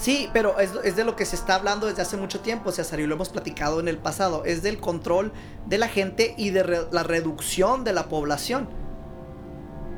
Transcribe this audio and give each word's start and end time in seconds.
Sí, 0.00 0.30
pero 0.32 0.58
es, 0.58 0.96
de 0.96 1.04
lo 1.04 1.14
que 1.14 1.26
se 1.26 1.36
está 1.36 1.56
hablando 1.56 1.86
desde 1.86 2.00
hace 2.00 2.16
mucho 2.16 2.40
tiempo, 2.40 2.72
César, 2.72 3.00
y 3.00 3.06
lo 3.06 3.16
hemos 3.16 3.28
platicado 3.28 3.80
en 3.80 3.88
el 3.88 3.98
pasado. 3.98 4.44
Es 4.46 4.62
del 4.62 4.78
control 4.78 5.30
de 5.66 5.76
la 5.76 5.88
gente 5.88 6.34
y 6.38 6.48
de 6.48 6.86
la 6.90 7.02
reducción 7.02 7.84
de 7.84 7.92
la 7.92 8.04
población. 8.04 8.66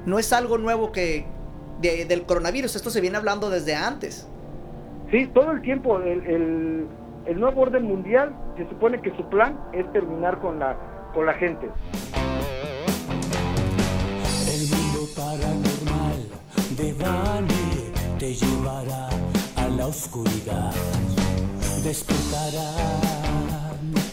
No 0.04 0.18
es 0.18 0.32
algo 0.32 0.58
nuevo 0.58 0.90
que 0.90 1.24
del 1.80 2.26
coronavirus, 2.26 2.74
esto 2.74 2.90
se 2.90 3.00
viene 3.00 3.16
hablando 3.16 3.48
desde 3.48 3.76
antes. 3.76 4.28
Sí, 5.12 5.28
todo 5.32 5.52
el 5.52 5.62
tiempo. 5.62 6.00
El, 6.00 6.88
el, 7.26 7.38
nuevo 7.38 7.60
orden 7.62 7.84
mundial 7.84 8.34
se 8.56 8.68
supone 8.68 9.00
que 9.00 9.16
su 9.16 9.28
plan 9.28 9.56
es 9.72 9.90
terminar 9.92 10.40
con 10.40 10.58
la, 10.58 10.76
con 11.14 11.26
la 11.26 11.34
gente. 11.34 11.70
El 14.48 14.68
mundo 14.68 15.06
paranormal 15.14 16.26
de 16.76 16.92
te 18.22 18.34
llevará 18.34 18.61
la 19.82 19.88
oscuridad. 19.88 20.72
Despertará 21.82 22.70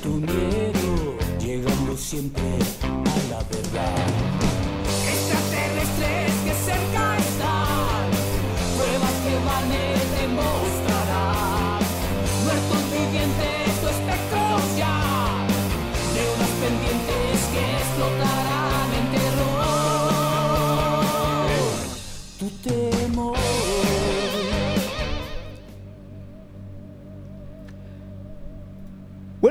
tu 0.01 0.09
miedo, 0.09 1.15
llegando 1.39 1.95
siempre 1.95 2.57
a 2.83 3.17
la 3.31 3.41
verdad. 3.53 3.97
Extraterrestres 5.13 6.33
que 6.45 6.53
cerca 6.69 7.03
están, 7.27 8.09
pruebas 8.77 9.15
que 9.25 9.35
van 9.49 9.71
a 9.71 9.89
demostrar. 10.19 10.78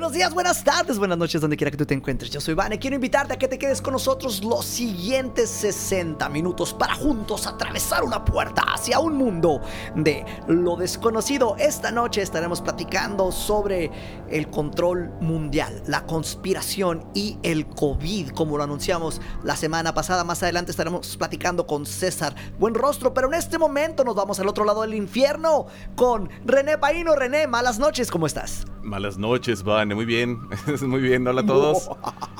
Buenos 0.09 0.21
días, 0.21 0.33
buenas 0.33 0.65
tardes, 0.65 0.99
buenas 0.99 1.19
noches, 1.19 1.39
donde 1.39 1.55
quiera 1.55 1.71
que 1.71 1.77
tú 1.77 1.85
te 1.85 1.93
encuentres. 1.93 2.31
Yo 2.31 2.41
soy 2.41 2.55
Vane. 2.55 2.79
Quiero 2.79 2.95
invitarte 2.95 3.35
a 3.35 3.37
que 3.37 3.47
te 3.47 3.59
quedes 3.59 3.83
con 3.83 3.93
nosotros 3.93 4.43
los 4.43 4.65
siguientes 4.65 5.51
60 5.51 6.27
minutos 6.31 6.73
para 6.73 6.95
juntos 6.95 7.47
atravesar 7.47 8.03
una 8.05 8.25
puerta 8.25 8.63
hacia 8.63 9.01
un 9.01 9.19
mundo 9.19 9.61
de 9.95 10.25
lo 10.47 10.77
desconocido. 10.77 11.57
Esta 11.59 11.91
noche 11.91 12.23
estaremos 12.23 12.63
platicando 12.63 13.31
sobre 13.31 13.91
el 14.31 14.49
control 14.49 15.11
mundial, 15.21 15.83
la 15.87 16.07
conspiración 16.07 17.05
y 17.15 17.37
el 17.43 17.67
COVID, 17.67 18.31
como 18.31 18.57
lo 18.57 18.65
anunciamos 18.65 19.21
la 19.45 19.57
semana 19.57 19.93
pasada. 19.93 20.25
Más 20.25 20.43
adelante 20.43 20.71
estaremos 20.71 21.19
platicando 21.19 21.67
con 21.67 21.85
César 21.85 22.35
Buen 22.59 22.73
Rostro, 22.73 23.13
pero 23.13 23.29
en 23.29 23.35
este 23.35 23.59
momento 23.59 24.05
nos 24.05 24.15
vamos 24.15 24.41
al 24.41 24.49
otro 24.49 24.65
lado 24.65 24.81
del 24.81 24.95
infierno 24.95 25.67
con 25.97 26.31
René 26.47 26.79
Paino. 26.79 27.15
René, 27.15 27.47
malas 27.47 27.79
noches, 27.79 28.11
¿cómo 28.11 28.27
estás? 28.27 28.65
Malas 28.83 29.19
noches, 29.19 29.63
Vane 29.63 29.98
muy 29.99 30.07
bien. 30.07 30.39
muy 30.87 31.01
bien. 31.01 31.27
Hola 31.27 31.41
a 31.41 31.47
todos. 31.47 31.91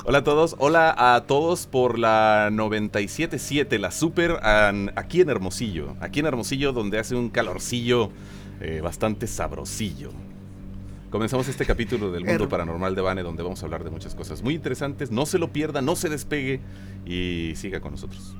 Hola 0.05 0.19
a 0.19 0.23
todos. 0.23 0.55
Hola 0.59 0.95
a 0.97 1.25
todos 1.27 1.67
por 1.67 1.99
la 1.99 2.47
977, 2.53 3.79
la 3.79 3.91
super, 3.91 4.39
aquí 4.95 5.19
en 5.19 5.29
Hermosillo. 5.29 5.97
Aquí 5.99 6.21
en 6.21 6.27
Hermosillo, 6.27 6.71
donde 6.71 6.99
hace 6.99 7.15
un 7.15 7.29
calorcillo 7.29 8.11
eh, 8.61 8.79
bastante 8.81 9.27
sabrosillo. 9.27 10.11
Comenzamos 11.09 11.49
este 11.49 11.65
capítulo 11.65 12.13
del 12.13 12.23
mundo 12.23 12.47
paranormal 12.47 12.95
de 12.95 13.01
Bane, 13.01 13.23
donde 13.23 13.43
vamos 13.43 13.61
a 13.61 13.65
hablar 13.65 13.83
de 13.83 13.89
muchas 13.89 14.15
cosas 14.15 14.41
muy 14.41 14.53
interesantes. 14.53 15.11
No 15.11 15.25
se 15.25 15.37
lo 15.37 15.51
pierda, 15.51 15.81
no 15.81 15.97
se 15.97 16.07
despegue 16.07 16.61
y 17.05 17.51
siga 17.57 17.81
con 17.81 17.91
nosotros. 17.91 18.37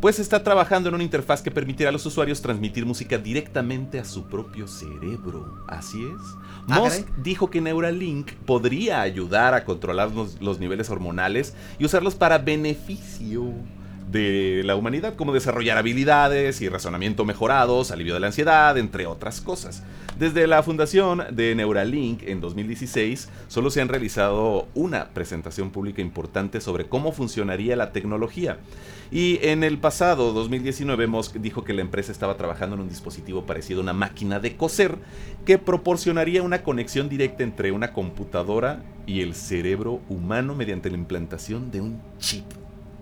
pues 0.00 0.20
está 0.20 0.44
trabajando 0.44 0.88
en 0.88 0.94
una 0.94 1.02
interfaz 1.02 1.42
que 1.42 1.50
permitirá 1.50 1.88
a 1.88 1.92
los 1.92 2.06
usuarios 2.06 2.40
transmitir 2.40 2.86
música 2.86 3.18
directamente 3.18 3.98
a 3.98 4.04
su 4.04 4.28
propio 4.28 4.68
cerebro. 4.68 5.64
Así 5.66 5.98
es. 6.00 6.20
Ah, 6.68 6.78
Musk 6.78 7.08
dijo 7.16 7.50
que 7.50 7.60
Neuralink 7.60 8.30
podría 8.46 9.00
ayudar 9.00 9.54
a 9.54 9.64
controlar 9.64 10.12
los 10.12 10.60
niveles 10.60 10.90
hormonales 10.90 11.56
y 11.80 11.84
usarlos 11.84 12.14
para 12.14 12.38
beneficio 12.38 13.54
de 14.10 14.62
la 14.64 14.76
humanidad, 14.76 15.14
como 15.16 15.32
desarrollar 15.32 15.78
habilidades 15.78 16.60
y 16.60 16.68
razonamiento 16.68 17.24
mejorados, 17.24 17.90
alivio 17.90 18.14
de 18.14 18.20
la 18.20 18.28
ansiedad, 18.28 18.76
entre 18.78 19.06
otras 19.06 19.40
cosas. 19.40 19.82
Desde 20.18 20.46
la 20.48 20.62
fundación 20.62 21.22
de 21.30 21.54
Neuralink 21.54 22.22
en 22.24 22.40
2016, 22.40 23.28
solo 23.46 23.70
se 23.70 23.80
han 23.80 23.88
realizado 23.88 24.66
una 24.74 25.10
presentación 25.10 25.70
pública 25.70 26.02
importante 26.02 26.60
sobre 26.60 26.86
cómo 26.86 27.12
funcionaría 27.12 27.76
la 27.76 27.92
tecnología. 27.92 28.58
Y 29.12 29.38
en 29.42 29.62
el 29.62 29.78
pasado, 29.78 30.32
2019, 30.32 31.06
Musk 31.06 31.36
dijo 31.36 31.62
que 31.62 31.72
la 31.72 31.82
empresa 31.82 32.10
estaba 32.10 32.36
trabajando 32.36 32.74
en 32.74 32.82
un 32.82 32.88
dispositivo 32.88 33.46
parecido 33.46 33.80
a 33.80 33.84
una 33.84 33.92
máquina 33.92 34.40
de 34.40 34.56
coser 34.56 34.96
que 35.44 35.56
proporcionaría 35.58 36.42
una 36.42 36.62
conexión 36.62 37.08
directa 37.08 37.44
entre 37.44 37.70
una 37.72 37.92
computadora 37.92 38.82
y 39.06 39.20
el 39.20 39.34
cerebro 39.34 40.00
humano 40.08 40.54
mediante 40.54 40.90
la 40.90 40.96
implantación 40.96 41.70
de 41.70 41.80
un 41.80 42.02
chip 42.18 42.44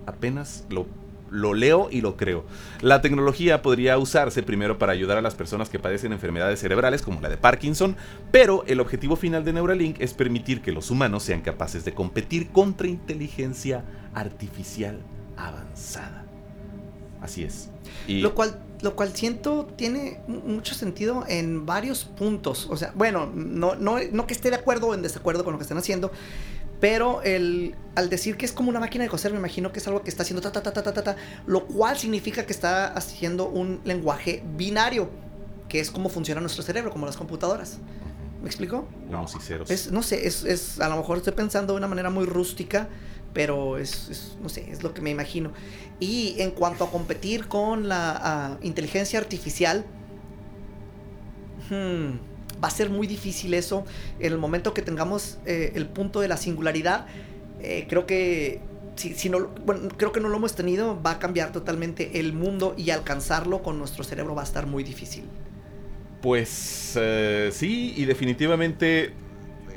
apenas 0.07 0.65
lo, 0.69 0.87
lo 1.29 1.53
leo 1.53 1.89
y 1.91 2.01
lo 2.01 2.17
creo. 2.17 2.45
La 2.81 3.01
tecnología 3.01 3.61
podría 3.61 3.97
usarse 3.97 4.41
primero 4.41 4.79
para 4.79 4.93
ayudar 4.93 5.17
a 5.17 5.21
las 5.21 5.35
personas 5.35 5.69
que 5.69 5.77
padecen 5.77 6.13
enfermedades 6.13 6.59
cerebrales 6.59 7.03
como 7.03 7.21
la 7.21 7.29
de 7.29 7.37
Parkinson, 7.37 7.95
pero 8.31 8.63
el 8.65 8.79
objetivo 8.79 9.15
final 9.15 9.45
de 9.45 9.53
Neuralink 9.53 9.97
es 9.99 10.13
permitir 10.13 10.61
que 10.61 10.71
los 10.71 10.89
humanos 10.89 11.23
sean 11.23 11.41
capaces 11.41 11.85
de 11.85 11.93
competir 11.93 12.49
contra 12.49 12.87
inteligencia 12.87 13.85
artificial 14.13 14.99
avanzada. 15.35 16.25
Así 17.21 17.43
es. 17.43 17.69
Y... 18.07 18.21
Lo 18.21 18.33
cual 18.33 18.63
lo 18.81 18.95
cual 18.95 19.11
siento 19.13 19.67
tiene 19.75 20.21
mucho 20.27 20.75
sentido 20.75 21.23
en 21.27 21.65
varios 21.65 22.05
puntos. 22.05 22.67
O 22.69 22.77
sea, 22.77 22.91
bueno, 22.95 23.31
no, 23.33 23.75
no, 23.75 23.97
no 24.11 24.27
que 24.27 24.33
esté 24.33 24.49
de 24.49 24.55
acuerdo 24.55 24.87
o 24.87 24.93
en 24.93 25.01
desacuerdo 25.01 25.43
con 25.43 25.53
lo 25.53 25.57
que 25.57 25.63
están 25.63 25.77
haciendo, 25.77 26.11
pero 26.79 27.21
el, 27.23 27.75
al 27.95 28.09
decir 28.09 28.37
que 28.37 28.45
es 28.45 28.51
como 28.51 28.69
una 28.69 28.79
máquina 28.79 29.03
de 29.03 29.09
coser, 29.09 29.31
me 29.31 29.39
imagino 29.39 29.71
que 29.71 29.79
es 29.79 29.87
algo 29.87 30.03
que 30.03 30.09
está 30.09 30.23
haciendo 30.23 30.41
ta, 30.41 30.51
ta, 30.51 30.61
ta, 30.61 30.71
ta, 30.71 30.93
ta, 30.93 31.03
ta, 31.03 31.15
lo 31.45 31.65
cual 31.65 31.97
significa 31.97 32.45
que 32.45 32.53
está 32.53 32.93
haciendo 32.93 33.49
un 33.49 33.81
lenguaje 33.83 34.43
binario, 34.55 35.09
que 35.67 35.79
es 35.79 35.89
como 35.89 36.09
funciona 36.09 36.39
nuestro 36.39 36.63
cerebro, 36.63 36.91
como 36.91 37.05
las 37.05 37.17
computadoras. 37.17 37.79
¿Me 38.41 38.47
explico? 38.47 38.87
No, 39.09 39.27
sí, 39.27 39.39
ceros. 39.41 39.71
Es, 39.71 39.91
no 39.91 40.03
sé, 40.03 40.27
es, 40.27 40.43
es, 40.43 40.79
a 40.79 40.89
lo 40.89 40.97
mejor 40.97 41.17
estoy 41.17 41.33
pensando 41.33 41.73
de 41.73 41.77
una 41.77 41.87
manera 41.87 42.11
muy 42.11 42.25
rústica, 42.25 42.87
pero 43.33 43.77
es, 43.79 44.37
no 44.41 44.49
sé, 44.49 44.69
es 44.69 44.83
lo 44.83 44.93
que 44.93 45.01
me 45.01 45.09
imagino. 45.09 45.51
Y 45.99 46.35
en 46.37 46.51
cuanto 46.51 46.83
a 46.83 46.91
competir 46.91 47.47
con 47.47 47.87
la 47.87 48.59
inteligencia 48.61 49.17
artificial, 49.19 49.85
hmm, 51.71 52.36
va 52.63 52.67
a 52.67 52.71
ser 52.71 52.89
muy 52.89 53.07
difícil 53.07 53.53
eso 53.53 53.85
en 54.19 54.33
el 54.33 54.37
momento 54.37 54.73
que 54.73 54.81
tengamos 54.81 55.39
eh, 55.45 55.71
el 55.75 55.87
punto 55.87 56.21
de 56.21 56.27
la 56.27 56.37
singularidad. 56.37 57.05
eh, 57.61 57.85
creo 57.89 58.05
que 58.05 58.61
si, 58.97 59.29
no, 59.29 59.47
bueno, 59.65 59.89
creo 59.95 60.11
que 60.11 60.19
no 60.19 60.29
lo 60.29 60.37
hemos 60.37 60.55
tenido, 60.55 60.99
va 61.01 61.11
a 61.11 61.19
cambiar 61.19 61.51
totalmente 61.51 62.19
el 62.19 62.33
mundo 62.33 62.73
y 62.77 62.89
alcanzarlo 62.89 63.61
con 63.61 63.77
nuestro 63.77 64.03
cerebro 64.03 64.35
va 64.35 64.41
a 64.41 64.45
estar 64.45 64.65
muy 64.65 64.83
difícil. 64.83 65.23
Pues 66.21 66.93
eh, 66.95 67.49
sí, 67.53 67.93
y 67.95 68.05
definitivamente 68.05 69.13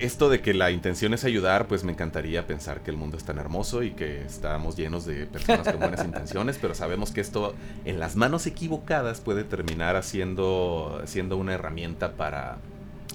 esto 0.00 0.29
de 0.29 0.41
que 0.41 0.55
la 0.55 0.70
intención 0.70 1.14
es 1.14 1.25
ayudar, 1.25 1.69
pues 1.69 1.85
me 1.85 1.93
encantaría 1.93 2.47
pensar 2.47 2.82
que 2.82 2.91
el 2.91 2.97
mundo 2.97 3.17
es 3.17 3.25
tan 3.25 3.38
hermoso 3.38 3.82
y 3.82 3.91
que 3.91 4.23
estamos 4.23 4.76
llenos 4.76 5.05
de 5.05 5.26
personas 5.26 5.69
con 5.69 5.79
buenas 5.79 6.05
intenciones, 6.05 6.58
pero 6.61 6.75
sabemos 6.75 7.11
que 7.12 7.20
esto 7.20 7.55
en 7.85 8.00
las 8.00 8.17
manos 8.17 8.47
equivocadas 8.47 9.20
puede 9.20 9.44
terminar 9.44 9.97
haciendo, 9.97 11.02
siendo 11.05 11.37
una 11.37 11.55
herramienta 11.55 12.12
para 12.12 12.58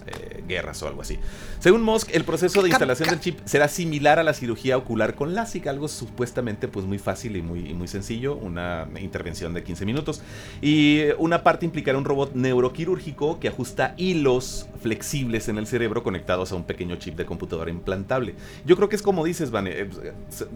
eh, 0.08 0.44
guerras 0.48 0.82
o 0.84 0.88
algo 0.88 1.02
así. 1.02 1.18
Según 1.60 1.82
Musk, 1.82 2.10
el 2.14 2.24
proceso 2.24 2.62
de 2.62 2.70
instalación 2.70 3.10
del 3.10 3.20
chip 3.20 3.40
será 3.46 3.68
similar 3.68 4.20
a 4.20 4.24
la 4.24 4.34
cirugía 4.34 4.78
ocular 4.78 5.16
con 5.16 5.34
LASIK, 5.34 5.68
algo 5.68 5.88
supuestamente 5.88 6.68
pues 6.68 6.86
muy 6.86 7.00
fácil 7.00 7.36
y 7.36 7.42
muy, 7.42 7.70
y 7.70 7.74
muy 7.74 7.88
sencillo, 7.88 8.36
una 8.36 8.88
intervención 9.00 9.54
de 9.54 9.64
15 9.64 9.86
minutos. 9.86 10.22
Y 10.62 11.00
eh, 11.00 11.16
una 11.18 11.42
parte 11.44 11.66
implicará 11.66 11.98
un 11.98 12.06
robot 12.06 12.36
neuroquirúrgico 12.36 13.40
que 13.40 13.48
ajusta 13.48 13.96
hilos 13.98 14.68
flexibles 14.82 15.48
en 15.50 15.58
el 15.58 15.66
cerebro 15.68 16.04
conectados 16.04 16.52
a 16.52 16.56
un 16.56 16.64
pequeño 16.66 16.98
chip 16.98 17.16
de 17.16 17.26
computadora 17.26 17.72
implantable. 17.72 18.36
Yo 18.66 18.76
creo 18.76 18.90
que 18.90 18.96
es 18.96 19.02
como 19.02 19.24
dices, 19.26 19.50
Vane, 19.52 19.72
eh, 19.74 19.90
se- 20.30 20.48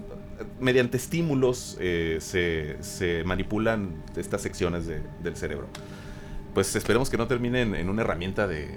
mediante 0.60 0.98
estímulos 0.98 1.78
eh, 1.80 2.18
se, 2.22 2.78
se 2.82 3.24
manipulan 3.24 4.04
estas 4.16 4.42
secciones 4.42 4.86
de- 4.86 5.02
del 5.24 5.36
cerebro. 5.36 5.68
Pues 6.54 6.76
esperemos 6.76 7.10
que 7.10 7.18
no 7.18 7.28
terminen 7.28 7.76
en 7.76 7.90
una 7.90 8.02
herramienta 8.02 8.48
de, 8.48 8.68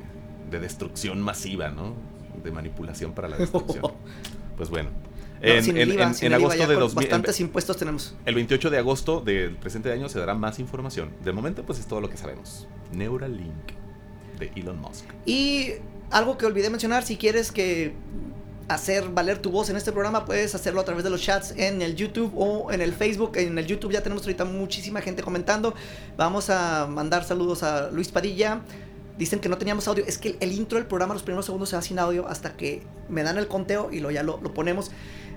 de 0.53 0.61
destrucción 0.61 1.21
masiva, 1.21 1.71
¿no? 1.71 1.95
De 2.45 2.53
manipulación 2.53 3.13
para 3.13 3.29
la 3.29 3.37
destrucción. 3.39 3.93
Pues 4.57 4.71
bueno. 4.71 4.91
No, 5.41 5.49
En, 5.49 5.77
IVA, 5.91 6.13
en- 6.21 6.35
agosto 6.35 6.61
de 6.69 6.75
con 6.75 6.79
2000, 6.85 6.95
Bastantes 6.95 7.41
impuestos 7.41 7.77
tenemos. 7.77 8.15
el 8.27 8.37
28 8.37 8.71
de 8.71 8.79
agosto 8.79 9.21
del 9.21 9.57
presente 9.57 9.91
año 9.91 10.09
se 10.09 10.21
dará 10.21 10.35
más 10.35 10.61
información. 10.61 11.11
De 11.25 11.33
momento, 11.33 11.65
pues 11.65 11.81
es 11.81 11.87
todo 11.87 12.01
lo 12.01 12.09
que 12.09 12.17
sabemos. 12.17 12.69
Neuralink 12.93 13.73
de 14.39 14.53
Elon 14.55 14.81
Musk. 14.81 15.05
Y 15.27 15.73
algo 16.13 16.39
que 16.39 16.47
olvidé 16.47 16.71
mencionar, 16.71 17.03
si 17.03 17.17
quieres 17.17 17.51
que 17.51 17.93
hacer 18.69 19.09
valer 19.09 19.39
tu 19.41 19.51
voz 19.51 19.69
en 19.69 19.77
este 19.77 19.91
programa, 19.91 20.25
puedes 20.25 20.55
hacerlo 20.55 20.81
a 20.81 20.85
través 20.85 21.03
de 21.03 21.11
los 21.11 21.21
chats 21.21 21.53
en 21.57 21.83
el 21.83 21.97
YouTube 21.97 22.33
o 22.37 22.71
en 22.71 22.81
el 22.81 22.93
Facebook. 22.93 23.33
En 23.37 23.59
el 23.59 23.67
YouTube 23.67 23.91
ya 23.91 24.01
tenemos 24.03 24.23
ahorita 24.23 24.45
muchísima 24.45 25.01
gente 25.01 25.25
comentando. 25.25 25.75
Vamos 26.17 26.51
a 26.51 26.87
mandar 26.89 27.25
saludos 27.25 27.65
a 27.65 27.91
Luis 27.91 28.11
Padilla. 28.13 28.61
Dicen 29.19 29.41
que 29.41 29.49
no 29.49 29.59
teníamos 29.59 29.87
audio. 29.89 30.05
Es 30.07 30.19
que 30.19 30.37
el 30.41 30.53
intro 30.53 30.79
del 30.79 30.87
programa, 30.87 31.15
los 31.15 31.23
primeros 31.23 31.45
segundos 31.47 31.69
se 31.69 31.77
va 31.77 31.83
sin 31.83 31.99
audio 31.99 32.27
hasta 32.27 32.57
que 32.57 32.83
me 33.09 33.23
dan 33.23 33.39
el 33.39 33.47
conteo 33.49 33.91
y 33.93 34.01
lo, 34.01 34.11
ya 34.11 34.23
lo, 34.23 34.41
lo 34.43 34.55
ponemos. 34.55 34.91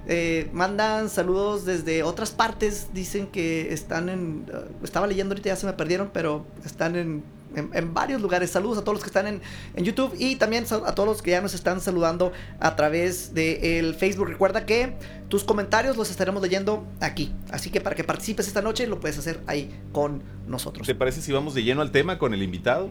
Eh, 0.08 0.50
mandan 0.54 1.10
saludos 1.10 1.66
desde 1.66 2.04
otras 2.04 2.32
partes. 2.32 2.88
Dicen 2.94 3.28
que 3.28 3.74
están 3.74 4.10
en. 4.10 4.46
eh, 4.54 4.68
estaba 4.84 5.08
leyendo 5.08 5.34
ahorita, 5.34 5.50
ya 5.50 5.56
se 5.56 5.66
me 5.66 5.74
perdieron, 5.74 6.12
pero 6.14 6.46
están 6.64 6.96
en, 6.96 7.24
en- 7.56 7.94
varios 7.94 8.22
lugares. 8.22 8.52
Saludos 8.52 8.78
a 8.78 8.82
todos 8.82 8.96
los 8.98 9.04
que 9.04 9.10
están 9.10 9.26
en, 9.28 9.42
en 9.76 9.84
YouTube 9.84 10.14
y 10.20 10.36
también 10.36 10.66
a 10.72 10.94
todos 10.94 11.08
los 11.10 11.22
que 11.22 11.32
ya 11.32 11.42
nos 11.42 11.54
están 11.56 11.82
saludando 11.82 12.32
a 12.60 12.76
través 12.76 13.34
del 13.34 13.96
Facebook. 13.96 14.28
Recuerda 14.28 14.66
que 14.68 14.94
tus 15.28 15.44
comentarios 15.44 15.98
los 15.98 16.12
estaremos 16.12 16.42
leyendo 16.42 16.86
aquí. 17.00 17.34
Así 17.50 17.72
que 17.72 17.82
para 17.82 17.96
que 17.96 18.04
participes 18.04 18.48
esta 18.48 18.62
noche, 18.62 18.86
lo 18.88 19.00
puedes 19.00 19.18
hacer 19.18 19.42
ahí 19.48 19.76
con 19.92 20.22
nosotros. 20.48 20.86
¿Te 20.86 20.94
parece 20.96 21.22
si 21.22 21.32
vamos 21.32 21.56
de 21.56 21.64
lleno 21.64 21.82
al 21.82 21.92
tema 21.92 22.20
con 22.20 22.34
el 22.36 22.44
invitado? 22.44 22.90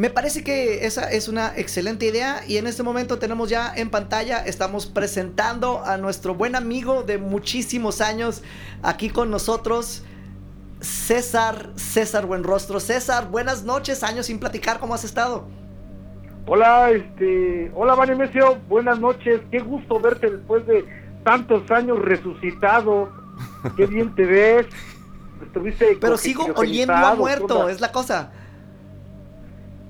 Me 0.00 0.08
parece 0.08 0.42
que 0.42 0.86
esa 0.86 1.10
es 1.10 1.28
una 1.28 1.52
excelente 1.58 2.06
idea 2.06 2.40
y 2.48 2.56
en 2.56 2.66
este 2.66 2.82
momento 2.82 3.18
tenemos 3.18 3.50
ya 3.50 3.70
en 3.76 3.90
pantalla, 3.90 4.38
estamos 4.38 4.86
presentando 4.86 5.84
a 5.84 5.98
nuestro 5.98 6.34
buen 6.34 6.56
amigo 6.56 7.02
de 7.02 7.18
muchísimos 7.18 8.00
años 8.00 8.42
aquí 8.82 9.10
con 9.10 9.30
nosotros, 9.30 10.02
César, 10.80 11.72
César 11.76 12.24
Buenrostro. 12.24 12.80
César, 12.80 13.28
buenas 13.30 13.64
noches, 13.64 14.02
años 14.02 14.24
sin 14.24 14.38
platicar, 14.38 14.80
¿cómo 14.80 14.94
has 14.94 15.04
estado? 15.04 15.46
Hola, 16.46 16.92
este, 16.92 17.70
hola 17.74 17.94
Vanemesio, 17.94 18.56
buenas 18.70 18.98
noches, 18.98 19.42
qué 19.50 19.58
gusto 19.58 20.00
verte 20.00 20.30
después 20.30 20.66
de 20.66 20.82
tantos 21.24 21.70
años 21.70 21.98
resucitado, 21.98 23.12
qué 23.76 23.84
bien 23.84 24.14
te 24.14 24.24
ves, 24.24 24.66
estuviste 25.42 25.98
Pero 26.00 26.16
sigo 26.16 26.46
oliendo 26.56 26.94
a 26.94 27.14
muerto, 27.14 27.66
¿qué 27.66 27.72
es 27.72 27.82
la 27.82 27.92
cosa. 27.92 28.32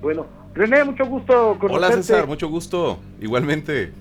Bueno, 0.01 0.25
René, 0.53 0.83
mucho 0.83 1.05
gusto 1.05 1.57
conocerte. 1.59 1.85
Hola 1.85 1.91
César, 1.91 2.27
mucho 2.27 2.47
gusto. 2.49 2.99
Igualmente. 3.19 3.91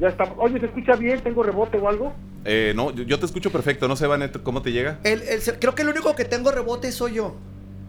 Ya 0.00 0.08
está, 0.08 0.32
oye, 0.38 0.58
¿se 0.60 0.66
escucha 0.66 0.96
bien? 0.96 1.20
¿Tengo 1.22 1.42
rebote 1.42 1.78
o 1.78 1.88
algo? 1.88 2.12
Eh, 2.44 2.72
no, 2.76 2.90
yo, 2.92 3.18
te 3.18 3.26
escucho 3.26 3.50
perfecto. 3.50 3.88
No 3.88 3.96
sé, 3.96 4.06
Vanet, 4.06 4.42
¿cómo 4.42 4.60
te 4.62 4.72
llega? 4.72 4.98
El- 5.04 5.22
el- 5.22 5.40
creo 5.58 5.74
que 5.74 5.82
el 5.82 5.88
único 5.88 6.14
que 6.14 6.24
tengo 6.24 6.50
rebote 6.50 6.92
soy 6.92 7.14
yo. 7.14 7.34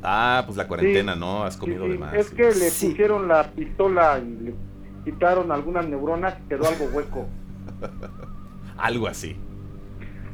Ah, 0.04 0.44
pues 0.46 0.58
la 0.58 0.68
cuarentena, 0.68 1.14
Sí. 1.14 1.20
¿no? 1.20 1.44
Has 1.44 1.58
comido 1.58 1.86
sí, 1.86 1.92
de 1.92 1.98
más. 1.98 2.14
Es 2.14 2.30
que 2.30 2.44
le 2.44 2.70
Sí. 2.70 2.90
pusieron 2.90 3.28
la 3.28 3.44
pistola 3.52 4.20
y 4.20 4.44
le 4.46 4.54
quitaron 5.04 5.52
algunas 5.52 5.88
neuronas 5.88 6.36
y 6.46 6.50
quedó 6.50 6.68
algo 6.68 6.86
hueco. 6.94 7.28
Algo 8.78 9.08
así. 9.08 9.36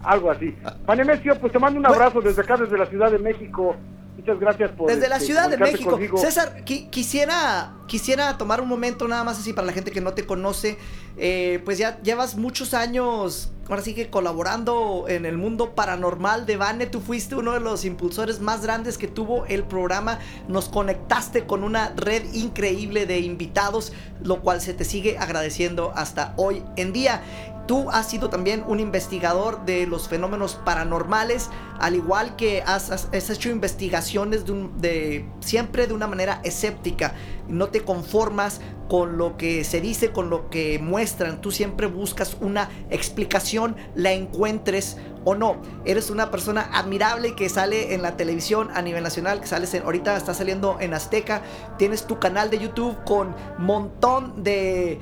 Algo 0.03 0.31
así. 0.31 0.55
Vanemesio, 0.85 1.39
pues 1.39 1.53
te 1.53 1.59
mando 1.59 1.79
un 1.79 1.85
abrazo 1.85 2.21
desde 2.21 2.41
acá, 2.41 2.57
desde 2.57 2.75
la 2.77 2.87
Ciudad 2.87 3.11
de 3.11 3.19
México. 3.19 3.75
Muchas 4.17 4.39
gracias 4.39 4.71
por 4.71 4.87
Desde 4.87 5.07
la 5.09 5.15
este, 5.15 5.27
Ciudad 5.27 5.49
de 5.49 5.57
México. 5.57 5.97
César, 6.17 6.63
qui- 6.65 6.89
quisiera, 6.89 7.73
quisiera 7.87 8.37
tomar 8.37 8.61
un 8.61 8.67
momento 8.67 9.07
nada 9.07 9.23
más 9.23 9.39
así 9.39 9.53
para 9.53 9.65
la 9.65 9.73
gente 9.73 9.89
que 9.91 10.01
no 10.01 10.13
te 10.13 10.25
conoce. 10.25 10.77
Eh, 11.17 11.61
pues 11.65 11.77
ya 11.77 11.99
llevas 12.03 12.35
muchos 12.35 12.73
años, 12.73 13.51
ahora 13.67 13.81
sí 13.81 13.93
que 13.95 14.09
colaborando 14.09 15.05
en 15.07 15.25
el 15.25 15.37
mundo 15.37 15.73
paranormal 15.75 16.45
de 16.45 16.57
Vane. 16.57 16.85
Tú 16.87 16.99
fuiste 16.99 17.35
uno 17.35 17.53
de 17.53 17.61
los 17.61 17.83
impulsores 17.85 18.41
más 18.41 18.61
grandes 18.63 18.97
que 18.97 19.07
tuvo 19.07 19.45
el 19.47 19.63
programa. 19.63 20.19
Nos 20.47 20.69
conectaste 20.69 21.45
con 21.45 21.63
una 21.63 21.93
red 21.95 22.23
increíble 22.33 23.05
de 23.07 23.19
invitados, 23.21 23.91
lo 24.23 24.41
cual 24.41 24.61
se 24.61 24.73
te 24.73 24.83
sigue 24.83 25.17
agradeciendo 25.17 25.93
hasta 25.95 26.33
hoy 26.37 26.63
en 26.75 26.93
día. 26.93 27.23
Tú 27.71 27.89
has 27.89 28.09
sido 28.09 28.29
también 28.29 28.65
un 28.67 28.81
investigador 28.81 29.63
de 29.63 29.87
los 29.87 30.09
fenómenos 30.09 30.55
paranormales, 30.55 31.49
al 31.79 31.95
igual 31.95 32.35
que 32.35 32.61
has, 32.63 33.07
hecho 33.13 33.49
investigaciones 33.49 34.45
de, 34.45 34.51
un- 34.51 34.81
de- 34.81 35.25
siempre 35.39 35.87
de 35.87 35.93
una 35.93 36.05
manera 36.05 36.41
escéptica. 36.43 37.13
No 37.47 37.67
te 37.69 37.85
conformas 37.85 38.59
con 38.89 39.17
lo 39.17 39.37
que 39.37 39.63
se 39.63 39.79
dice, 39.79 40.11
con 40.11 40.29
lo 40.29 40.49
que 40.49 40.79
muestran. 40.79 41.39
Tú 41.39 41.49
siempre 41.51 41.87
buscas 41.87 42.35
una 42.41 42.69
explicación, 42.89 43.77
la 43.95 44.11
encuentres 44.11 44.97
o 45.23 45.33
no. 45.35 45.61
Eres 45.85 46.09
una 46.09 46.29
persona 46.29 46.67
admirable 46.73 47.35
que 47.35 47.47
sale 47.47 47.93
en 47.93 48.01
la 48.01 48.17
televisión 48.17 48.69
a 48.73 48.81
nivel 48.81 49.01
nacional, 49.03 49.39
que 49.39 49.47
sales 49.47 49.73
en, 49.75 49.83
ahorita 49.83 50.17
está 50.17 50.33
saliendo 50.33 50.75
en 50.81 50.93
Azteca. 50.93 51.41
Tienes 51.77 52.05
tu 52.05 52.19
canal 52.19 52.49
de 52.49 52.59
YouTube 52.59 52.97
con 53.05 53.33
montón 53.59 54.43
de 54.43 54.99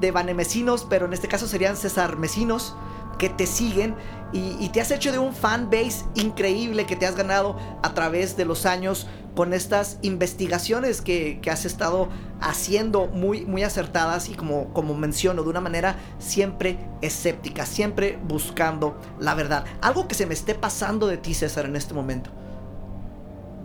de 0.00 0.10
vanemesinos, 0.10 0.86
pero 0.88 1.06
en 1.06 1.12
este 1.12 1.28
caso 1.28 1.46
serían 1.46 1.76
César 1.76 2.16
Mesinos, 2.16 2.76
que 3.18 3.28
te 3.28 3.46
siguen 3.46 3.94
y, 4.32 4.68
te 4.70 4.80
has 4.80 4.90
hecho 4.90 5.12
de 5.12 5.18
un 5.18 5.32
fan 5.32 5.70
base 5.70 6.04
increíble 6.14 6.84
que 6.84 6.96
te 6.96 7.06
has 7.06 7.16
ganado 7.16 7.56
a 7.82 7.94
través 7.94 8.36
de 8.36 8.44
los 8.44 8.66
años 8.66 9.08
con 9.34 9.52
estas 9.52 9.98
investigaciones 10.02 11.00
que, 11.00 11.40
que 11.40 11.50
has 11.50 11.64
estado 11.64 12.08
haciendo 12.40 13.06
muy, 13.06 13.46
muy 13.46 13.62
acertadas 13.62 14.28
y 14.28 14.34
como, 14.34 14.72
como 14.72 14.94
menciono, 14.94 15.42
de 15.42 15.48
una 15.48 15.60
manera 15.60 15.96
siempre 16.18 16.76
escéptica, 17.00 17.64
siempre 17.64 18.18
buscando 18.26 18.98
la 19.18 19.34
verdad. 19.34 19.64
Algo 19.80 20.08
que 20.08 20.14
se 20.14 20.26
me 20.26 20.34
esté 20.34 20.54
pasando 20.54 21.06
de 21.06 21.16
ti, 21.16 21.32
César, 21.32 21.66
en 21.66 21.76
este 21.76 21.94
momento. 21.94 22.30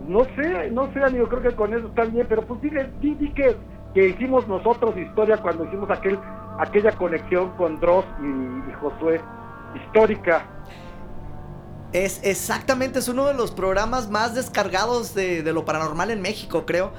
No 0.06 0.24
sé, 0.36 0.70
no 0.70 0.92
sé, 0.92 1.02
amigo, 1.02 1.28
creo 1.28 1.42
que 1.42 1.54
con 1.54 1.72
eso 1.74 1.86
está 1.88 2.04
bien, 2.04 2.26
pero 2.28 2.46
pues 2.46 2.60
que, 2.60 3.56
que 3.94 4.08
hicimos 4.08 4.46
nosotros 4.48 4.96
historia 4.96 5.36
cuando 5.38 5.64
hicimos 5.64 5.90
aquel 5.90 6.18
aquella 6.58 6.92
conexión 6.92 7.50
con 7.56 7.80
Dross 7.80 8.04
y, 8.20 8.72
Josué, 8.74 9.20
histórica. 9.74 10.46
Es 11.92 12.20
exactamente, 12.22 12.98
es 12.98 13.08
uno 13.08 13.26
de 13.26 13.34
los 13.34 13.50
programas 13.50 14.10
más 14.10 14.34
descargados 14.34 15.14
de, 15.14 15.42
de 15.42 15.52
lo 15.52 15.64
paranormal 15.64 16.10
en 16.10 16.22
México, 16.22 16.64
creo. 16.64 16.92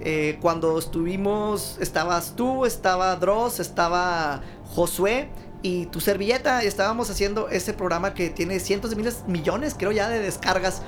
Eh, 0.00 0.38
cuando 0.40 0.78
estuvimos, 0.78 1.78
estabas 1.80 2.34
tú, 2.34 2.64
estaba 2.64 3.14
Dross, 3.16 3.60
estaba 3.60 4.40
Josué 4.74 5.28
y 5.62 5.86
tu 5.86 6.00
servilleta. 6.00 6.62
Estábamos 6.64 7.08
haciendo 7.08 7.48
ese 7.48 7.72
programa 7.72 8.14
que 8.14 8.30
tiene 8.30 8.58
cientos 8.58 8.90
de 8.90 8.96
miles, 8.96 9.24
millones, 9.28 9.76
creo 9.78 9.92
ya, 9.92 10.08
de 10.08 10.18
descargas. 10.18 10.82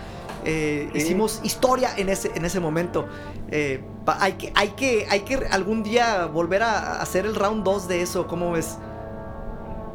Eh, 0.44 0.88
Sí. 0.92 0.98
Hicimos 0.98 1.40
historia 1.44 1.90
en 1.96 2.08
ese, 2.08 2.30
en 2.36 2.44
ese 2.44 2.60
momento. 2.60 3.06
Eh, 3.50 3.82
hay, 4.06 4.32
que, 4.34 4.52
hay, 4.54 4.68
que, 4.70 5.06
hay 5.10 5.20
que 5.20 5.36
algún 5.50 5.82
día 5.82 6.26
volver 6.26 6.62
a 6.62 7.00
hacer 7.00 7.24
el 7.26 7.34
round 7.34 7.64
2 7.64 7.88
de 7.88 8.02
eso, 8.02 8.26
¿cómo 8.26 8.52
ves? 8.52 8.78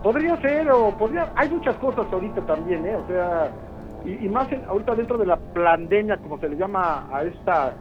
Podría 0.03 0.39
ser, 0.41 0.71
o 0.71 0.97
podría, 0.97 1.31
hay 1.35 1.49
muchas 1.49 1.75
cosas 1.77 2.05
ahorita 2.11 2.41
también, 2.45 2.85
¿eh? 2.85 2.95
O 2.95 3.05
sea, 3.07 3.51
y, 4.05 4.25
y 4.25 4.29
más 4.29 4.49
en- 4.51 4.63
ahorita 4.65 4.95
dentro 4.95 5.17
de 5.17 5.25
la 5.25 5.37
pandemia, 5.37 6.17
como 6.17 6.39
se 6.39 6.47
le 6.49 6.55
llama 6.55 7.07
a 7.11 7.23
esta 7.23 7.73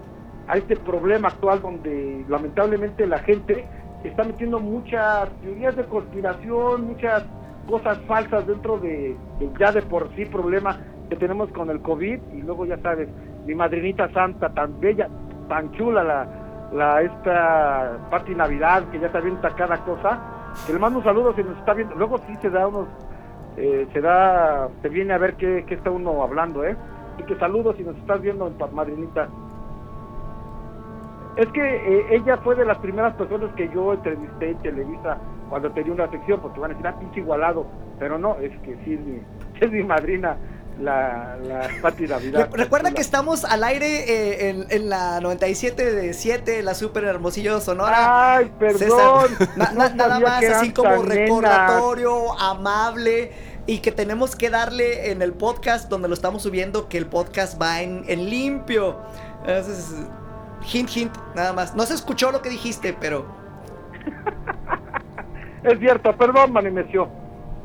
a 0.49 0.57
este 0.57 0.77
problema 0.77 1.29
actual 1.29 1.61
donde 1.61 2.25
lamentablemente 2.27 3.07
la 3.07 3.19
gente 3.19 3.67
está 4.03 4.25
metiendo 4.25 4.59
muchas 4.59 5.29
teorías 5.43 5.77
de 5.77 5.85
conspiración, 5.85 6.87
muchas 6.87 7.23
cosas 7.69 7.99
falsas 8.09 8.47
dentro 8.47 8.79
de, 8.79 9.15
de 9.39 9.51
ya 9.61 9.73
de 9.73 9.83
por 9.83 10.09
sí 10.17 10.25
problema 10.25 10.81
que 11.09 11.17
tenemos 11.17 11.51
con 11.51 11.71
el 11.71 11.81
COVID 11.81 12.21
y 12.35 12.43
luego 12.43 12.67
ya 12.67 12.79
sabes, 12.79 13.09
mi 13.47 13.55
madrinita 13.55 14.13
santa 14.13 14.51
tan 14.51 14.79
bella, 14.81 15.09
tan 15.49 15.71
chula 15.73 16.05
la, 16.05 16.29
la 16.73 17.03
esta 17.03 17.99
Pati 18.11 18.35
Navidad 18.35 18.85
que 18.91 19.01
ya 19.01 19.11
se 19.11 19.19
avienta 19.19 19.51
cada 19.51 19.79
cosa, 19.85 20.21
que 20.67 20.73
le 20.73 20.79
mando 20.79 20.99
un 20.99 21.05
saludo 21.05 21.35
si 21.35 21.43
nos 21.43 21.57
está 21.59 21.75
viendo, 21.75 21.95
luego 21.95 22.19
sí 22.27 22.37
se 22.43 22.51
da 22.51 22.67
unos, 22.67 22.89
eh, 23.57 23.87
se 23.93 24.01
da, 24.01 24.69
se 24.83 24.89
viene 24.89 25.15
a 25.15 25.19
ver 25.19 25.35
qué, 25.37 25.65
qué 25.67 25.75
está 25.75 25.91
uno 25.91 26.23
hablando, 26.23 26.65
eh, 26.65 26.77
y 27.19 27.23
que 27.25 27.37
saludos 27.37 27.77
si 27.77 27.85
nos 27.85 27.97
estás 27.97 28.21
viendo, 28.21 28.51
madrinita. 28.73 29.29
Es 31.37 31.47
que 31.53 31.61
eh, 31.61 32.07
ella 32.11 32.37
fue 32.39 32.57
de 32.57 32.65
las 32.65 32.79
primeras 32.79 33.15
personas 33.15 33.53
que 33.55 33.69
yo 33.69 33.93
entrevisté 33.93 34.51
en 34.51 34.59
Televisa 34.59 35.19
cuando 35.49 35.71
tenía 35.71 35.93
una 35.93 36.11
sección, 36.11 36.41
porque 36.41 36.59
van 36.59 36.73
a 36.73 36.75
decir, 36.75 36.87
ah, 36.89 36.99
pinche 36.99 37.21
igualado. 37.21 37.65
Pero 37.99 38.19
no, 38.19 38.37
es 38.41 38.51
que 38.61 38.77
sí 38.85 38.99
es 39.61 39.71
mi 39.71 39.83
madrina, 39.85 40.37
la, 40.81 41.37
la 41.43 41.69
Pati 41.83 42.07
Navidad. 42.07 42.51
Recuerda 42.53 42.93
que 42.93 43.01
estamos 43.01 43.45
al 43.45 43.65
aire 43.65 44.05
eh, 44.09 44.51
en, 44.51 44.67
en, 44.71 44.89
la 44.89 45.21
97 45.21 45.93
de 45.93 46.15
7, 46.15 46.63
la 46.63 46.75
super 46.75 47.05
hermosillo 47.05 47.61
sonora. 47.61 48.37
Ay, 48.37 48.53
perdón. 48.59 49.31
Na, 49.57 49.73
na, 49.73 49.89
nada 49.91 50.21
más, 50.21 50.45
así 50.45 50.73
como 50.73 51.03
recordatorio, 51.03 52.39
amable. 52.39 53.33
Y 53.67 53.81
que 53.81 53.93
tenemos 53.93 54.35
que 54.35 54.49
darle 54.49 55.11
en 55.11 55.21
el 55.21 55.35
podcast 55.35 55.91
donde 55.91 56.09
lo 56.09 56.15
estamos 56.15 56.43
subiendo, 56.43 56.89
que 56.89 56.97
el 56.97 57.07
podcast 57.07 57.61
va 57.61 57.83
en, 57.83 58.05
en 58.09 58.31
limpio. 58.31 58.99
Entonces, 59.41 59.95
hint, 60.73 60.89
hint, 60.97 61.15
nada 61.35 61.53
más. 61.53 61.75
No 61.75 61.85
se 61.85 61.95
escuchó 61.95 62.31
lo 62.33 62.41
que 62.41 62.49
dijiste, 62.49 62.97
pero. 62.99 63.27
es 65.65 65.79
cierto, 65.81 66.17
perdón, 66.17 66.53
Manimeció. 66.53 67.11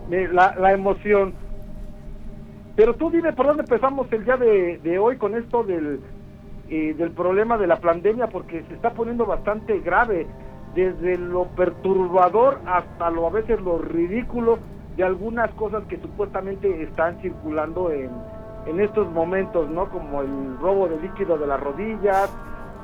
La, 0.09 0.55
la 0.55 0.73
emoción. 0.73 1.42
Pero 2.75 2.95
tú 2.95 3.11
dime 3.11 3.33
por 3.33 3.47
dónde 3.47 3.63
empezamos 3.63 4.11
el 4.11 4.25
día 4.25 4.37
de, 4.37 4.99
hoy 4.99 5.17
con 5.17 5.35
esto 5.35 5.63
del, 5.63 5.99
eh, 6.69 6.95
del 6.97 7.11
problema 7.11 7.57
de 7.57 7.67
la 7.67 7.79
pandemia, 7.79 8.27
porque 8.27 8.63
se 8.63 8.73
está 8.73 8.93
poniendo 8.93 9.25
bastante 9.25 9.79
grave, 9.79 10.25
desde 10.73 11.17
lo 11.17 11.45
perturbador 11.49 12.59
hasta 12.65 13.11
lo 13.11 13.27
a 13.27 13.29
veces 13.29 13.61
lo 13.61 13.77
ridículo 13.77 14.57
de 14.97 15.03
algunas 15.03 15.51
cosas 15.51 15.83
que 15.85 15.97
supuestamente 15.97 16.81
están 16.81 17.19
circulando 17.21 17.91
en, 17.91 18.09
en 18.65 18.79
estos 18.79 19.11
momentos, 19.11 19.69
¿no? 19.69 19.89
Como 19.89 20.21
el 20.21 20.57
robo 20.59 20.87
de 20.87 20.99
líquido 20.99 21.37
de 21.37 21.45
las 21.45 21.59
rodillas 21.59 22.35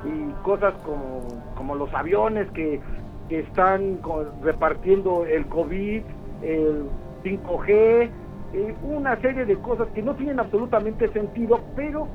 y 0.05 0.31
cosas 0.43 0.73
como, 0.85 1.21
como 1.55 1.73
los 1.73 1.91
aviones 1.93 2.49
que, 2.51 2.79
que 3.27 3.39
están 3.39 3.99
repartiendo 4.43 5.25
el 5.25 5.47
COVID, 5.47 6.03
el 6.43 6.85
5G, 7.23 8.09
eh, 8.53 8.75
una 8.83 9.15
serie 9.21 9.45
de 9.45 9.55
cosas 9.57 9.87
que 9.93 10.01
no 10.01 10.15
tienen 10.15 10.39
absolutamente 10.39 11.07
sentido, 11.09 11.59
pero 11.75 12.07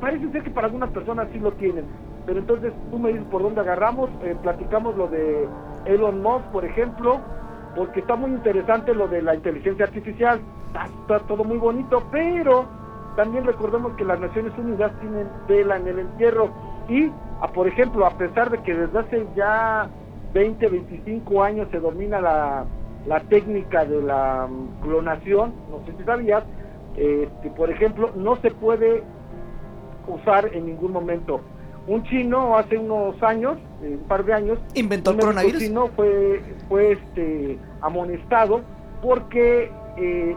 parece 0.00 0.30
ser 0.30 0.42
que 0.42 0.50
para 0.50 0.66
algunas 0.66 0.90
personas 0.90 1.28
sí 1.32 1.38
lo 1.38 1.52
tienen. 1.52 1.84
Pero 2.26 2.40
entonces 2.40 2.72
tú 2.90 2.98
me 2.98 3.10
dices 3.10 3.26
por 3.30 3.42
dónde 3.42 3.62
agarramos, 3.62 4.10
eh, 4.22 4.36
platicamos 4.42 4.96
lo 4.96 5.08
de 5.08 5.48
Elon 5.86 6.22
Musk, 6.22 6.44
por 6.52 6.64
ejemplo, 6.64 7.20
porque 7.74 8.00
está 8.00 8.16
muy 8.16 8.30
interesante 8.30 8.94
lo 8.94 9.08
de 9.08 9.22
la 9.22 9.34
inteligencia 9.34 9.86
artificial, 9.86 10.40
está, 11.02 11.20
todo 11.20 11.44
muy 11.44 11.56
bonito, 11.56 12.02
pero 12.10 12.66
también 13.16 13.44
recordemos 13.44 13.94
que 13.94 14.04
las 14.04 14.20
Naciones 14.20 14.52
Unidas 14.58 14.92
tienen 15.00 15.26
vela 15.48 15.76
en 15.76 15.88
el 15.88 15.98
entierro 16.00 16.50
y, 16.88 17.10
a, 17.40 17.48
por 17.48 17.66
ejemplo, 17.66 18.04
a 18.04 18.10
pesar 18.10 18.50
de 18.50 18.58
que 18.58 18.74
desde 18.74 18.98
hace 18.98 19.26
ya 19.34 19.88
20, 20.34 20.68
25 20.68 21.42
años 21.42 21.68
se 21.70 21.80
domina 21.80 22.20
la, 22.20 22.66
la 23.08 23.20
técnica 23.20 23.86
de 23.86 24.02
la 24.02 24.44
um, 24.44 24.68
clonación, 24.82 25.54
no 25.70 25.84
sé 25.86 25.96
si 25.96 26.04
sabías, 26.04 26.44
este, 26.94 27.50
por 27.50 27.70
ejemplo, 27.70 28.12
no 28.14 28.36
se 28.36 28.50
puede 28.50 29.02
usar 30.06 30.50
en 30.54 30.66
ningún 30.66 30.92
momento. 30.92 31.40
Un 31.86 32.02
chino 32.02 32.58
hace 32.58 32.76
unos 32.76 33.20
años, 33.22 33.56
eh, 33.82 33.96
un 33.98 34.06
par 34.06 34.26
de 34.26 34.34
años, 34.34 34.58
inventó 34.74 35.10
el 35.10 35.16
un 35.16 35.20
coronavirus. 35.22 35.58
chino 35.58 35.88
fue, 35.96 36.42
fue 36.68 36.92
este, 36.92 37.58
amonestado 37.80 38.60
porque 39.00 39.70
eh, 39.96 40.36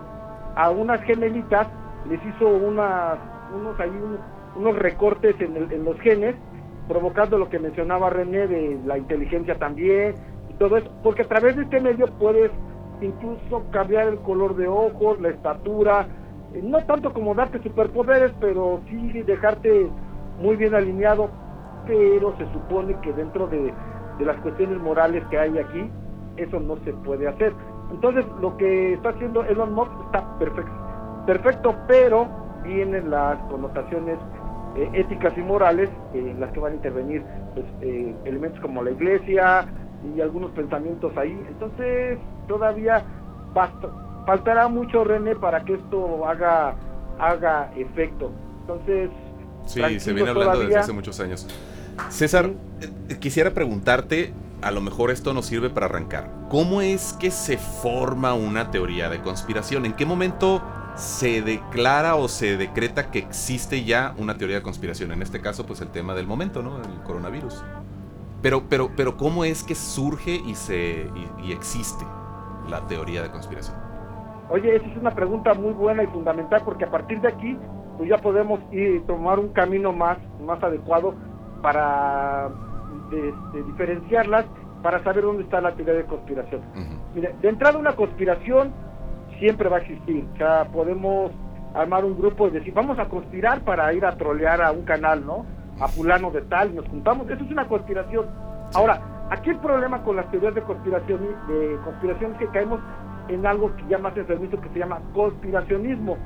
a 0.56 0.70
unas 0.70 1.02
gemelitas 1.02 1.68
les 2.10 2.26
hizo 2.26 2.48
unas, 2.48 3.18
unos, 3.54 3.78
ahí, 3.82 3.90
unos, 3.90 4.20
unos 4.56 4.80
recortes 4.80 5.36
en, 5.42 5.58
el, 5.58 5.72
en 5.74 5.84
los 5.84 6.00
genes, 6.00 6.36
provocando 6.88 7.38
lo 7.38 7.50
que 7.50 7.60
mencionaba 7.60 8.10
René 8.10 8.48
de 8.48 8.80
la 8.86 8.98
inteligencia 8.98 9.56
también, 9.56 10.16
todo 10.62 10.78
eso, 10.78 10.92
porque 11.02 11.24
a 11.24 11.28
través 11.28 11.56
de 11.56 11.64
este 11.64 11.82
medio 11.82 12.06
puedes 12.20 12.52
incluso 13.02 13.64
cambiar 13.72 14.10
el 14.10 14.20
color 14.20 14.56
de 14.56 14.68
ojos, 14.68 15.20
la 15.20 15.30
estatura, 15.30 16.06
eh, 16.54 16.62
no 16.64 16.78
tanto 16.86 17.12
como 17.14 17.34
darte 17.34 17.64
superpoderes, 17.64 18.32
pero 18.40 18.80
sí 18.88 19.24
dejarte 19.24 19.90
muy 20.40 20.58
bien 20.58 20.76
alineado, 20.76 21.32
pero 21.88 22.38
se 22.38 22.46
supone 22.54 22.96
que 23.02 23.12
dentro 23.12 23.48
de, 23.48 23.74
las 24.20 24.38
cuestiones 24.42 24.80
morales 24.80 25.24
que 25.32 25.40
hay 25.40 25.58
aquí, 25.58 25.90
eso 26.38 26.60
no 26.60 26.78
se 26.86 26.94
puede 26.94 27.28
hacer. 27.28 27.54
Entonces, 27.90 28.24
lo 28.40 28.56
que 28.58 28.94
está 28.94 29.10
haciendo 29.10 29.44
Elon 29.44 29.74
Musk 29.74 29.92
está 30.06 30.38
perfecto, 30.38 30.72
perfecto, 31.26 31.76
pero 31.88 32.28
vienen 32.64 33.10
las 33.10 33.40
connotaciones 33.50 34.20
eh, 34.76 34.92
éticas 34.94 35.36
y 35.36 35.42
morales 35.42 35.90
eh, 36.14 36.20
en 36.20 36.40
las 36.40 36.52
que 36.52 36.60
van 36.60 36.74
a 36.74 36.76
intervenir 36.76 37.24
pues, 37.56 37.66
eh, 37.82 38.14
elementos 38.26 38.60
como 38.60 38.84
la 38.84 38.92
iglesia, 38.92 39.66
y 40.16 40.22
algunos 40.22 40.52
pensamientos 40.52 41.16
ahí. 41.18 41.40
Entonces, 41.48 42.20
todavía 42.48 43.04
basta, 43.54 43.90
faltará 44.26 44.68
mucho, 44.68 45.04
René, 45.04 45.36
para 45.36 45.64
que 45.64 45.74
esto 45.74 46.26
haga, 46.26 46.76
haga 47.20 47.72
efecto. 47.76 48.32
Entonces, 48.62 49.10
sí, 49.66 50.00
se 50.00 50.14
viene 50.14 50.30
hablando 50.30 50.54
todavía. 50.54 50.68
desde 50.68 50.80
hace 50.80 50.94
muchos 50.94 51.20
años. 51.20 51.48
César, 52.10 52.52
¿Sí? 52.80 53.16
quisiera 53.20 53.52
preguntarte, 53.52 54.34
a 54.62 54.72
lo 54.72 54.82
mejor 54.82 55.12
esto 55.12 55.34
nos 55.34 55.46
sirve 55.46 55.70
para 55.70 55.88
arrancar. 55.88 56.30
¿Cómo 56.50 56.82
es 56.82 57.14
que 57.14 57.32
se 57.32 57.58
forma 57.58 58.34
una 58.34 58.72
teoría 58.72 59.10
de 59.10 59.22
conspiración? 59.22 59.86
¿En 59.86 59.94
qué 59.94 60.06
momento 60.06 60.62
se 60.96 61.42
declara 61.42 62.16
o 62.16 62.28
se 62.28 62.58
decreta 62.58 63.10
que 63.12 63.20
existe 63.20 63.84
ya 63.84 64.14
una 64.18 64.38
teoría 64.38 64.58
de 64.58 64.62
conspiración? 64.62 65.12
En 65.12 65.22
este 65.22 65.42
caso, 65.42 65.66
pues 65.66 65.82
el 65.82 65.90
tema 65.90 66.14
del 66.14 66.28
momento, 66.28 66.62
¿no? 66.62 66.78
El 66.78 67.02
coronavirus. 67.04 67.64
Pero, 68.42 68.64
pero, 68.70 68.90
pero 68.96 69.18
¿cómo 69.18 69.44
es 69.44 69.64
que 69.64 69.76
surge 69.76 70.32
y, 70.32 70.56
se, 70.56 71.10
y, 71.16 71.48
y, 71.48 71.52
existe 71.52 72.06
la 72.68 72.86
teoría 72.88 73.22
de 73.22 73.32
conspiración? 73.32 73.78
Oye, 74.50 74.76
esa 74.76 74.86
es 74.86 74.98
una 74.98 75.12
pregunta 75.12 75.54
muy 75.54 75.74
buena 75.74 76.04
y 76.04 76.08
fundamental 76.08 76.62
porque 76.66 76.86
a 76.86 76.92
partir 76.92 77.22
de 77.22 77.28
aquí 77.28 77.58
pues 77.98 78.10
ya 78.10 78.18
podemos 78.18 78.60
ir 78.72 79.06
tomar 79.06 79.40
un 79.40 79.50
camino 79.50 79.94
más, 79.94 80.18
más 80.44 80.62
adecuado 80.64 81.14
para 81.62 82.50
de, 83.12 83.34
de 83.54 83.64
diferenciarlas, 83.64 84.46
para 84.82 85.04
saber 85.04 85.24
dónde 85.24 85.44
está 85.44 85.62
la 85.62 85.74
teoría 85.76 85.94
de 85.94 86.06
conspiración. 86.06 86.62
Uh 86.76 86.80
-huh. 86.80 87.40
De 87.42 87.50
entrada 87.50 87.78
una 87.78 87.96
conspiración 87.96 88.74
siempre 89.38 89.70
va 89.70 89.78
a 89.78 89.80
existir. 89.82 90.26
O 90.34 90.38
sea, 90.38 90.66
podemos 90.66 91.32
armar 91.74 92.06
un 92.06 92.18
grupo 92.18 92.48
y 92.48 92.52
decir, 92.52 92.74
vamos 92.74 93.00
a 93.00 93.06
conspirar 93.06 93.62
para 93.62 93.94
ir 93.94 94.06
a 94.06 94.16
trolear 94.18 94.62
a 94.62 94.72
un 94.72 94.84
canal, 94.84 95.26
¿no? 95.26 95.46
A 95.82 95.88
fulano 95.88 96.30
de 96.32 96.42
tal, 96.44 96.76
nos 96.76 96.88
juntamos, 96.88 97.30
eso 97.30 97.44
es 97.44 97.52
una 97.52 97.68
conspiración. 97.68 98.28
Ahora, 98.74 99.02
aquí 99.32 99.50
el 99.50 99.58
problema 99.58 100.04
con 100.04 100.16
las 100.16 100.30
teorías 100.30 100.54
de 100.54 100.62
conspiración, 100.62 101.20
de 101.48 101.78
conspiración 101.84 102.34
es 102.34 102.38
que 102.38 102.48
caemos 102.48 102.80
en 103.28 103.46
algo 103.46 103.76
que 103.76 103.88
ya 103.90 103.98
más 103.98 104.16
enfermizo 104.16 104.62
que 104.62 104.70
se 104.70 104.80
llama 104.80 105.02
conspiracionismo, 105.14 106.18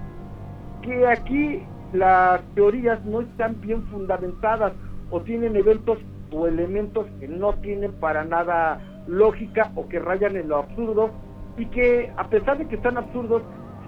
que 0.81 1.07
aquí 1.07 1.63
las 1.93 2.41
teorías 2.53 3.03
no 3.05 3.21
están 3.21 3.59
bien 3.61 3.83
fundamentadas 3.87 4.73
o 5.09 5.21
tienen 5.21 5.55
eventos 5.55 5.99
o 6.31 6.47
elementos 6.47 7.07
que 7.19 7.27
no 7.27 7.53
tienen 7.53 7.93
para 7.93 8.25
nada 8.25 8.81
lógica 9.07 9.71
o 9.75 9.87
que 9.87 9.99
rayan 9.99 10.35
en 10.35 10.49
lo 10.49 10.57
absurdo 10.57 11.11
y 11.57 11.67
que 11.67 12.11
a 12.17 12.27
pesar 12.27 12.57
de 12.57 12.67
que 12.67 12.75
están 12.75 12.97
absurdos, 12.97 13.41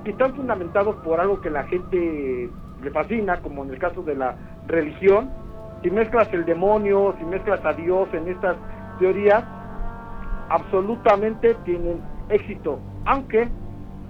están 0.05 0.33
fundamentados 0.35 0.95
por 1.03 1.19
algo 1.19 1.41
que 1.41 1.49
la 1.49 1.63
gente 1.63 2.49
le 2.81 2.91
fascina, 2.91 3.41
como 3.41 3.65
en 3.65 3.71
el 3.71 3.79
caso 3.79 4.03
de 4.03 4.15
la 4.15 4.35
religión, 4.67 5.29
si 5.81 5.91
mezclas 5.91 6.31
el 6.33 6.45
demonio, 6.45 7.15
si 7.19 7.25
mezclas 7.25 7.63
a 7.65 7.73
Dios 7.73 8.07
en 8.13 8.27
estas 8.27 8.57
teorías, 8.99 9.43
absolutamente 10.49 11.55
tienen 11.65 12.01
éxito, 12.29 12.79
aunque 13.05 13.47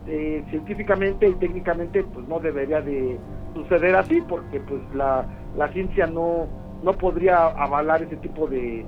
eh, 0.08 0.44
científicamente 0.50 1.28
y 1.28 1.34
técnicamente 1.36 2.04
pues 2.04 2.28
no 2.28 2.40
debería 2.40 2.82
de 2.82 3.20
suceder 3.54 3.96
así, 3.96 4.22
porque 4.22 4.60
pues 4.62 4.82
la, 4.94 5.26
la 5.58 5.68
ciencia 5.70 6.08
no, 6.08 6.48
no 6.84 6.94
podría 6.94 7.48
avalar 7.48 8.04
ese 8.04 8.16
tipo 8.18 8.48
de, 8.48 8.86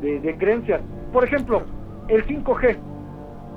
de, 0.00 0.36
creencias. 0.38 0.80
Por 1.12 1.24
ejemplo, 1.24 1.62
el 2.08 2.24
5G. 2.26 2.76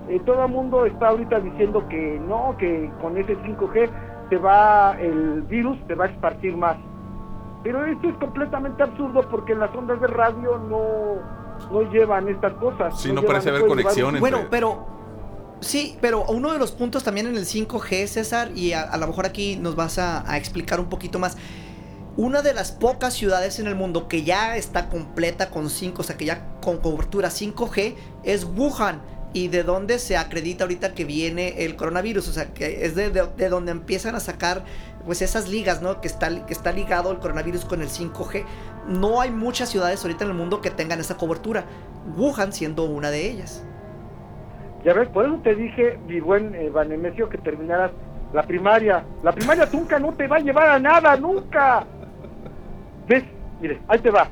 Eh, 0.10 0.20
todo 0.26 0.46
el 0.46 0.52
mundo 0.52 0.86
está 0.86 1.10
ahorita 1.10 1.40
diciendo 1.40 1.88
que 1.88 2.20
no, 2.28 2.56
que 2.58 2.90
con 3.02 3.18
ese 3.18 3.38
5G 3.38 3.90
se 4.30 4.38
va 4.38 4.98
el 5.00 5.44
virus, 5.44 5.78
se 5.88 5.96
va 5.96 6.06
a 6.06 6.08
esparcir 6.10 6.58
más 6.58 6.78
Pero 7.64 7.86
esto 7.86 8.10
es 8.10 8.16
completamente 8.18 8.84
absurdo 8.84 9.28
porque 9.30 9.56
las 9.56 9.74
ondas 9.76 10.00
de 10.02 10.08
radio 10.08 10.58
no, 10.58 11.72
no 11.72 11.92
llevan 11.92 12.28
estas 12.28 12.54
cosas. 12.54 13.00
Sí, 13.00 13.12
no 13.12 13.22
parece 13.28 13.50
haber 13.50 13.62
entre- 13.62 14.20
Bueno, 14.20 14.48
pero 14.52 14.86
sí, 15.62 15.98
pero 16.02 16.26
uno 16.26 16.52
de 16.52 16.60
los 16.60 16.72
puntos 16.74 17.04
también 17.04 17.28
en 17.28 17.36
el 17.38 17.46
5G, 17.46 18.08
César, 18.08 18.52
y 18.54 18.74
a, 18.74 18.82
a 18.82 18.98
lo 18.98 19.08
mejor 19.08 19.26
aquí 19.26 19.56
nos 19.56 19.76
vas 19.76 19.98
a, 19.98 20.30
a 20.30 20.38
explicar 20.38 20.80
un 20.80 20.88
poquito 20.88 21.20
más. 21.20 21.38
Una 22.16 22.42
de 22.44 22.54
las 22.54 22.72
pocas 22.72 23.14
ciudades 23.16 23.58
en 23.60 23.66
el 23.68 23.74
mundo 23.76 24.08
que 24.08 24.24
ya 24.24 24.56
está 24.56 24.88
completa 24.90 25.50
con 25.50 25.70
5, 25.70 26.02
o 26.02 26.04
sea, 26.04 26.16
que 26.16 26.26
ya 26.26 26.46
con 26.62 26.78
cobertura 26.78 27.30
5G, 27.30 27.96
es 28.24 28.44
Wuhan. 28.46 29.02
Y 29.34 29.48
de 29.48 29.64
donde 29.64 29.98
se 30.00 30.16
acredita 30.16 30.64
ahorita 30.64 30.94
que 30.94 31.06
viene 31.06 31.66
el 31.66 31.76
coronavirus, 31.76 32.28
o 32.30 32.32
sea, 32.32 32.54
que 32.54 32.86
es 32.86 32.94
de, 32.96 33.10
de- 33.10 33.28
de 33.36 33.50
donde 33.50 33.72
empiezan 33.72 34.14
a 34.16 34.20
sacar 34.20 34.64
pues 35.06 35.22
esas 35.22 35.50
ligas, 35.50 35.82
¿no? 35.82 36.00
Que 36.02 36.08
está, 36.08 36.46
que 36.46 36.54
está 36.54 36.72
ligado 36.72 37.12
el 37.12 37.18
coronavirus 37.18 37.66
con 37.66 37.82
el 37.82 37.90
5G. 37.90 38.46
No 38.88 39.20
hay 39.22 39.32
muchas 39.32 39.70
ciudades 39.70 40.02
ahorita 40.04 40.24
en 40.24 40.30
el 40.32 40.38
mundo 40.38 40.62
que 40.62 40.70
tengan 40.70 41.00
esa 41.00 41.18
cobertura. 41.18 41.66
Wuhan 42.16 42.54
siendo 42.54 42.84
una 42.86 43.10
de 43.10 43.30
ellas. 43.32 43.66
Ya 44.86 44.94
ves, 44.94 45.08
por 45.10 45.26
eso 45.26 45.40
te 45.44 45.56
dije, 45.56 45.98
mi 46.08 46.20
buen 46.20 46.54
eh, 46.56 46.70
Vanemesio, 46.70 47.28
que 47.30 47.38
terminaras 47.38 47.92
la 48.34 48.44
primaria. 48.44 49.04
La 49.24 49.32
primaria 49.32 49.68
nunca 49.72 49.98
no 49.98 50.14
te 50.14 50.28
va 50.28 50.36
a 50.38 50.40
llevar 50.40 50.70
a 50.70 50.80
nada, 50.80 51.16
nunca. 51.18 51.86
¿Ves? 53.08 53.24
Mire, 53.62 53.80
ahí 53.88 54.00
te 54.00 54.10
va. 54.12 54.28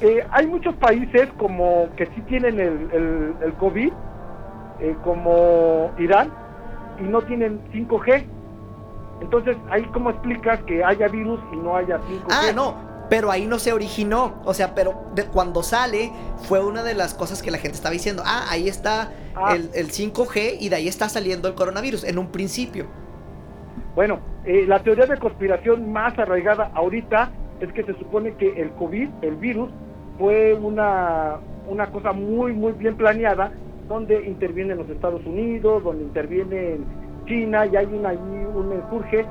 Eh, 0.00 0.26
hay 0.30 0.46
muchos 0.46 0.74
países 0.76 1.28
como 1.38 1.88
que 1.96 2.06
sí 2.06 2.20
tienen 2.28 2.58
el, 2.60 2.88
el, 2.92 3.34
el 3.44 3.52
COVID, 3.54 3.92
eh, 4.80 4.96
como 5.04 5.92
Irán, 5.98 6.32
y 6.98 7.02
no 7.04 7.22
tienen 7.22 7.60
5G. 7.72 8.24
Entonces, 9.20 9.56
ahí 9.70 9.82
cómo 9.92 10.10
explicas 10.10 10.60
que 10.64 10.84
haya 10.84 11.08
virus 11.08 11.40
y 11.52 11.56
no 11.56 11.76
haya 11.76 11.98
5G. 11.98 12.26
Ah, 12.30 12.52
no, 12.54 12.74
pero 13.08 13.30
ahí 13.30 13.46
no 13.46 13.58
se 13.58 13.72
originó. 13.72 14.34
O 14.44 14.52
sea, 14.52 14.74
pero 14.74 15.04
de 15.14 15.24
cuando 15.24 15.62
sale 15.62 16.12
fue 16.42 16.64
una 16.64 16.82
de 16.82 16.94
las 16.94 17.14
cosas 17.14 17.42
que 17.42 17.50
la 17.50 17.58
gente 17.58 17.76
estaba 17.76 17.92
diciendo. 17.92 18.22
Ah, 18.26 18.46
ahí 18.50 18.68
está 18.68 19.10
Ah. 19.36 19.54
el, 19.54 19.70
el 19.74 19.90
5G 19.90 20.56
y 20.60 20.70
de 20.70 20.76
ahí 20.76 20.88
está 20.88 21.08
saliendo 21.10 21.46
el 21.48 21.54
coronavirus 21.54 22.04
en 22.04 22.18
un 22.18 22.28
principio. 22.28 22.86
Bueno, 23.94 24.18
eh, 24.44 24.64
la 24.66 24.78
teoría 24.82 25.06
de 25.06 25.18
conspiración 25.18 25.92
más 25.92 26.18
arraigada 26.18 26.70
ahorita 26.74 27.30
es 27.60 27.70
que 27.72 27.84
se 27.84 27.92
supone 27.98 28.34
que 28.34 28.60
el 28.60 28.70
COVID, 28.72 29.08
el 29.22 29.36
virus, 29.36 29.70
fue 30.18 30.54
una, 30.54 31.36
una 31.68 31.86
cosa 31.90 32.12
muy, 32.12 32.54
muy 32.54 32.72
bien 32.72 32.96
planeada, 32.96 33.52
donde 33.88 34.26
intervienen 34.26 34.78
los 34.78 34.88
Estados 34.88 35.24
Unidos, 35.24 35.82
donde 35.84 36.04
interviene 36.04 36.78
China, 37.26 37.66
y 37.66 37.76
hay 37.76 37.86
una, 37.86 38.10
ahí 38.10 38.18
un 38.18 38.72
enjurje, 38.72 39.24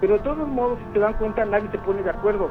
pero 0.00 0.14
de 0.14 0.20
todos 0.20 0.48
modos, 0.48 0.78
si 0.86 0.94
se 0.94 0.98
dan 1.00 1.14
cuenta, 1.14 1.44
nadie 1.44 1.68
se 1.70 1.78
pone 1.78 2.02
de 2.02 2.10
acuerdo. 2.10 2.50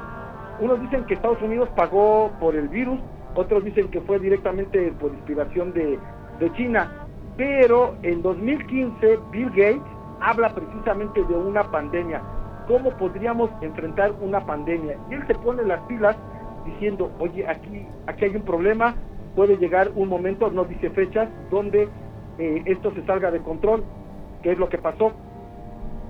Unos 0.59 0.81
dicen 0.81 1.05
que 1.05 1.15
Estados 1.15 1.41
Unidos 1.41 1.69
pagó 1.75 2.31
por 2.39 2.55
el 2.55 2.67
virus, 2.67 2.99
otros 3.35 3.63
dicen 3.63 3.89
que 3.89 4.01
fue 4.01 4.19
directamente 4.19 4.91
por 4.99 5.11
inspiración 5.11 5.73
de, 5.73 5.97
de 6.39 6.53
China, 6.53 6.91
pero 7.37 7.95
en 8.03 8.21
2015 8.21 9.19
Bill 9.31 9.49
Gates 9.49 9.81
habla 10.19 10.53
precisamente 10.53 11.23
de 11.23 11.33
una 11.33 11.63
pandemia, 11.63 12.21
cómo 12.67 12.91
podríamos 12.91 13.49
enfrentar 13.61 14.13
una 14.21 14.45
pandemia. 14.45 14.97
Y 15.09 15.13
él 15.13 15.23
se 15.27 15.35
pone 15.35 15.63
las 15.63 15.79
pilas 15.87 16.17
diciendo, 16.65 17.11
oye, 17.19 17.47
aquí, 17.47 17.87
aquí 18.07 18.25
hay 18.25 18.35
un 18.35 18.43
problema, 18.43 18.95
puede 19.39 19.55
llegar 19.55 19.89
un 19.96 20.10
momento, 20.10 20.51
no 20.51 20.65
dice 20.65 20.89
fechas, 20.89 21.29
donde 21.50 21.88
eh, 22.39 22.62
esto 22.65 22.93
se 22.93 23.05
salga 23.05 23.31
de 23.31 23.39
control, 23.39 23.86
que 24.43 24.51
es 24.51 24.58
lo 24.58 24.67
que 24.67 24.77
pasó. 24.77 25.13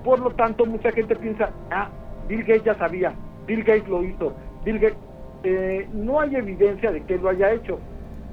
Por 0.02 0.18
lo 0.18 0.30
tanto, 0.30 0.66
mucha 0.66 0.90
gente 0.90 1.14
piensa, 1.14 1.52
ah, 1.70 1.90
Bill 2.26 2.40
Gates 2.40 2.64
ya 2.64 2.74
sabía, 2.74 3.14
Bill 3.46 3.62
Gates 3.62 3.86
lo 3.86 4.02
hizo, 4.02 4.34
Bill 4.64 4.80
Gates, 4.80 4.98
eh, 5.44 5.88
no 5.92 6.18
hay 6.18 6.34
evidencia 6.34 6.90
de 6.90 7.04
que 7.04 7.18
lo 7.18 7.28
haya 7.28 7.52
hecho, 7.52 7.78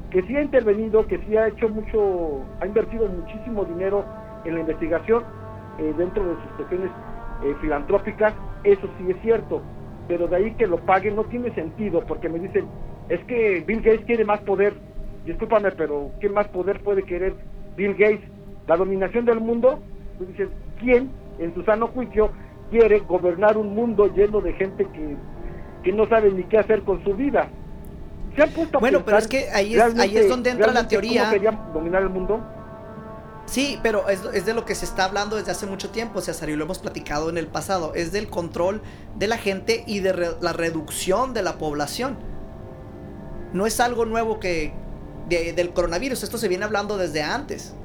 que 0.10 0.24
sí 0.24 0.36
ha 0.36 0.42
intervenido, 0.42 1.06
que 1.06 1.20
sí 1.28 1.38
ha 1.38 1.48
hecho 1.48 1.70
mucho, 1.70 2.42
ha 2.60 2.66
invertido 2.66 3.08
muchísimo 3.08 3.66
dinero 3.66 4.04
en 4.46 4.56
la 4.56 4.62
investigación 4.62 5.24
eh, 5.78 5.94
dentro 5.96 6.24
de 6.26 6.34
sus 6.42 6.52
cuestiones 6.56 6.90
eh, 7.44 7.54
filantrópicas, 7.62 8.34
eso 8.64 8.90
sí 8.98 9.12
es 9.12 9.22
cierto, 9.22 9.62
pero 10.08 10.28
de 10.28 10.38
ahí 10.38 10.56
que 10.56 10.66
lo 10.66 10.78
paguen 10.78 11.16
no 11.16 11.24
tiene 11.26 11.54
sentido, 11.54 12.04
porque 12.08 12.30
me 12.30 12.40
dicen, 12.40 12.66
es 13.10 13.24
que 13.26 13.64
Bill 13.66 13.82
Gates 13.82 14.06
quiere 14.06 14.26
más 14.26 14.42
poder, 14.42 14.74
discúlpame, 15.28 15.72
pero 15.72 16.12
¿qué 16.20 16.30
más 16.30 16.48
poder 16.48 16.82
puede 16.84 17.04
querer 17.04 17.36
Bill 17.76 17.94
Gates? 17.94 18.22
La 18.68 18.76
dominación 18.78 19.26
del 19.26 19.40
mundo, 19.40 19.80
tú 20.18 20.26
dices, 20.26 20.50
¿quién 20.80 21.12
en 21.40 21.54
su 21.54 21.64
sano 21.64 21.88
juicio 21.88 22.32
quiere 22.72 23.00
gobernar 23.00 23.58
un 23.58 23.74
mundo 23.76 24.08
lleno 24.14 24.42
de 24.42 24.54
gente 24.54 24.86
que, 24.92 25.16
que 25.84 25.92
no 25.94 26.08
sabe 26.10 26.32
ni 26.32 26.44
qué 26.44 26.58
hacer 26.58 26.82
con 26.84 27.04
su 27.04 27.14
vida? 27.14 27.48
¿Se 28.36 28.44
han 28.44 28.50
puesto 28.52 28.78
a 28.78 28.82
Bueno, 28.82 29.04
pero 29.06 29.18
es 29.18 29.28
que 29.28 29.50
ahí 29.54 29.76
es- 29.76 30.00
ahí 30.00 30.18
es 30.18 30.30
donde 30.30 30.50
entra 30.50 30.72
la 30.74 30.88
teoría. 30.88 31.22
¿Cómo 31.22 31.34
querían 31.34 31.74
dominar 31.74 32.02
el 32.04 32.10
mundo? 32.10 32.40
Sí, 33.46 33.80
pero 33.82 34.10
es, 34.10 34.22
es 34.34 34.46
de 34.46 34.54
lo 34.54 34.66
que 34.66 34.76
se 34.76 34.84
está 34.84 35.06
hablando 35.06 35.38
desde 35.38 35.52
hace 35.52 35.66
mucho 35.66 35.90
tiempo, 35.90 36.20
César, 36.20 36.50
y 36.50 36.56
lo 36.58 36.66
hemos 36.66 36.80
platicado 36.80 37.30
en 37.30 37.38
el 37.38 37.48
pasado. 37.48 37.94
Es 37.96 38.12
del 38.12 38.28
control 38.28 38.82
de 39.16 39.28
la 39.28 39.38
gente 39.38 39.86
y 39.88 40.02
de 40.02 40.12
re- 40.12 40.28
la 40.42 40.52
reducción 40.52 41.34
de 41.34 41.42
la 41.44 41.54
población. 41.58 42.18
No 43.54 43.66
es 43.66 43.80
algo 43.80 44.06
nuevo 44.06 44.40
que 44.42 44.74
de- 45.30 45.54
del 45.54 45.72
coronavirus, 45.74 46.24
esto 46.24 46.38
se 46.38 46.48
viene 46.48 46.66
hablando 46.66 46.98
desde 46.98 47.22
antes. 47.22 47.76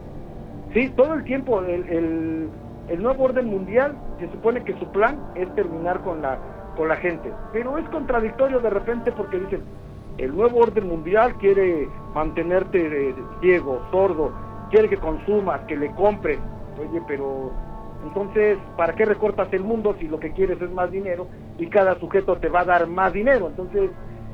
Sí, 0.72 0.88
todo 0.96 1.14
el 1.14 1.24
tiempo 1.24 1.60
el, 1.60 2.48
el, 2.88 3.02
nuevo 3.02 3.24
orden 3.24 3.46
mundial 3.46 3.94
se 4.18 4.30
supone 4.30 4.62
que 4.64 4.78
su 4.78 4.86
plan 4.92 5.18
es 5.34 5.52
terminar 5.54 6.00
con 6.02 6.22
la 6.22 6.38
con 6.76 6.88
la 6.88 6.96
gente, 6.96 7.30
pero 7.52 7.76
es 7.76 7.86
contradictorio 7.90 8.58
de 8.60 8.70
repente 8.70 9.12
porque 9.12 9.38
dicen 9.38 9.60
el 10.16 10.34
nuevo 10.34 10.58
orden 10.60 10.88
mundial 10.88 11.34
quiere 11.36 11.86
mantenerte 12.14 13.10
eh, 13.10 13.14
ciego, 13.42 13.82
sordo, 13.90 14.32
quiere 14.70 14.88
que 14.88 14.96
consumas, 14.96 15.60
que 15.68 15.76
le 15.76 15.90
compres. 15.94 16.38
Oye, 16.80 17.02
pero 17.06 17.52
entonces, 18.04 18.56
¿para 18.76 18.94
qué 18.94 19.04
recortas 19.04 19.52
el 19.52 19.62
mundo 19.62 19.94
si 20.00 20.08
lo 20.08 20.18
que 20.18 20.32
quieres 20.32 20.60
es 20.62 20.70
más 20.70 20.90
dinero 20.90 21.26
y 21.58 21.66
cada 21.66 21.98
sujeto 22.00 22.36
te 22.38 22.48
va 22.48 22.60
a 22.60 22.64
dar 22.64 22.86
más 22.86 23.12
dinero? 23.12 23.48
Entonces, 23.48 23.90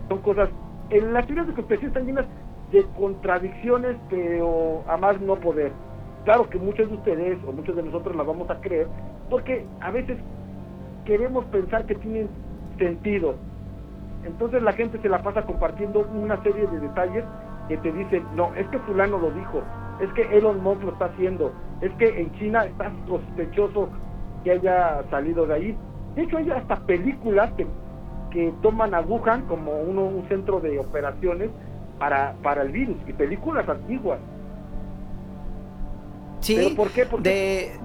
son 0.09 0.19
cosas 0.19 0.49
en 0.91 1.13
las 1.13 1.27
teorías 1.27 1.49
de 1.49 1.55
conspiración 1.55 1.89
están 1.91 2.07
llenas 2.07 2.27
de 2.73 2.85
contradicciones, 2.99 3.97
pero 4.11 4.83
a 4.87 4.97
más 4.97 5.21
no 5.21 5.37
poder. 5.37 5.73
Claro 6.25 6.49
que 6.51 6.59
muchos 6.59 6.89
de 6.89 6.95
ustedes 6.97 7.39
o 7.47 7.53
muchos 7.53 7.77
de 7.77 7.83
nosotros 7.83 8.15
las 8.15 8.27
vamos 8.27 8.51
a 8.51 8.61
creer, 8.61 8.87
porque 9.31 9.65
a 9.81 9.91
veces 9.91 10.19
queremos 11.05 11.45
pensar 11.47 11.87
que 11.87 11.95
tienen 11.95 12.29
sentido. 12.79 13.35
Entonces 14.25 14.63
la 14.63 14.73
gente 14.73 15.01
se 15.01 15.09
la 15.09 15.23
pasa 15.23 15.43
compartiendo 15.43 16.07
una 16.15 16.43
serie 16.43 16.67
de 16.67 16.81
detalles 16.81 17.25
que 17.69 17.77
te 17.79 17.93
dicen, 17.93 18.25
no, 18.35 18.55
es 18.55 18.67
que 18.69 18.79
fulano 18.81 19.19
lo 19.19 19.31
dijo, 19.31 19.63
es 20.01 20.13
que 20.13 20.37
Elon 20.37 20.63
Musk 20.63 20.83
lo 20.83 20.93
está 20.93 21.07
haciendo, 21.07 21.53
es 21.81 21.93
que 21.93 22.21
en 22.21 22.33
China 22.33 22.65
está 22.65 22.93
sospechoso 23.07 23.89
que 24.45 24.53
haya 24.53 25.03
salido 25.11 25.47
de 25.47 25.55
ahí. 25.55 25.77
De 26.15 26.23
hecho, 26.23 26.39
hay 26.39 26.51
hasta 26.51 26.77
películas 26.87 27.53
que, 27.53 27.67
que 28.31 28.53
toman 28.63 28.95
a 28.95 29.01
Wuhan 29.01 29.43
como 29.47 29.73
uno, 29.81 30.05
un 30.05 30.29
centro 30.29 30.61
de 30.61 30.79
operaciones 30.79 31.51
para, 31.99 32.35
para 32.43 32.63
el 32.63 32.71
virus, 32.73 32.97
y 33.07 33.13
películas 33.13 33.69
antiguas. 33.69 34.19
Sí, 36.41 36.55
¿Pero 36.57 36.75
por 36.77 36.91
qué? 36.91 37.07
¿Por 37.07 37.23
de... 37.23 37.79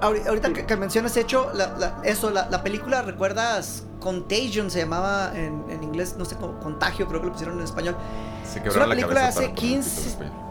Ahori- 0.00 0.26
Ahorita 0.26 0.48
Sí. 0.48 0.54
que, 0.54 0.66
que 0.66 0.76
mencionas 0.76 1.16
hecho, 1.16 1.50
la- 1.54 1.76
la- 1.78 2.00
eso, 2.02 2.30
la, 2.30 2.48
la 2.50 2.62
película, 2.64 3.02
¿recuerdas? 3.02 3.86
Contagion 4.00 4.68
se 4.70 4.80
llamaba 4.80 5.30
en, 5.34 5.64
en 5.70 5.82
inglés, 5.84 6.16
no 6.18 6.24
sé, 6.24 6.34
como 6.36 6.58
Contagio, 6.58 7.06
creo 7.06 7.20
que 7.20 7.26
lo 7.28 7.32
pusieron 7.32 7.58
en 7.58 7.64
español. 7.64 7.96
Se 8.44 8.58
Es 8.58 8.64
quebraron 8.64 8.78
una 8.78 8.86
la 8.86 8.94
película 8.94 9.20
cabeza 9.20 9.38
hace 9.40 9.48
para 9.48 9.54
poner 9.54 9.68
el 9.68 9.74
15 9.74 9.90
título 9.90 10.02
en 10.02 10.08
español. 10.32 10.45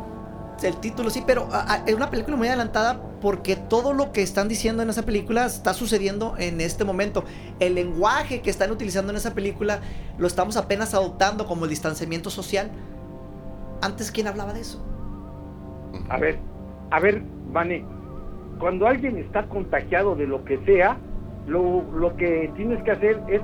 El 0.64 0.78
título 0.78 1.10
sí, 1.10 1.24
pero 1.26 1.48
ah, 1.52 1.66
ah, 1.68 1.84
es 1.86 1.94
una 1.94 2.10
película 2.10 2.38
muy 2.38 2.48
adelantada 2.48 3.00
porque 3.22 3.56
todo 3.56 3.94
lo 3.94 4.12
que 4.12 4.22
están 4.22 4.48
diciendo 4.48 4.84
en 4.84 4.90
esa 4.90 5.04
película 5.04 5.46
está 5.46 5.74
sucediendo 5.74 6.36
en 6.38 6.62
este 6.62 6.86
momento. 6.86 7.24
El 7.60 7.76
lenguaje 7.76 8.42
que 8.42 8.50
están 8.50 8.72
utilizando 8.72 9.12
en 9.12 9.18
esa 9.18 9.34
película 9.34 9.80
lo 10.18 10.28
estamos 10.28 10.58
apenas 10.58 10.94
adoptando 10.94 11.46
como 11.46 11.66
el 11.66 11.70
distanciamiento 11.70 12.30
social. 12.30 12.72
Antes, 13.82 14.12
¿quién 14.12 14.28
hablaba 14.28 14.54
de 14.54 14.62
eso? 14.62 14.84
A 16.10 16.18
ver, 16.18 16.40
a 16.92 17.00
ver, 17.00 17.22
Vane, 17.52 17.86
cuando 18.60 18.88
alguien 18.88 19.18
está 19.18 19.48
contagiado 19.48 20.16
de 20.16 20.28
lo 20.28 20.44
que 20.46 20.58
sea, 20.66 20.98
lo, 21.48 21.84
lo 21.94 22.16
que 22.16 22.52
tienes 22.56 22.82
que 22.84 22.92
hacer 22.92 23.22
es 23.28 23.42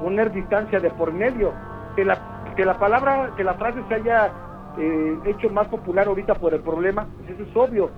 poner 0.00 0.32
distancia 0.32 0.80
de 0.80 0.90
por 0.90 1.12
medio. 1.12 1.52
Que 1.94 2.04
la, 2.04 2.54
que 2.56 2.64
la 2.64 2.78
palabra, 2.78 3.32
que 3.36 3.44
la 3.44 3.54
frase 3.54 3.80
se 3.88 3.94
haya 3.94 4.32
eh, 4.78 5.18
hecho 5.26 5.50
más 5.50 5.68
popular 5.68 6.06
ahorita 6.08 6.34
por 6.34 6.54
el 6.54 6.60
problema, 6.60 7.06
pues 7.16 7.30
eso 7.30 7.42
es 7.42 7.56
obvio. 7.56 7.90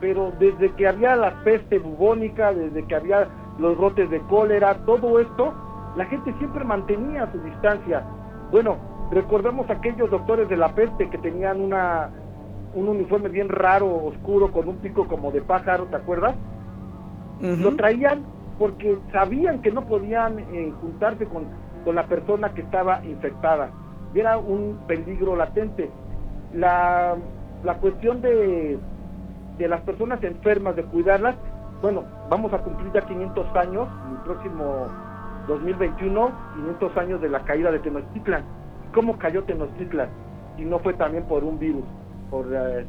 Pero 0.00 0.32
desde 0.38 0.70
que 0.72 0.88
había 0.88 1.16
la 1.16 1.42
peste 1.44 1.78
bubónica, 1.78 2.52
desde 2.52 2.84
que 2.86 2.94
había 2.94 3.28
los 3.58 3.76
brotes 3.76 4.10
de 4.10 4.20
cólera, 4.22 4.74
todo 4.84 5.18
esto, 5.20 5.54
la 5.96 6.04
gente 6.06 6.34
siempre 6.38 6.64
mantenía 6.64 7.30
su 7.32 7.38
distancia. 7.40 8.04
Bueno, 8.50 8.76
recordemos 9.10 9.70
aquellos 9.70 10.10
doctores 10.10 10.48
de 10.48 10.56
la 10.56 10.74
peste 10.74 11.08
que 11.08 11.18
tenían 11.18 11.60
una 11.60 12.10
un 12.74 12.88
uniforme 12.88 13.28
bien 13.28 13.48
raro, 13.48 13.86
oscuro, 14.04 14.50
con 14.50 14.68
un 14.68 14.76
pico 14.76 15.06
como 15.06 15.30
de 15.30 15.40
pájaro, 15.42 15.84
¿te 15.84 15.96
acuerdas? 15.96 16.34
Lo 17.40 17.76
traían 17.76 18.24
porque 18.58 18.98
sabían 19.12 19.60
que 19.60 19.70
no 19.70 19.86
podían 19.86 20.38
eh, 20.38 20.72
juntarse 20.80 21.26
con, 21.26 21.46
con 21.84 21.94
la 21.94 22.06
persona 22.06 22.54
que 22.54 22.62
estaba 22.62 23.04
infectada. 23.04 23.70
Era 24.14 24.38
un 24.38 24.78
peligro 24.86 25.36
latente. 25.36 25.90
La, 26.54 27.16
la 27.64 27.74
cuestión 27.78 28.20
de, 28.20 28.78
de 29.58 29.68
las 29.68 29.80
personas 29.82 30.22
enfermas, 30.22 30.76
de 30.76 30.84
cuidarlas, 30.84 31.36
bueno, 31.82 32.04
vamos 32.30 32.52
a 32.52 32.58
cumplir 32.58 32.92
ya 32.92 33.02
500 33.02 33.56
años, 33.56 33.88
el 34.10 34.18
próximo 34.24 34.86
2021, 35.48 36.32
500 36.56 36.96
años 36.96 37.20
de 37.20 37.28
la 37.28 37.40
caída 37.40 37.70
de 37.70 37.78
Tenochtitlan. 37.80 38.42
¿Cómo 38.94 39.18
cayó 39.18 39.44
Tenochtitlan? 39.44 40.08
Y 40.56 40.64
no 40.64 40.78
fue 40.78 40.94
también 40.94 41.24
por 41.24 41.44
un 41.44 41.58
virus, 41.58 41.84
por, 42.30 42.46
eh, 42.52 42.86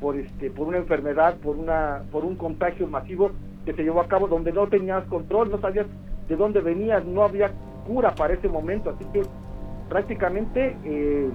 por, 0.00 0.16
este, 0.16 0.50
por 0.50 0.68
una 0.68 0.78
enfermedad, 0.78 1.36
por, 1.36 1.56
una, 1.56 2.02
por 2.10 2.24
un 2.24 2.36
contagio 2.36 2.86
masivo 2.86 3.32
que 3.64 3.74
se 3.74 3.82
llevó 3.82 4.00
a 4.00 4.08
cabo 4.08 4.28
donde 4.28 4.52
no 4.52 4.66
tenías 4.68 5.04
control, 5.04 5.50
no 5.50 5.58
sabías 5.60 5.86
de 6.28 6.36
dónde 6.36 6.60
venías, 6.60 7.04
no 7.04 7.24
había 7.24 7.50
cura 7.86 8.14
para 8.14 8.34
ese 8.34 8.48
momento, 8.48 8.90
así 8.90 9.04
que 9.12 9.22
prácticamente 9.88 10.76
eh, 10.84 11.28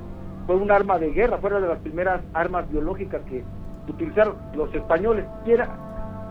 fue 0.45 0.55
un 0.55 0.71
arma 0.71 0.97
de 0.97 1.11
guerra, 1.11 1.37
fue 1.37 1.49
una 1.49 1.59
de 1.59 1.67
las 1.67 1.79
primeras 1.79 2.21
armas 2.33 2.69
biológicas 2.69 3.21
que 3.29 3.43
utilizaron 3.87 4.35
los 4.55 4.73
españoles, 4.73 5.25
quiera 5.45 5.69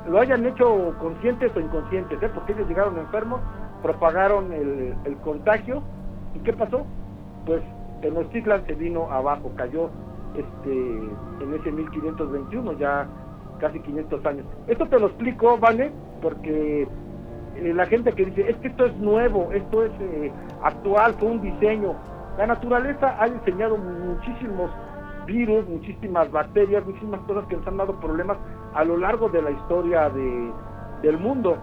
lo 0.09 0.21
hayan 0.21 0.45
hecho 0.47 0.95
conscientes 0.99 1.53
o 1.55 1.61
inconscientes, 1.61 2.21
¿eh? 2.23 2.31
porque 2.35 2.53
ellos 2.53 2.69
llegaron 2.69 2.99
enfermos, 2.99 3.41
propagaron 3.83 4.53
el, 4.53 4.95
el 5.05 5.17
contagio, 5.19 5.83
¿y 6.35 6.41
qué 6.41 6.53
pasó? 6.53 6.85
Pues 7.47 7.63
Tenochtitlan 8.01 8.67
se 8.67 8.75
vino 8.75 9.11
abajo, 9.11 9.53
cayó 9.57 9.91
este 10.35 10.73
en 10.73 11.55
ese 11.55 11.71
1521, 11.71 12.73
ya 12.75 13.07
casi 13.61 13.79
500 13.81 14.27
años. 14.27 14.47
Esto 14.67 14.87
te 14.87 14.99
lo 14.99 15.07
explico, 15.07 15.57
¿vale? 15.59 15.93
Porque 16.21 16.89
eh, 17.57 17.75
la 17.75 17.87
gente 17.87 18.13
que 18.13 18.27
dice, 18.27 18.51
es 18.51 18.57
que 18.57 18.69
esto 18.69 18.87
es 18.87 18.97
nuevo, 18.97 19.53
esto 19.53 19.85
es 19.85 19.93
eh, 20.01 20.33
actual, 20.63 21.15
fue 21.15 21.29
un 21.29 21.41
diseño. 21.41 21.95
La 22.39 22.47
naturaleza 22.47 23.17
ha 23.21 23.29
diseñado 23.29 23.77
muchísimos 23.77 24.71
virus, 25.27 25.69
muchísimas 25.69 26.31
bacterias, 26.31 26.85
muchísimas 26.85 27.21
cosas 27.21 27.45
que 27.47 27.57
nos 27.57 27.67
han 27.67 27.77
dado 27.77 27.95
problemas 28.01 28.39
a 28.75 28.85
lo 28.85 28.97
largo 28.97 29.29
de 29.29 29.43
la 29.43 29.51
historia 29.51 30.09
de, 30.09 30.51
del 31.03 31.19
mundo. 31.19 31.59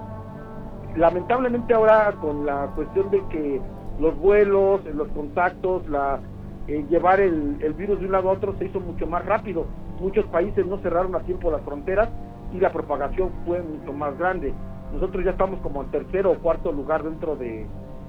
Lamentablemente 0.95 1.73
ahora 1.73 2.13
con 2.21 2.45
la 2.45 2.67
cuestión 2.75 3.09
de 3.09 3.21
que 3.29 3.61
los 3.99 4.17
vuelos, 4.17 4.81
los 4.93 5.07
contactos, 5.09 5.87
la, 5.89 6.19
eh, 6.67 6.85
llevar 6.89 7.19
el, 7.19 7.57
el 7.61 7.73
virus 7.73 7.99
de 7.99 8.05
un 8.05 8.11
lado 8.11 8.29
a 8.29 8.33
otro 8.33 8.55
se 8.57 8.65
hizo 8.65 8.79
mucho 8.79 9.07
más 9.07 9.25
rápido. 9.25 9.65
Muchos 9.99 10.25
países 10.25 10.65
no 10.65 10.77
cerraron 10.77 11.15
a 11.15 11.19
tiempo 11.21 11.51
las 11.51 11.61
fronteras 11.61 12.09
y 12.53 12.59
la 12.59 12.71
propagación 12.71 13.31
fue 13.45 13.61
mucho 13.61 13.91
más 13.91 14.17
grande. 14.17 14.53
Nosotros 14.93 15.25
ya 15.25 15.31
estamos 15.31 15.59
como 15.61 15.83
en 15.83 15.91
tercero 15.91 16.31
o 16.31 16.35
cuarto 16.35 16.71
lugar 16.71 17.03
dentro 17.03 17.35
de, 17.35 17.67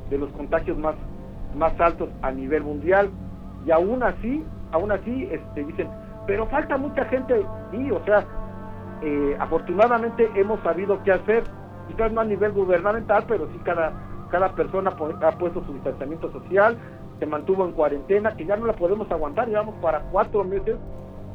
de 0.08 0.18
los 0.18 0.30
contagios 0.32 0.78
más, 0.78 0.94
más 1.54 1.78
altos 1.80 2.08
a 2.22 2.30
nivel 2.30 2.62
mundial 2.62 3.10
y 3.66 3.70
aún 3.70 4.02
así, 4.02 4.44
aún 4.72 4.92
así 4.92 5.28
este, 5.30 5.64
dicen, 5.64 5.88
pero 6.26 6.46
falta 6.46 6.76
mucha 6.76 7.04
gente 7.06 7.44
y, 7.72 7.90
o 7.90 8.04
sea, 8.04 8.24
eh, 9.02 9.36
afortunadamente 9.38 10.30
hemos 10.34 10.60
sabido 10.60 11.02
qué 11.02 11.12
hacer, 11.12 11.44
quizás 11.88 12.12
no 12.12 12.20
a 12.20 12.24
nivel 12.24 12.52
gubernamental, 12.52 13.24
pero 13.26 13.46
sí 13.52 13.58
cada, 13.64 13.92
cada 14.30 14.54
persona 14.54 14.90
ha 14.90 15.32
puesto 15.32 15.64
su 15.64 15.74
distanciamiento 15.74 16.30
social, 16.32 16.76
se 17.18 17.26
mantuvo 17.26 17.64
en 17.66 17.72
cuarentena, 17.72 18.34
que 18.36 18.46
ya 18.46 18.56
no 18.56 18.66
la 18.66 18.74
podemos 18.74 19.10
aguantar, 19.10 19.48
llevamos 19.48 19.74
para 19.82 20.00
cuatro 20.10 20.44
meses 20.44 20.76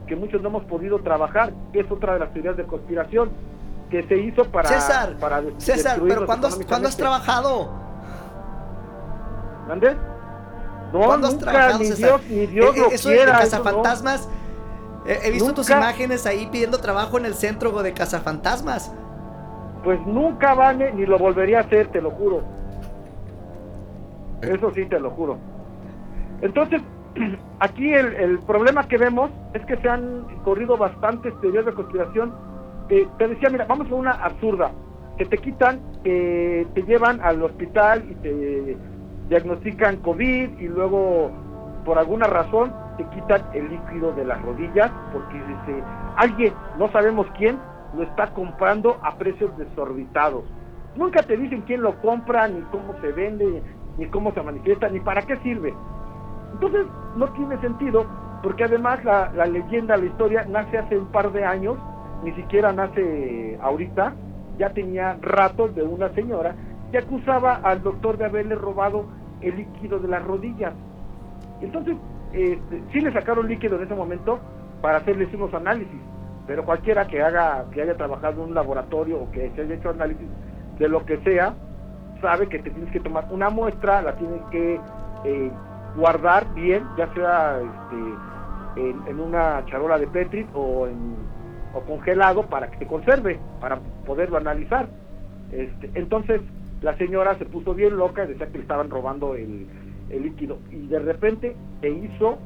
que 0.08 0.16
muchos 0.16 0.42
no 0.42 0.50
hemos 0.50 0.64
podido 0.66 1.00
trabajar, 1.00 1.52
que 1.74 1.80
es 1.82 1.92
otra 1.92 2.14
de 2.14 2.20
las 2.20 2.34
teorías 2.34 2.58
de 2.58 2.64
conspiración 2.64 3.30
que 3.90 4.04
se 4.04 4.18
hizo 4.18 4.46
para 4.46 4.70
César, 4.70 5.16
para 5.20 5.42
César, 5.58 6.00
pero 6.08 6.26
¿cuándo 6.26 6.48
has, 6.48 6.58
¿cuándo 6.66 6.88
has 6.88 6.98
trabajado? 6.98 7.85
¿Dónde? 9.68 9.96
No, 10.94 11.00
¿Cuándo 11.02 11.28
has 11.28 11.34
nunca, 11.34 11.46
trabajado, 11.52 11.80
ni 11.80 11.86
César? 11.86 12.22
Dios, 12.22 12.22
ni 12.30 12.46
Dios 12.48 12.76
Eh, 12.76 12.80
lo 12.80 12.86
eh, 12.86 12.96
eso 12.96 13.10
de 13.10 13.16
quiera, 13.16 13.32
eso 13.42 13.58
no. 13.58 13.64
cazafantasmas. 13.64 14.30
he 15.06 15.32
visto 15.32 15.54
tus 15.54 15.70
imágenes 15.70 16.26
ahí 16.26 16.48
pidiendo 16.52 16.78
trabajo 16.80 17.18
en 17.18 17.26
el 17.26 17.34
centro 17.36 17.72
de 17.84 17.94
cazafantasmas. 17.94 18.92
Pues 19.84 20.00
nunca, 20.08 20.54
Vane, 20.56 20.92
ni 20.94 21.06
lo 21.06 21.18
volvería 21.18 21.60
a 21.60 21.62
hacer, 21.62 21.88
te 21.92 22.02
lo 22.02 22.12
juro. 22.12 22.44
Eh. 24.42 24.54
Eso 24.56 24.72
sí, 24.74 24.86
te 24.86 25.00
lo 25.00 25.12
juro. 25.12 25.38
Entonces, 26.42 26.82
aquí 27.60 27.94
el, 27.94 28.14
el 28.16 28.40
problema 28.40 28.88
que 28.88 28.98
vemos 28.98 29.32
es 29.54 29.66
que 29.66 29.78
se 29.78 29.90
han 29.90 30.26
corrido 30.44 30.78
bastantes 30.78 31.40
teorías 31.42 31.66
de 31.66 31.74
conspiración. 31.74 32.34
Eh, 32.90 33.08
te 33.18 33.28
decía, 33.28 33.50
mira, 33.50 33.66
vamos 33.66 33.92
a 33.92 33.96
una 33.96 34.12
absurda. 34.12 34.72
Que 35.18 35.26
te 35.26 35.38
quitan, 35.38 35.80
que 36.04 36.68
te 36.74 36.82
llevan 36.84 37.22
al 37.22 37.42
hospital 37.42 38.04
y 38.10 38.16
te 38.16 38.78
diagnostican 39.30 39.98
COVID 39.98 40.60
y 40.60 40.68
luego, 40.68 41.32
por 41.84 41.98
alguna 41.98 42.28
razón, 42.28 42.74
te 42.98 43.04
quitan 43.06 43.42
el 43.54 43.70
líquido 43.70 44.14
de 44.14 44.26
las 44.26 44.42
rodillas 44.42 44.92
porque 45.12 45.36
dice, 45.36 45.84
alguien, 46.16 46.54
no 46.78 46.92
sabemos 46.92 47.28
quién, 47.38 47.60
lo 47.96 48.04
está 48.04 48.28
comprando 48.34 48.98
a 49.02 49.16
precios 49.18 49.56
desorbitados. 49.58 50.44
Nunca 50.96 51.24
te 51.24 51.38
dicen 51.38 51.62
quién 51.62 51.82
lo 51.82 52.00
compra, 52.02 52.48
ni 52.48 52.62
cómo 52.64 52.94
se 53.02 53.12
vende, 53.12 53.62
ni 53.98 54.06
cómo 54.08 54.34
se 54.34 54.42
manifiesta, 54.42 54.90
ni 54.90 55.00
para 55.00 55.22
qué 55.24 55.38
sirve. 55.38 55.74
Entonces 56.54 56.86
no 57.18 57.28
tiene 57.34 57.60
sentido, 57.60 58.06
porque 58.44 58.64
además 58.64 59.04
la, 59.04 59.32
la 59.34 59.46
leyenda, 59.46 59.98
la 59.98 60.06
historia 60.06 60.46
nace 60.48 60.78
hace 60.78 60.98
un 60.98 61.08
par 61.08 61.32
de 61.32 61.44
años, 61.44 61.78
ni 62.24 62.32
siquiera 62.34 62.72
nace 62.72 63.58
ahorita, 63.62 64.14
ya 64.58 64.70
tenía 64.70 65.18
ratos 65.22 65.76
de 65.76 65.84
una 65.84 66.10
señora 66.14 66.56
que 66.96 67.00
acusaba 67.00 67.56
al 67.56 67.84
doctor 67.84 68.18
de 68.18 68.24
haberle 68.24 68.56
robado 68.56 69.06
el 69.42 69.58
líquido 69.58 70.00
de 70.00 70.08
las 70.08 70.24
rodillas. 70.24 70.72
Entonces, 71.60 71.98
este, 72.32 72.84
sí 72.94 73.02
le 73.02 73.12
sacaron 73.12 73.50
líquido 73.50 73.76
en 73.76 73.84
ese 73.84 73.96
momento 73.96 74.40
para 74.82 75.00
hacerles 75.00 75.34
unos 75.34 75.54
análisis, 75.54 76.00
pero 76.48 76.64
cualquiera 76.64 77.06
que 77.06 77.22
haga, 77.22 77.66
que 77.74 77.82
haya 77.82 77.98
trabajado 77.98 78.44
en 78.44 78.50
un 78.52 78.56
laboratorio 78.56 79.24
o 79.24 79.32
que 79.32 79.52
se 79.54 79.64
haya 79.64 79.76
hecho 79.76 79.90
análisis 79.90 80.26
de 80.80 80.88
lo 80.88 81.06
que 81.06 81.18
sea, 81.18 81.54
sabe 82.22 82.48
que 82.48 82.60
te 82.60 82.70
tienes 82.70 82.90
que 82.94 83.02
tomar 83.02 83.28
una 83.30 83.50
muestra, 83.50 84.02
la 84.02 84.16
tienes 84.16 84.42
que 84.50 84.80
eh, 85.26 85.52
guardar 85.98 86.46
bien, 86.54 86.86
ya 86.98 87.14
sea 87.14 87.60
este, 87.60 88.90
en, 88.90 89.06
en 89.06 89.20
una 89.20 89.66
charola 89.66 89.98
de 89.98 90.08
Petri 90.08 90.48
o, 90.54 90.88
en, 90.88 91.18
o 91.74 91.82
congelado 91.82 92.44
para 92.44 92.72
que 92.72 92.78
se 92.78 92.88
conserve, 92.88 93.38
para 93.60 93.80
poderlo 94.06 94.38
analizar. 94.38 94.88
Este, 95.52 95.92
entonces 95.94 96.40
la 96.82 96.98
señora 96.98 97.36
se 97.36 97.46
puso 97.46 97.74
bien 97.74 97.98
loca 97.98 98.26
y 98.26 98.28
decía 98.30 98.48
que 98.48 98.58
le 98.58 98.64
estaban 98.64 98.90
robando 98.90 99.36
el, 99.36 99.68
el 100.10 100.24
líquido 100.24 100.60
y 100.72 100.88
de 100.88 101.00
repente 101.00 101.56
se 101.82 101.90
hizo 101.90 102.38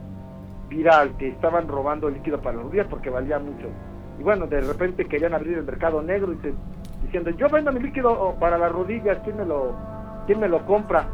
viral 0.69 1.17
que 1.17 1.29
estaban 1.29 1.67
robando 1.67 2.07
el 2.07 2.15
líquido 2.15 2.39
para 2.41 2.57
los 2.57 2.71
días 2.71 2.87
porque 2.89 3.09
valía 3.09 3.39
mucho. 3.39 3.67
Y 4.19 4.23
bueno, 4.23 4.47
de 4.47 4.61
repente 4.61 5.05
querían 5.05 5.33
abrir 5.33 5.57
el 5.57 5.63
mercado 5.63 6.01
negro 6.01 6.33
y 6.33 6.37
se, 6.37 6.53
diciendo, 7.03 7.31
yo 7.31 7.49
vendo 7.49 7.71
mi 7.71 7.79
líquido 7.79 8.35
para 8.39 8.57
las 8.57 8.71
rodillas, 8.71 9.19
¿quién 9.23 9.37
me 9.37 9.45
lo, 9.45 9.75
quién 10.27 10.39
me 10.39 10.47
lo 10.47 10.65
compra? 10.65 11.07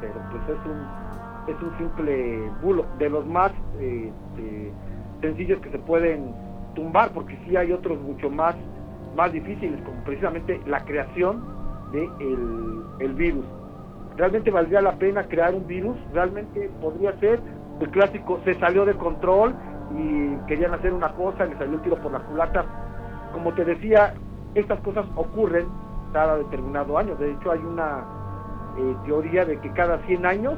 Pero 0.00 0.14
pues 0.30 0.42
es 0.44 0.66
un, 0.66 1.54
es 1.54 1.62
un 1.62 1.78
simple 1.78 2.50
bulo, 2.62 2.86
de 2.98 3.10
los 3.10 3.26
más 3.26 3.52
eh, 3.78 4.12
sencillos 5.20 5.60
que 5.60 5.70
se 5.70 5.78
pueden 5.78 6.34
tumbar, 6.74 7.10
porque 7.12 7.38
sí 7.46 7.56
hay 7.56 7.72
otros 7.72 8.00
mucho 8.00 8.30
más, 8.30 8.54
más 9.16 9.32
difíciles, 9.32 9.80
como 9.82 10.02
precisamente 10.04 10.60
la 10.66 10.84
creación 10.84 11.42
de 11.94 12.10
el, 13.00 13.14
virus. 13.14 13.44
¿Realmente 14.16 14.50
valdría 14.50 14.82
la 14.82 14.96
pena 14.96 15.24
crear 15.24 15.54
un 15.54 15.66
virus? 15.66 15.96
¿Realmente 16.12 16.70
podría 16.80 17.18
ser 17.20 17.40
el 17.80 17.90
clásico 17.90 18.40
se 18.44 18.54
salió 18.60 18.84
de 18.84 18.94
control 18.94 19.54
y 19.96 20.36
querían 20.46 20.74
hacer 20.74 20.92
una 20.92 21.12
cosa 21.12 21.44
le 21.44 21.56
salió 21.58 21.74
el 21.74 21.82
tiro 21.82 21.96
por 21.96 22.12
la 22.12 22.20
culata? 22.20 22.64
Como 23.32 23.52
te 23.54 23.64
decía, 23.64 24.14
estas 24.54 24.80
cosas 24.80 25.06
ocurren 25.16 25.66
cada 26.12 26.36
determinado 26.36 26.98
año. 26.98 27.16
De 27.16 27.32
hecho, 27.32 27.50
hay 27.50 27.60
una 27.60 28.04
eh, 28.78 28.96
teoría 29.04 29.44
de 29.44 29.58
que 29.60 29.70
cada 29.72 29.98
100 30.06 30.26
años 30.26 30.54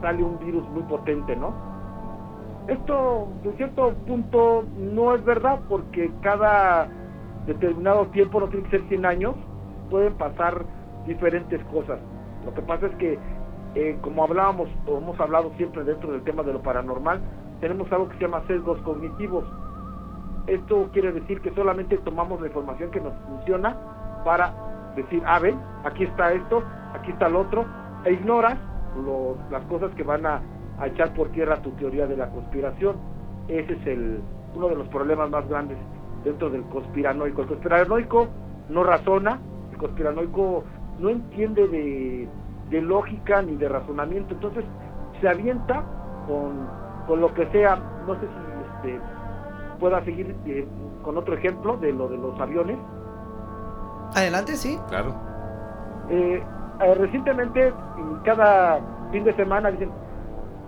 sale 0.00 0.22
un 0.22 0.38
virus 0.38 0.68
muy 0.70 0.82
potente, 0.82 1.36
¿no? 1.36 1.54
Esto, 2.68 3.28
de 3.44 3.52
cierto 3.52 3.92
punto, 4.06 4.64
no 4.76 5.14
es 5.14 5.24
verdad 5.24 5.60
porque 5.68 6.10
cada 6.20 6.88
determinado 7.46 8.06
tiempo, 8.06 8.40
no 8.40 8.48
tiene 8.48 8.64
que 8.68 8.78
ser 8.78 8.88
100 8.88 9.06
años, 9.06 9.34
pueden 9.88 10.14
pasar 10.14 10.64
diferentes 11.06 11.62
cosas. 11.64 11.98
Lo 12.44 12.52
que 12.54 12.62
pasa 12.62 12.86
es 12.86 12.94
que, 12.96 13.18
eh, 13.74 13.98
como 14.02 14.24
hablábamos, 14.24 14.68
o 14.86 14.98
hemos 14.98 15.18
hablado 15.20 15.50
siempre 15.56 15.84
dentro 15.84 16.12
del 16.12 16.22
tema 16.22 16.42
de 16.42 16.52
lo 16.52 16.62
paranormal, 16.62 17.20
tenemos 17.60 17.90
algo 17.92 18.08
que 18.08 18.14
se 18.16 18.22
llama 18.22 18.42
sesgos 18.46 18.78
cognitivos. 18.82 19.44
Esto 20.46 20.88
quiere 20.92 21.12
decir 21.12 21.40
que 21.40 21.50
solamente 21.54 21.96
tomamos 21.98 22.40
la 22.40 22.46
información 22.46 22.90
que 22.90 23.00
nos 23.00 23.12
funciona 23.28 23.76
para 24.24 24.54
decir, 24.94 25.22
ah, 25.26 25.38
ven, 25.40 25.58
aquí 25.84 26.04
está 26.04 26.32
esto, 26.32 26.62
aquí 26.94 27.10
está 27.10 27.26
el 27.26 27.36
otro, 27.36 27.64
e 28.04 28.12
ignoras 28.12 28.56
los- 29.04 29.36
las 29.50 29.64
cosas 29.64 29.90
que 29.96 30.02
van 30.04 30.24
a, 30.24 30.40
a 30.78 30.86
echar 30.86 31.12
por 31.14 31.28
tierra 31.30 31.56
tu 31.62 31.70
teoría 31.72 32.06
de 32.06 32.16
la 32.16 32.30
conspiración. 32.30 32.96
Ese 33.48 33.72
es 33.74 33.86
el, 33.86 34.20
uno 34.54 34.68
de 34.68 34.76
los 34.76 34.88
problemas 34.88 35.28
más 35.30 35.48
grandes 35.48 35.76
dentro 36.24 36.48
del 36.50 36.62
conspiranoico. 36.64 37.42
El 37.42 37.48
conspiranoico 37.48 38.28
no 38.68 38.84
razona, 38.84 39.40
el 39.72 39.78
conspiranoico 39.78 40.64
no 40.98 41.10
entiende 41.10 41.68
de, 41.68 42.28
de 42.70 42.82
lógica 42.82 43.42
ni 43.42 43.56
de 43.56 43.68
razonamiento, 43.68 44.34
entonces 44.34 44.64
se 45.20 45.28
avienta 45.28 45.84
con, 46.26 46.68
con 47.06 47.20
lo 47.20 47.32
que 47.34 47.46
sea, 47.50 47.76
no 48.06 48.14
sé 48.14 48.20
si 48.20 48.90
este, 48.90 49.00
pueda 49.78 50.04
seguir 50.04 50.34
eh, 50.46 50.66
con 51.02 51.16
otro 51.16 51.34
ejemplo 51.34 51.76
de 51.76 51.92
lo 51.92 52.08
de 52.08 52.16
los 52.16 52.38
aviones. 52.40 52.76
Adelante, 54.14 54.56
sí. 54.56 54.78
Claro. 54.88 55.14
Eh, 56.08 56.42
eh, 56.80 56.94
recientemente, 56.94 57.72
cada 58.24 58.80
fin 59.10 59.24
de 59.24 59.34
semana, 59.34 59.70
dicen, 59.70 59.90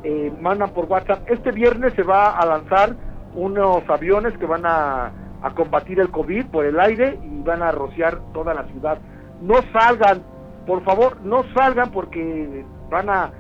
eh, 0.03 0.33
mandan 0.41 0.71
por 0.71 0.87
WhatsApp, 0.87 1.29
este 1.29 1.53
viernes 1.53 1.93
se 1.95 2.03
va 2.03 2.37
a 2.39 2.47
lanzar 2.47 2.95
unos 3.35 3.83
aviones 3.89 4.37
que 4.39 4.47
van 4.47 4.65
a, 4.65 5.13
a 5.43 5.51
combatir 5.55 6.01
el 6.01 6.11
COVID 6.11 6.47
por 6.47 6.65
el 6.65 6.79
aire 6.81 7.19
y 7.23 7.43
van 7.43 7.63
a 7.63 7.73
rociar 7.73 8.19
toda 8.33 8.55
la 8.55 8.65
ciudad. 8.65 8.99
No 9.41 9.55
salgan, 9.73 10.23
por 10.67 10.83
favor, 10.85 11.21
no 11.23 11.45
salgan 11.55 11.91
porque 11.91 12.65
van 12.91 13.09
a, 13.09 13.31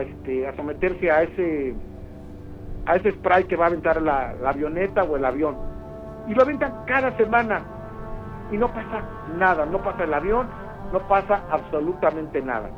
este, 0.00 0.46
a 0.46 0.56
someterse 0.56 1.10
a 1.10 1.22
ese 1.22 1.74
a 2.86 2.96
ese 2.96 3.12
spray 3.12 3.44
que 3.44 3.56
va 3.56 3.64
a 3.64 3.68
aventar 3.68 4.00
la, 4.02 4.34
la 4.42 4.50
avioneta 4.50 5.04
o 5.04 5.16
el 5.16 5.24
avión. 5.24 5.56
Y 6.28 6.34
lo 6.34 6.42
aventan 6.42 6.84
cada 6.86 7.16
semana 7.16 7.64
y 8.50 8.58
no 8.58 8.68
pasa 8.68 9.02
nada, 9.38 9.64
no 9.64 9.82
pasa 9.82 10.04
el 10.04 10.12
avión, 10.12 10.46
no 10.92 11.00
pasa 11.08 11.42
absolutamente 11.50 12.42
nada. 12.42 12.68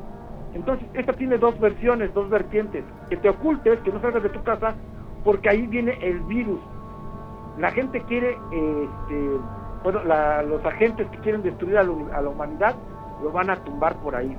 Entonces, 0.54 0.88
esta 0.94 1.12
tiene 1.12 1.38
dos 1.38 1.58
versiones, 1.60 2.14
dos 2.14 2.30
vertientes. 2.30 2.84
Que 3.10 3.16
te 3.16 3.28
ocultes, 3.28 3.78
que 3.80 3.92
no 3.92 4.00
salgas 4.00 4.22
de 4.22 4.30
tu 4.30 4.42
casa, 4.42 4.74
porque 5.22 5.48
ahí 5.50 5.66
viene 5.66 5.98
el 6.00 6.20
virus. 6.20 6.60
La 7.58 7.70
gente 7.72 8.00
quiere, 8.02 8.30
este, 8.30 9.30
bueno, 9.86 10.02
la- 10.02 10.42
los 10.42 10.64
agentes 10.66 11.08
que 11.10 11.18
quieren 11.18 11.44
destruir 11.44 11.78
a, 11.78 11.84
la- 11.84 12.28
humanidad, 12.28 12.74
lo 13.22 13.30
van 13.30 13.50
a 13.50 13.56
tumbar 13.62 13.94
por 13.98 14.16
ahí. 14.16 14.36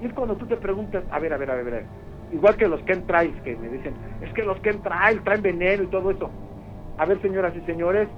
Y 0.00 0.06
es 0.06 0.12
cuando 0.12 0.34
tú 0.34 0.44
te 0.44 0.56
preguntas, 0.56 1.04
a 1.12 1.20
ver, 1.20 1.32
a 1.32 1.36
ver, 1.36 1.52
a 1.52 1.54
ver, 1.54 1.68
a 1.68 1.70
ver, 1.70 1.84
igual 2.32 2.56
que 2.56 2.66
los 2.66 2.84
chemtrails 2.84 3.40
que 3.42 3.54
me 3.54 3.68
dicen, 3.68 3.94
es 4.20 4.32
que 4.32 4.42
los 4.42 4.60
chemtrails 4.60 5.22
traen 5.22 5.40
veneno 5.40 5.84
y 5.84 5.86
todo 5.86 6.10
eso. 6.10 6.28
A 6.98 7.06
ver, 7.06 7.22
señoras 7.22 7.54
y 7.54 7.60
señores, 7.60 8.08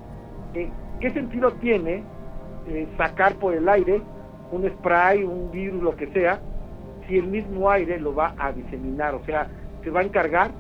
eh, 0.55 0.71
¿qué 1.01 1.11
sentido 1.11 1.53
tiene 1.53 2.03
eh, 2.67 2.89
sacar 2.97 3.35
por 3.35 3.53
el 3.53 3.69
aire 3.69 4.01
un 4.51 4.67
spray, 4.79 5.23
un 5.23 5.51
virus, 5.51 5.83
lo 5.83 5.95
que 5.95 6.07
sea, 6.15 6.41
si 7.07 7.19
el 7.19 7.27
mismo 7.27 7.71
aire 7.71 8.01
lo 8.01 8.15
va 8.15 8.35
a 8.39 8.53
diseminar? 8.53 9.15
O 9.15 9.23
sea, 9.27 9.49
se 9.83 9.91
va 9.91 10.01
a 10.01 10.05
encargar 10.05 10.51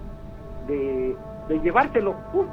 de, 0.68 1.16
de 1.48 1.60
llevártelo. 1.60 2.14
¡Pum! 2.30 2.46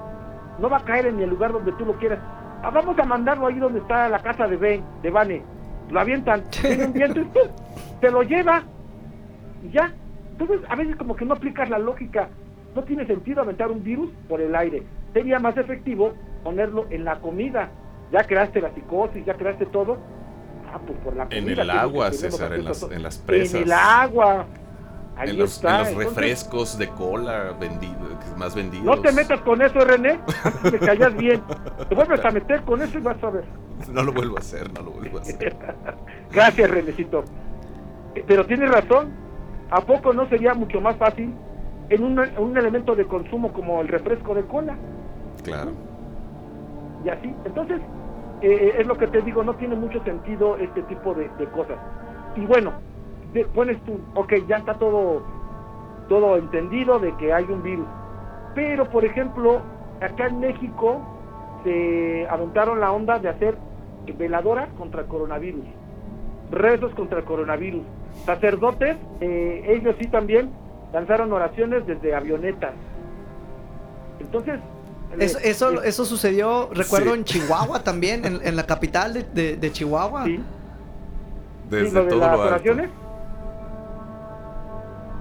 no 0.58 0.70
va 0.70 0.78
a 0.78 0.86
caer 0.86 1.08
en 1.08 1.20
el 1.20 1.30
lugar 1.30 1.52
donde 1.52 1.74
tú 1.74 1.86
lo 1.86 1.96
quieras. 1.96 2.20
Ah, 2.64 2.70
vamos 2.70 2.98
a 3.00 3.04
mandarlo 3.04 3.48
ahí 3.48 3.58
donde 3.60 3.80
está 3.80 4.08
la 4.10 4.20
casa 4.20 4.48
de 4.48 4.58
Ben, 4.58 4.84
de 5.02 5.10
Vane. 5.10 5.42
Lo 5.90 6.00
avientan, 6.00 6.44
tiene 6.50 6.86
un 6.86 6.94
viento 6.94 7.20
y 7.20 7.24
¡pum! 7.26 7.50
se 8.00 8.12
lo 8.12 8.24
lleva 8.24 8.64
y 9.64 9.72
ya. 9.72 9.92
Entonces, 10.32 10.60
a 10.70 10.76
veces 10.76 10.96
como 10.96 11.16
que 11.16 11.26
no 11.26 11.34
aplicas 11.34 11.70
la 11.70 11.80
lógica. 11.80 12.30
No 12.76 12.84
tiene 12.84 13.06
sentido 13.06 13.42
aventar 13.42 13.70
un 13.70 13.84
virus 13.84 14.10
por 14.30 14.40
el 14.40 14.56
aire. 14.56 14.84
Sería 15.14 15.40
más 15.40 15.58
efectivo 15.58 16.14
ponerlo 16.44 16.88
en 16.90 17.04
la 17.04 17.20
comida. 17.20 17.70
Ya 18.12 18.24
creaste 18.24 18.62
la 18.62 18.74
psicosis, 18.74 19.26
ya 19.26 19.34
creaste 19.34 19.66
todo. 19.66 19.98
Ah, 20.74 20.80
pues 20.86 20.98
por 21.00 21.16
la 21.16 21.24
En 21.24 21.44
comida, 21.44 21.62
el 21.62 21.68
lo 21.68 21.74
que 21.74 21.80
agua, 21.80 22.12
César, 22.14 22.54
en 22.54 22.64
las, 22.64 22.84
en 22.84 23.04
las 23.04 23.18
presas. 23.18 23.56
En 23.56 23.64
el 23.64 23.72
agua. 23.74 24.46
Ahí 25.22 25.30
en 25.32 25.38
los, 25.40 25.56
está. 25.56 25.70
en 25.70 25.78
los 25.80 25.88
Entonces, 25.90 26.16
refrescos 26.16 26.78
de 26.78 26.88
cola 26.90 27.54
vendidos, 27.60 28.38
más 28.38 28.56
vendidos. 28.56 28.86
no 28.86 29.02
te 29.02 29.12
metas 29.12 29.40
con 29.42 29.62
eso, 29.62 29.80
René. 29.86 30.20
Me 30.64 30.80
callas 30.80 31.16
bien. 31.16 31.42
Te 31.88 31.94
vuelves 31.96 32.26
a 32.26 32.32
meter 32.32 32.62
con 32.64 32.82
eso 32.82 32.98
y 32.98 33.02
vas 33.02 33.24
a 33.24 33.30
ver. 33.30 33.44
No 33.92 34.04
lo 34.04 34.12
vuelvo 34.14 34.38
a 34.38 34.40
hacer, 34.40 34.72
no 34.74 34.82
lo 34.82 34.92
vuelvo 34.92 35.20
a 35.20 35.22
hacer. 35.22 35.56
Gracias, 36.32 36.70
Renecito. 36.70 37.24
Eh, 38.16 38.24
Pero 38.28 38.46
tienes 38.46 38.70
razón. 38.72 39.12
¿A 39.70 39.82
poco 39.82 40.12
no 40.12 40.28
sería 40.28 40.54
mucho 40.54 40.82
más 40.82 40.98
fácil 40.98 41.34
en 41.90 42.04
un, 42.04 42.20
un 42.38 42.58
elemento 42.58 42.96
de 42.96 43.06
consumo 43.06 43.54
como 43.54 43.80
el 43.82 43.88
refresco 43.88 44.34
de 44.36 44.42
cola? 44.44 44.76
Claro. 45.44 45.72
Y 47.06 47.10
así. 47.10 47.34
Entonces, 47.46 47.80
eh, 48.42 48.76
es 48.80 48.88
lo 48.88 48.98
que 48.98 49.08
te 49.08 49.22
digo, 49.22 49.44
no 49.44 49.56
tiene 49.56 49.76
mucho 49.76 50.04
sentido 50.04 50.58
este 50.58 50.82
tipo 50.84 51.14
de, 51.14 51.30
de 51.38 51.46
cosas. 51.52 51.78
Y 52.36 52.42
bueno, 52.42 52.74
pones 53.54 53.78
tú, 53.86 54.00
ok, 54.16 54.34
ya 54.48 54.58
está 54.58 54.74
todo, 54.76 55.24
todo 56.10 56.38
entendido 56.38 57.00
de 57.00 57.16
que 57.18 57.34
hay 57.34 57.46
un 57.46 57.64
virus. 57.64 57.88
Pero, 58.56 58.90
por 58.90 59.06
ejemplo, 59.06 59.62
acá 60.02 60.28
en 60.28 60.40
México 60.40 61.02
se 61.64 62.28
aventaron 62.30 62.80
la 62.80 62.92
onda 62.92 63.20
de 63.20 63.30
hacer 63.30 63.58
veladoras 64.18 64.68
contra 64.78 65.02
el 65.02 65.08
coronavirus, 65.08 65.64
rezos 66.52 66.94
contra 66.96 67.20
el 67.20 67.26
coronavirus. 67.26 67.84
Sacerdotes, 68.26 68.98
eh, 69.22 69.64
ellos 69.68 69.96
sí 70.00 70.08
también 70.08 70.50
lanzaron 70.92 71.32
oraciones 71.32 71.86
desde 71.88 72.14
avionetas. 72.14 72.72
Entonces, 74.20 74.60
Eso, 75.18 75.38
eh, 75.40 75.42
eso, 75.46 75.72
eh, 75.72 75.80
eso 75.86 76.06
sucedió, 76.06 76.70
recuerdo, 76.74 77.12
Sí. 77.14 77.20
en 77.20 77.24
Chihuahua 77.26 77.84
también, 77.84 78.26
en, 78.26 78.40
en 78.46 78.56
la 78.56 78.66
capital 78.66 79.14
de, 79.14 79.24
de- 79.24 79.56
de 79.58 79.72
Chihuahua. 79.72 80.26
sí, 80.26 80.40
Desde 81.70 81.88
sí, 81.90 81.96
lo 81.96 82.04
de 82.04 82.10
todo 82.10 82.20
las 82.20 82.36
lo 82.38 82.44
alto. 82.44 82.50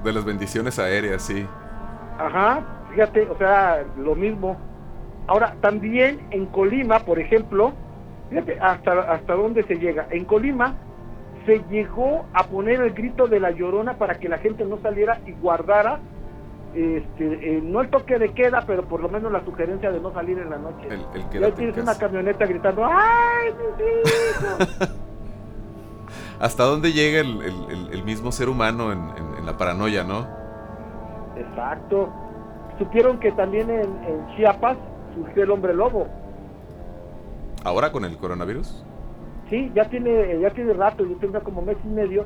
De 0.05 0.13
las 0.13 0.25
bendiciones 0.25 0.79
aéreas, 0.79 1.23
sí. 1.23 1.47
Ajá, 2.19 2.63
fíjate, 2.91 3.29
o 3.29 3.37
sea, 3.37 3.85
lo 3.99 4.15
mismo. 4.15 4.57
Ahora, 5.27 5.55
también 5.61 6.21
en 6.31 6.47
Colima, 6.47 7.01
por 7.01 7.19
ejemplo, 7.19 7.73
fíjate 8.31 8.59
hasta, 8.61 8.93
hasta 9.13 9.35
dónde 9.35 9.63
se 9.65 9.77
llega. 9.77 10.07
En 10.11 10.25
Colima 10.25 10.75
se 11.47 11.63
llegó 11.71 12.27
a 12.33 12.45
poner 12.45 12.81
el 12.81 12.93
grito 12.93 13.27
de 13.29 13.41
la 13.41 13.51
llorona 13.51 13.95
para 13.95 14.19
que 14.19 14.29
la 14.29 14.39
gente 14.39 14.65
no 14.65 14.79
saliera 14.81 15.21
y 15.27 15.33
guardara, 15.33 16.01
este, 16.75 17.57
eh, 17.57 17.61
no 17.63 17.81
el 17.81 17.89
toque 17.89 18.19
de 18.19 18.33
queda, 18.33 18.65
pero 18.67 18.85
por 18.85 19.01
lo 19.01 19.09
menos 19.09 19.33
la 19.33 19.45
sugerencia 19.45 19.91
de 19.91 20.01
no 20.01 20.13
salir 20.13 20.39
en 20.39 20.51
la 20.51 20.59
noche. 20.59 20.89
El, 20.89 21.01
el 21.15 21.43
y 21.43 21.45
ahí 21.45 21.53
tienes 21.53 21.77
una 21.77 21.99
camioneta 21.99 22.47
gritando, 22.47 22.85
¡ay, 22.85 23.53
mis 23.53 23.87
hijos! 23.87 24.97
¿Hasta 26.40 26.64
dónde 26.64 26.92
llega 26.92 27.20
el, 27.20 27.42
el- 27.42 27.70
el- 27.70 27.92
el 27.92 28.05
mismo 28.05 28.33
ser 28.33 28.48
humano 28.48 28.92
en, 28.92 28.98
en- 28.98 29.38
en 29.38 29.46
la 29.46 29.57
paranoia, 29.57 30.05
no? 30.05 30.26
Exacto. 31.37 32.09
Supieron 32.79 33.18
que 33.20 33.31
también 33.33 33.68
en, 33.70 33.81
en 34.05 34.26
Chiapas 34.37 34.76
surgió 35.14 35.42
el 35.44 35.50
hombre 35.50 35.74
lobo. 35.74 36.07
¿Ahora 37.64 37.92
con 37.92 38.05
el 38.05 38.16
coronavirus? 38.16 38.85
Sí, 39.50 39.70
ya 39.74 39.85
tiene, 39.90 40.40
ya 40.40 40.50
tiene 40.50 40.72
rato, 40.72 41.05
yo 41.05 41.16
tengo 41.16 41.40
como 41.40 41.61
mes 41.61 41.76
y 41.85 41.88
medio, 41.88 42.24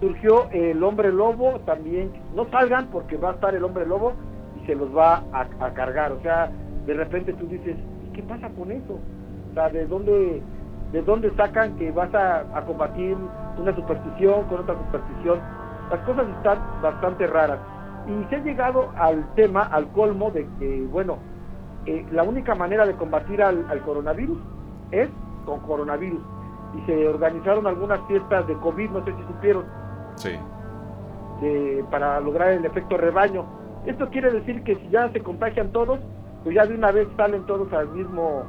surgió 0.00 0.48
el 0.50 0.82
hombre 0.84 1.10
lobo 1.10 1.58
también, 1.60 2.12
no 2.34 2.44
salgan 2.50 2.86
porque 2.88 3.16
va 3.16 3.30
a 3.30 3.34
estar 3.34 3.54
el 3.54 3.64
hombre 3.64 3.86
lobo 3.86 4.12
y 4.62 4.66
se 4.66 4.74
los 4.74 4.94
va 4.94 5.24
a, 5.32 5.46
a 5.58 5.72
cargar, 5.72 6.12
o 6.12 6.20
sea, 6.20 6.50
de 6.86 6.94
repente 6.94 7.32
tú 7.32 7.46
dices, 7.46 7.76
¿y 8.06 8.12
qué 8.12 8.22
pasa 8.22 8.50
con 8.50 8.70
eso? 8.70 8.98
O 9.50 9.54
sea, 9.54 9.70
¿de 9.70 9.86
dónde, 9.86 10.42
de 10.92 11.02
dónde 11.02 11.34
sacan 11.34 11.76
que 11.78 11.90
vas 11.90 12.14
a, 12.14 12.40
a 12.56 12.64
combatir 12.66 13.16
una 13.58 13.74
superstición 13.74 14.44
con 14.44 14.60
otra 14.60 14.74
superstición? 14.76 15.40
Las 15.90 16.00
cosas 16.00 16.26
están 16.36 16.58
bastante 16.82 17.26
raras. 17.26 17.58
Y 18.06 18.24
se 18.28 18.36
ha 18.36 18.38
llegado 18.40 18.90
al 18.96 19.24
tema, 19.34 19.62
al 19.64 19.88
colmo 19.88 20.30
de 20.30 20.46
que, 20.58 20.86
bueno, 20.90 21.18
eh, 21.86 22.04
la 22.12 22.22
única 22.22 22.54
manera 22.54 22.86
de 22.86 22.94
combatir 22.94 23.42
al, 23.42 23.64
al 23.68 23.80
coronavirus 23.82 24.38
es 24.90 25.08
con 25.44 25.60
coronavirus. 25.60 26.20
Y 26.76 26.80
se 26.86 27.08
organizaron 27.08 27.66
algunas 27.66 28.00
fiestas 28.08 28.46
de 28.46 28.54
COVID, 28.58 28.90
no 28.90 29.04
sé 29.04 29.12
si 29.14 29.22
supieron, 29.24 29.64
Sí. 30.16 30.36
de- 31.40 31.84
para 31.90 32.18
lograr 32.20 32.48
el 32.50 32.64
efecto 32.64 32.96
rebaño. 32.96 33.44
Esto 33.84 34.08
quiere 34.10 34.30
decir 34.32 34.62
que 34.64 34.76
si 34.76 34.88
ya 34.88 35.10
se 35.12 35.22
contagian 35.22 35.70
todos, 35.70 36.00
pues 36.42 36.54
ya 36.56 36.66
de 36.66 36.74
una 36.74 36.90
vez 36.92 37.08
salen 37.16 37.44
todos 37.46 37.72
al 37.72 37.88
mismo, 37.88 38.42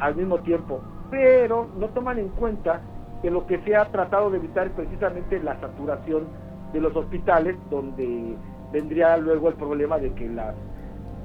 al 0.00 0.14
mismo 0.16 0.38
tiempo. 0.38 0.80
Pero 1.10 1.66
no 1.78 1.88
toman 1.88 2.18
en 2.18 2.28
cuenta 2.30 2.80
que 3.22 3.30
lo 3.30 3.46
que 3.46 3.58
se 3.62 3.74
ha 3.76 3.86
tratado 3.86 4.30
de 4.30 4.38
evitar 4.38 4.66
es 4.66 4.72
precisamente 4.74 5.40
la 5.40 5.58
saturación 5.60 6.24
de 6.72 6.80
los 6.80 6.94
hospitales, 6.96 7.56
donde 7.70 8.36
vendría 8.72 9.16
luego 9.16 9.48
el 9.48 9.54
problema 9.54 9.98
de 9.98 10.12
que 10.14 10.28
las 10.28 10.54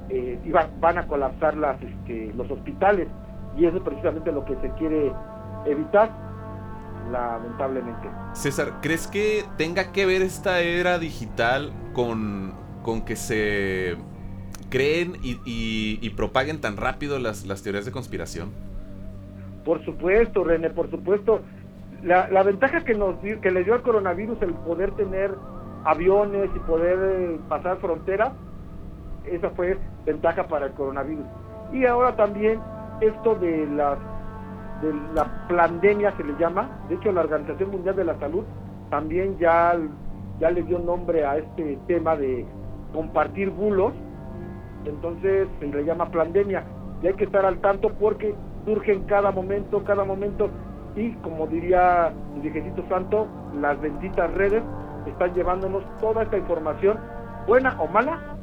eh, 0.09 0.39
iba- 0.45 0.69
van 0.79 0.97
a 0.97 1.07
colapsar 1.07 1.55
las, 1.57 1.81
este, 1.81 2.31
los 2.35 2.49
hospitales 2.51 3.07
y 3.57 3.65
eso 3.65 3.77
es 3.77 3.83
precisamente 3.83 4.31
lo 4.31 4.43
que 4.45 4.55
se 4.61 4.69
quiere 4.71 5.11
evitar, 5.65 6.09
lamentablemente. 7.11 8.07
César, 8.33 8.73
¿crees 8.81 9.07
que 9.07 9.43
tenga 9.57 9.91
que 9.91 10.05
ver 10.05 10.21
esta 10.21 10.59
era 10.61 10.99
digital 10.99 11.71
con, 11.93 12.53
con 12.83 13.01
que 13.03 13.15
se 13.15 13.95
creen 14.69 15.13
y, 15.23 15.33
y- 15.45 15.99
y 16.01 16.09
propaguen 16.11 16.61
tan 16.61 16.77
rápido 16.77 17.19
las, 17.19 17.45
las 17.45 17.61
teorías 17.63 17.85
de 17.85 17.91
conspiración? 17.91 18.49
Por 19.65 19.83
supuesto, 19.85 20.43
René, 20.43 20.69
por 20.69 20.89
supuesto. 20.89 21.41
La, 22.03 22.27
la 22.29 22.43
ventaja 22.43 22.81
que 22.81 22.95
nos 22.95 23.15
que 23.19 23.51
le 23.51 23.63
dio 23.63 23.75
al 23.75 23.81
coronavirus 23.81 24.41
el 24.41 24.53
poder 24.55 24.91
tener 24.91 25.35
aviones 25.83 26.49
y 26.55 26.59
poder 26.59 26.97
eh, 27.01 27.39
pasar 27.47 27.77
fronteras, 27.77 28.31
esa 29.25 29.49
fue 29.51 29.77
ventaja 30.05 30.47
para 30.47 30.67
el 30.67 30.73
coronavirus. 30.73 31.25
Y 31.71 31.85
ahora 31.85 32.15
también 32.15 32.59
esto 33.01 33.35
de 33.35 33.67
las 33.67 33.97
de 34.81 34.93
la 35.13 35.47
pandemia 35.47 36.11
se 36.17 36.23
le 36.23 36.33
llama, 36.39 36.69
de 36.89 36.95
hecho 36.95 37.11
la 37.11 37.21
Organización 37.21 37.69
Mundial 37.69 37.95
de 37.95 38.03
la 38.03 38.17
Salud 38.19 38.43
también 38.89 39.37
ya, 39.37 39.77
ya 40.39 40.51
le 40.51 40.63
dio 40.63 40.79
nombre 40.79 41.23
a 41.25 41.37
este 41.37 41.77
tema 41.87 42.15
de 42.15 42.45
compartir 42.93 43.51
bulos, 43.51 43.93
entonces 44.85 45.47
se 45.59 45.67
le 45.67 45.85
llama 45.85 46.11
pandemia 46.11 46.63
y 47.01 47.07
hay 47.07 47.13
que 47.13 47.25
estar 47.25 47.45
al 47.45 47.59
tanto 47.59 47.89
porque 47.99 48.35
surge 48.65 48.91
en 48.91 49.03
cada 49.03 49.31
momento, 49.31 49.83
cada 49.83 50.03
momento 50.03 50.49
y 50.95 51.11
como 51.15 51.47
diría 51.47 52.13
el 52.35 52.41
viejecito 52.41 52.83
santo, 52.89 53.27
las 53.59 53.79
benditas 53.79 54.31
redes 54.33 54.63
están 55.05 55.33
llevándonos 55.33 55.83
toda 55.99 56.23
esta 56.23 56.37
información, 56.37 56.99
buena 57.47 57.79
o 57.79 57.87
mala, 57.87 58.37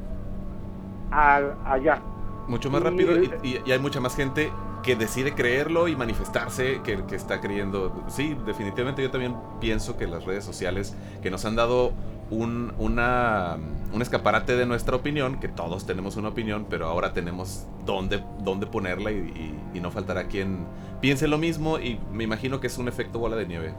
allá. 1.10 2.00
Mucho 2.46 2.70
más 2.70 2.82
rápido 2.82 3.12
y, 3.42 3.70
hay 3.70 3.78
mucha 3.78 4.00
más 4.00 4.16
gente 4.16 4.50
que 4.82 4.96
decide 4.96 5.34
creerlo 5.34 5.88
y 5.88 5.96
manifestarse 5.96 6.80
que, 6.82 7.04
que 7.04 7.16
está 7.16 7.40
creyendo. 7.40 8.04
Sí, 8.08 8.36
definitivamente 8.46 9.02
yo 9.02 9.10
también 9.10 9.36
pienso 9.60 9.96
que 9.96 10.06
las 10.06 10.24
redes 10.24 10.44
sociales 10.44 10.96
que 11.22 11.30
nos 11.30 11.44
han 11.44 11.56
dado 11.56 11.92
un, 12.30 12.72
una, 12.78 13.56
un 13.92 14.02
escaparate 14.02 14.56
de 14.56 14.66
nuestra 14.66 14.96
opinión, 14.96 15.40
que 15.40 15.48
todos 15.48 15.86
tenemos 15.86 16.16
una 16.16 16.28
opinión, 16.28 16.66
pero 16.68 16.86
ahora 16.86 17.12
tenemos 17.12 17.66
dónde, 17.84 18.22
dónde 18.40 18.66
ponerla 18.66 19.10
y, 19.10 19.54
no 19.80 19.92
faltará 19.92 20.24
quien 20.24 20.66
piense 21.00 21.28
lo 21.28 21.38
mismo 21.38 21.78
y 21.78 22.00
me 22.12 22.24
imagino 22.24 22.58
que 22.58 22.66
es 22.66 22.78
un 22.78 22.88
efecto 22.88 23.20
bola 23.20 23.36
de 23.36 23.46
nieve. 23.46 23.72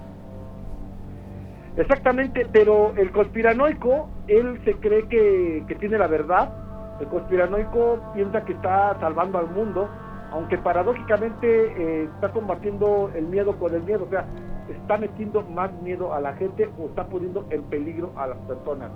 Exactamente, 1.76 2.48
pero 2.54 2.94
el 2.96 3.12
conspiranoico, 3.12 4.10
él 4.28 4.62
se 4.64 4.76
cree 4.76 5.10
que, 5.10 5.66
que 5.68 5.76
tiene 5.76 5.98
la 5.98 6.08
verdad, 6.08 6.54
el 7.02 7.08
conspiranoico 7.08 8.00
piensa 8.14 8.46
que 8.46 8.54
está 8.54 8.98
salvando 9.02 9.40
al 9.40 9.50
mundo, 9.52 9.90
aunque 10.32 10.58
paradójicamente 10.58 11.48
eh, 11.48 12.10
está 12.14 12.32
combatiendo 12.32 13.12
el 13.16 13.26
miedo 13.26 13.58
con 13.58 13.74
el 13.74 13.84
miedo, 13.84 14.06
o 14.06 14.10
sea, 14.10 14.26
está 14.70 14.98
metiendo 14.98 15.42
más 15.44 15.72
miedo 15.82 16.14
a 16.14 16.20
la 16.20 16.34
gente 16.34 16.70
o 16.80 16.86
está 16.86 17.06
poniendo 17.08 17.46
en 17.50 17.64
peligro 17.64 18.12
a 18.16 18.28
las 18.28 18.38
personas. 18.40 18.92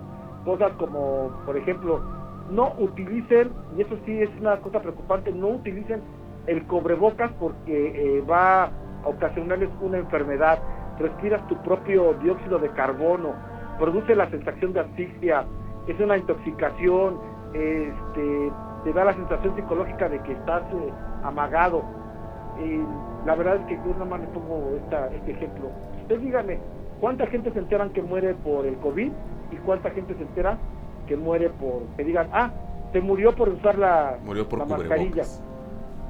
Cosas 0.45 0.71
como, 0.73 1.31
por 1.45 1.57
ejemplo, 1.57 2.01
no 2.49 2.73
utilicen, 2.77 3.51
y 3.77 3.81
eso 3.81 3.95
sí 4.05 4.21
es 4.21 4.29
una 4.39 4.57
cosa 4.57 4.81
preocupante, 4.81 5.31
no 5.31 5.49
utilicen 5.49 6.01
el 6.47 6.65
cobrebocas 6.67 7.31
porque 7.39 8.17
eh, 8.17 8.21
va 8.21 8.65
a 8.65 8.71
ocasionarles 9.05 9.69
una 9.81 9.97
enfermedad. 9.97 10.59
Respiras 10.99 11.45
tu 11.47 11.55
propio 11.63 12.13
dióxido 12.15 12.59
de 12.59 12.69
carbono, 12.69 13.33
produce 13.79 14.15
la 14.15 14.29
sensación 14.29 14.73
de 14.73 14.81
asfixia, 14.81 15.45
es 15.88 15.99
una 15.99 16.17
intoxicación, 16.17 17.17
este, 17.53 18.51
te 18.83 18.93
da 18.93 19.05
la 19.05 19.13
sensación 19.13 19.55
psicológica 19.55 20.09
de 20.09 20.19
que 20.23 20.33
estás 20.33 20.63
eh, 20.73 20.93
amagado 21.23 21.83
la 23.26 23.36
verdad 23.36 23.56
es 23.58 23.66
que 23.68 23.76
yo 23.76 23.94
nada 23.94 24.06
más 24.06 24.20
le 24.22 24.28
pongo 24.28 24.72
este 24.78 25.32
ejemplo. 25.32 25.70
Usted 26.02 26.20
dígame, 26.20 26.60
¿cuánta 27.00 27.26
gente 27.28 27.52
se 27.52 27.60
enteran 27.60 27.89
que 27.92 28.02
muere 28.02 28.34
por 28.36 28.66
el 28.66 28.76
COVID 28.78 29.12
y 29.52 29.56
cuánta 29.66 29.92
gente 29.92 30.13
se 30.16 30.24
entera 30.24 30.58
que 31.08 31.18
muere 31.18 31.50
por, 31.50 31.84
que 31.98 32.04
digan, 32.04 32.30
ah, 32.32 32.52
se 32.92 33.02
murió 33.02 33.34
por 33.34 33.50
usar 33.50 33.78
la, 33.78 34.18
murió 34.24 34.48
por 34.48 34.60
la 34.60 34.66
mascarilla, 34.66 35.24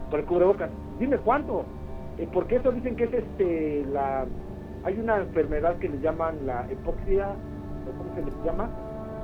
por 0.09 0.19
el 0.19 0.25
cubrebocas? 0.25 0.69
Dime 0.99 1.17
cuánto. 1.17 1.65
Eh, 2.17 2.27
porque 2.31 2.57
eso 2.57 2.71
dicen 2.71 2.95
que 2.95 3.05
es 3.05 3.13
este, 3.13 3.85
la, 3.91 4.25
hay 4.83 4.99
una 4.99 5.17
enfermedad 5.17 5.77
que 5.77 5.89
le 5.89 5.99
llaman 5.99 6.45
la 6.45 6.67
hipoxia, 6.71 7.29
o 7.29 7.97
cómo 7.97 8.13
se 8.15 8.21
le 8.21 8.31
llama. 8.45 8.69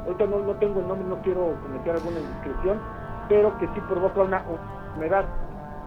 Ahorita 0.05 0.25
no, 0.25 0.39
no 0.39 0.55
tengo 0.55 0.79
el 0.79 0.87
nombre, 0.87 1.07
no 1.07 1.21
quiero 1.21 1.55
cometer 1.61 1.95
alguna 1.95 2.19
indiscreción, 2.19 2.79
pero 3.27 3.55
que 3.59 3.67
sí 3.67 3.81
provoca 3.87 4.21
una 4.21 4.43
enfermedad 4.89 5.25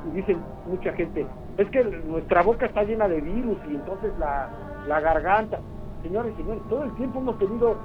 y 0.09 0.17
dicen 0.17 0.43
mucha 0.67 0.93
gente, 0.93 1.27
es 1.59 1.69
que 1.71 1.85
nuestra 1.85 2.43
boca 2.43 2.67
está 2.67 2.83
llena 2.83 3.09
de 3.09 3.21
virus 3.21 3.59
y 3.71 3.75
entonces 3.75 4.11
la, 4.19 4.51
la 4.87 5.01
garganta. 5.01 5.61
Señores, 6.03 6.35
señores, 6.37 6.63
todo 6.69 6.85
el 6.85 6.95
tiempo 6.97 7.21
hemos 7.21 7.39
tenido 7.39 7.77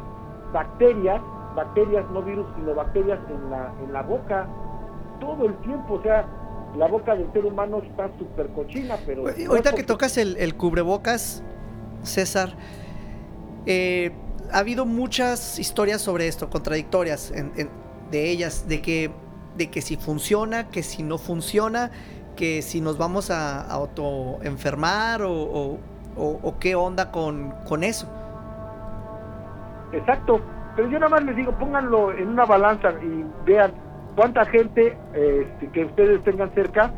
bacterias, 0.54 1.22
bacterias, 1.56 2.06
no 2.12 2.22
virus, 2.22 2.46
sino 2.56 2.74
bacterias 2.74 3.20
en 3.30 3.50
la, 3.50 3.74
en 3.84 3.94
la 3.94 4.02
boca, 4.02 4.48
todo 5.20 5.46
el 5.46 5.56
tiempo, 5.58 5.96
o 5.96 6.02
sea, 6.02 6.26
la 6.78 6.88
boca 6.88 7.16
del 7.16 7.32
ser 7.34 7.46
humano 7.46 7.80
está 7.80 8.10
súper 8.18 8.48
cochina, 8.50 8.96
pero... 9.06 9.26
Ahorita 9.28 9.74
que 9.74 9.84
tocas 9.84 10.18
el, 10.18 10.56
cubrebocas, 10.56 11.44
César, 12.04 12.50
eh, 13.66 14.12
ha 14.52 14.60
habido 14.60 14.86
muchas 14.86 15.60
historias 15.60 16.02
sobre 16.02 16.28
esto, 16.28 16.50
contradictorias 16.50 17.34
de 18.12 18.30
ellas, 18.30 18.68
de 18.68 18.82
que 18.82 19.12
de 19.58 19.70
que 19.70 19.82
si 19.82 19.98
funciona, 19.98 20.70
que 20.70 20.84
si 20.84 21.04
no 21.04 21.18
funciona, 21.18 21.92
que 22.36 22.62
si 22.62 22.82
nos 22.82 22.98
vamos 22.98 23.32
a, 23.32 23.62
autoenfermar 23.62 25.22
o, 25.24 25.80
qué 26.60 26.76
onda 26.76 27.12
con, 27.12 27.52
con 27.68 27.84
eso. 27.84 28.08
Exacto, 29.92 30.42
pero 30.76 30.90
yo 30.90 31.00
nada 31.00 31.10
más 31.10 31.24
les 31.24 31.36
digo, 31.36 31.52
pónganlo 31.54 32.12
en 32.14 32.30
una 32.30 32.46
balanza 32.46 32.92
y 33.02 33.26
vean 33.46 33.72
cuánta 34.16 34.46
gente 34.46 34.98
este, 35.14 35.70
que 35.72 35.86
ustedes 35.86 36.24
tengan 36.24 36.52
cerca 36.54 36.92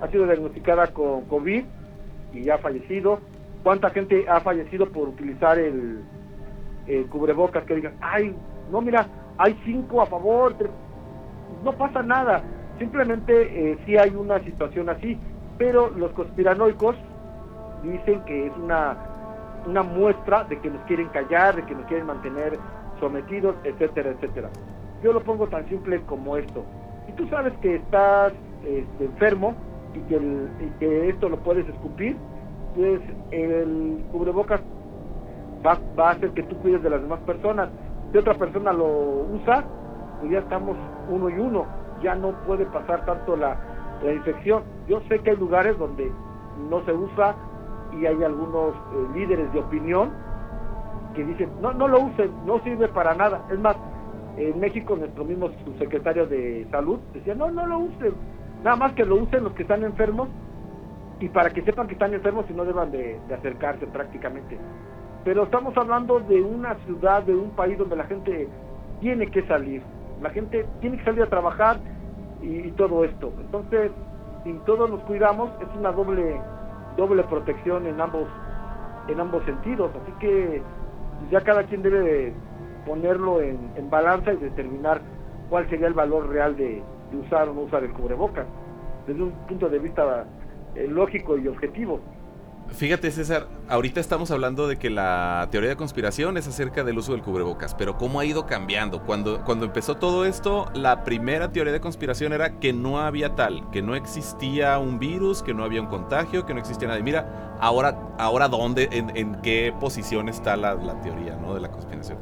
ha 0.00 0.08
sido 0.08 0.24
diagnosticada 0.24 0.86
con 0.88 1.22
COVID 1.26 1.64
y 2.32 2.48
ha 2.48 2.58
fallecido, 2.58 3.20
cuánta 3.62 3.90
gente 3.90 4.24
ha 4.28 4.40
fallecido 4.40 4.90
por 4.90 5.08
utilizar 5.08 5.58
el, 5.58 6.02
el 6.86 7.06
cubrebocas, 7.06 7.64
que 7.64 7.74
digan, 7.74 7.94
ay, 8.00 8.34
no, 8.70 8.80
mira, 8.80 9.06
hay 9.36 9.58
cinco 9.64 10.00
a 10.00 10.06
favor, 10.06 10.54
no 11.64 11.72
pasa 11.72 12.02
nada, 12.02 12.42
simplemente 12.78 13.72
eh, 13.72 13.98
hay 13.98 14.10
una 14.10 14.40
situación 14.40 14.88
así, 14.88 15.18
pero 15.58 15.90
los 15.90 16.10
conspiranoicos 16.12 16.96
dicen 17.82 18.22
que 18.24 18.46
es 18.46 18.52
una, 18.56 18.96
una 19.66 19.82
muestra 19.82 20.44
de 20.44 20.58
que 20.58 20.70
nos 20.70 20.82
quieren 20.82 21.08
callar, 21.08 21.56
de 21.56 21.64
que 21.64 21.74
nos 21.74 21.84
quieren 21.86 22.06
mantener 22.06 22.58
sometidos, 22.98 23.54
etcétera, 23.64 24.10
etcétera. 24.10 24.48
Yo 25.02 25.12
lo 25.12 25.20
pongo 25.22 25.46
tan 25.48 25.68
simple 25.68 26.00
como 26.02 26.36
esto. 26.36 26.64
Si 27.06 27.12
tú 27.12 27.26
sabes 27.28 27.52
que 27.60 27.76
estás 27.76 28.32
este, 28.64 29.04
enfermo 29.04 29.54
y 29.94 30.00
que, 30.00 30.16
y 30.16 30.70
que 30.78 31.08
esto 31.08 31.28
lo 31.28 31.38
puedes 31.38 31.68
escupir, 31.68 32.16
pues 32.74 33.00
el 33.30 34.02
cubrebocas 34.12 34.60
va, 35.66 35.78
va 35.98 36.08
a 36.08 36.12
hacer 36.12 36.30
que 36.30 36.42
tú 36.44 36.56
cuides 36.56 36.82
de 36.82 36.90
las 36.90 37.02
demás 37.02 37.20
personas. 37.20 37.70
Si 38.12 38.18
otra 38.18 38.34
persona 38.34 38.72
lo 38.72 38.86
usa, 39.32 39.64
pues 40.20 40.32
ya 40.32 40.38
estamos 40.40 40.76
uno 41.08 41.28
y 41.30 41.34
uno, 41.34 41.66
ya 42.02 42.14
no 42.14 42.32
puede 42.46 42.66
pasar 42.66 43.04
tanto 43.04 43.36
la, 43.36 43.58
infección. 44.02 44.62
Yo 44.88 45.02
sé 45.10 45.18
que 45.18 45.30
hay 45.30 45.36
lugares 45.36 45.76
donde 45.76 46.10
no 46.70 46.82
se 46.86 46.92
usa 46.92 47.34
y 47.92 48.06
hay 48.06 48.22
algunos 48.24 48.74
eh, 48.74 49.06
líderes 49.14 49.52
de 49.52 49.58
opinión 49.58 50.10
que 51.14 51.22
dicen, 51.22 51.50
no, 51.60 51.74
no 51.74 51.86
lo 51.86 52.00
usen, 52.00 52.30
no 52.46 52.60
sirve 52.60 52.88
para 52.88 53.14
nada. 53.14 53.44
Es 53.50 53.58
más, 53.58 53.76
en 54.38 54.58
México 54.58 54.96
nuestro 54.96 55.24
mismo 55.24 55.50
subsecretario 55.66 56.26
de 56.26 56.66
salud 56.70 56.98
decía, 57.12 57.34
no, 57.34 57.50
no 57.50 57.66
lo 57.66 57.78
usen, 57.78 58.14
nada 58.64 58.76
más 58.76 58.92
que 58.94 59.04
lo 59.04 59.16
usen 59.16 59.44
los 59.44 59.52
que 59.52 59.62
están 59.62 59.84
enfermos 59.84 60.28
y 61.18 61.28
para 61.28 61.50
que 61.50 61.60
sepan 61.60 61.86
que 61.86 61.92
están 61.92 62.14
enfermos 62.14 62.46
y 62.48 62.54
no 62.54 62.64
deban 62.64 62.90
de 62.90 63.20
acercarse 63.34 63.86
prácticamente. 63.86 64.56
Pero 65.24 65.42
estamos 65.42 65.76
hablando 65.76 66.20
de 66.20 66.40
una 66.40 66.76
ciudad, 66.86 67.22
de 67.22 67.34
un 67.34 67.50
país 67.50 67.76
donde 67.76 67.96
la 67.96 68.04
gente 68.04 68.48
tiene 69.00 69.26
que 69.26 69.42
salir, 69.46 69.82
la 70.20 70.30
gente 70.30 70.66
tiene 70.80 70.98
que 70.98 71.04
salir 71.04 71.22
a 71.22 71.28
trabajar 71.28 71.78
y, 72.42 72.70
todo 72.72 73.04
esto. 73.04 73.32
Entonces, 73.40 73.90
si 74.44 74.52
todos 74.64 74.88
nos 74.90 75.00
cuidamos, 75.00 75.50
es 75.60 75.68
una 75.76 75.92
doble 75.92 76.40
doble 76.96 77.22
protección 77.24 77.86
en 77.86 78.00
ambos 78.00 78.26
en 79.08 79.20
ambos 79.20 79.44
sentidos. 79.44 79.90
Así 80.02 80.12
que 80.20 80.62
ya 81.30 81.40
cada 81.42 81.64
quien 81.64 81.82
debe 81.82 82.32
ponerlo 82.86 83.40
en, 83.40 83.90
balanza 83.90 84.32
y 84.32 84.36
determinar 84.36 85.00
cuál 85.48 85.68
sería 85.68 85.88
el 85.88 85.94
valor 85.94 86.28
real 86.28 86.56
de, 86.56 86.82
usar 87.12 87.48
o 87.48 87.54
no 87.54 87.62
usar 87.62 87.82
el 87.82 87.92
cubrebocas 87.92 88.46
desde 89.06 89.20
un 89.20 89.32
punto 89.48 89.68
de 89.68 89.80
vista 89.80 90.24
eh, 90.74 90.86
lógico 90.86 91.36
y 91.36 91.48
objetivo. 91.48 92.00
Fíjate, 92.72 93.10
César, 93.10 93.46
ahorita 93.68 94.00
estamos 94.00 94.30
hablando 94.30 94.68
de 94.68 94.76
que 94.76 94.90
la 94.90 95.48
teoría 95.50 95.70
de 95.70 95.76
conspiración 95.76 96.36
es 96.36 96.46
acerca 96.46 96.84
del 96.84 96.98
uso 96.98 97.12
del 97.12 97.20
cubrebocas, 97.20 97.74
pero 97.74 97.98
¿cómo 97.98 98.20
ha 98.20 98.24
ido 98.24 98.46
cambiando? 98.46 99.02
Cuando, 99.02 99.44
cuando 99.44 99.66
empezó 99.66 99.96
todo 99.96 100.24
esto, 100.24 100.66
la 100.72 101.02
primera 101.02 101.50
teoría 101.50 101.72
de 101.72 101.80
conspiración 101.80 102.32
era 102.32 102.58
que 102.60 102.72
no 102.72 103.00
había 103.00 103.34
tal, 103.34 103.68
que 103.70 103.82
no 103.82 103.96
existía 103.96 104.78
un 104.78 104.98
virus, 104.98 105.42
que 105.42 105.52
no 105.52 105.64
había 105.64 105.80
un 105.80 105.88
contagio, 105.88 106.46
que 106.46 106.54
no 106.54 106.60
existía 106.60 106.88
nada. 106.88 107.00
mira, 107.02 107.56
ahora, 107.60 107.98
ahora 108.18 108.48
¿dónde, 108.48 108.88
en, 108.92 109.34
qué 109.42 109.74
posición 109.78 110.28
está 110.28 110.56
la, 110.56 111.00
teoría 111.02 111.36
¿no? 111.36 111.54
de 111.54 111.60
la 111.60 111.70
conspiración? 111.70 112.18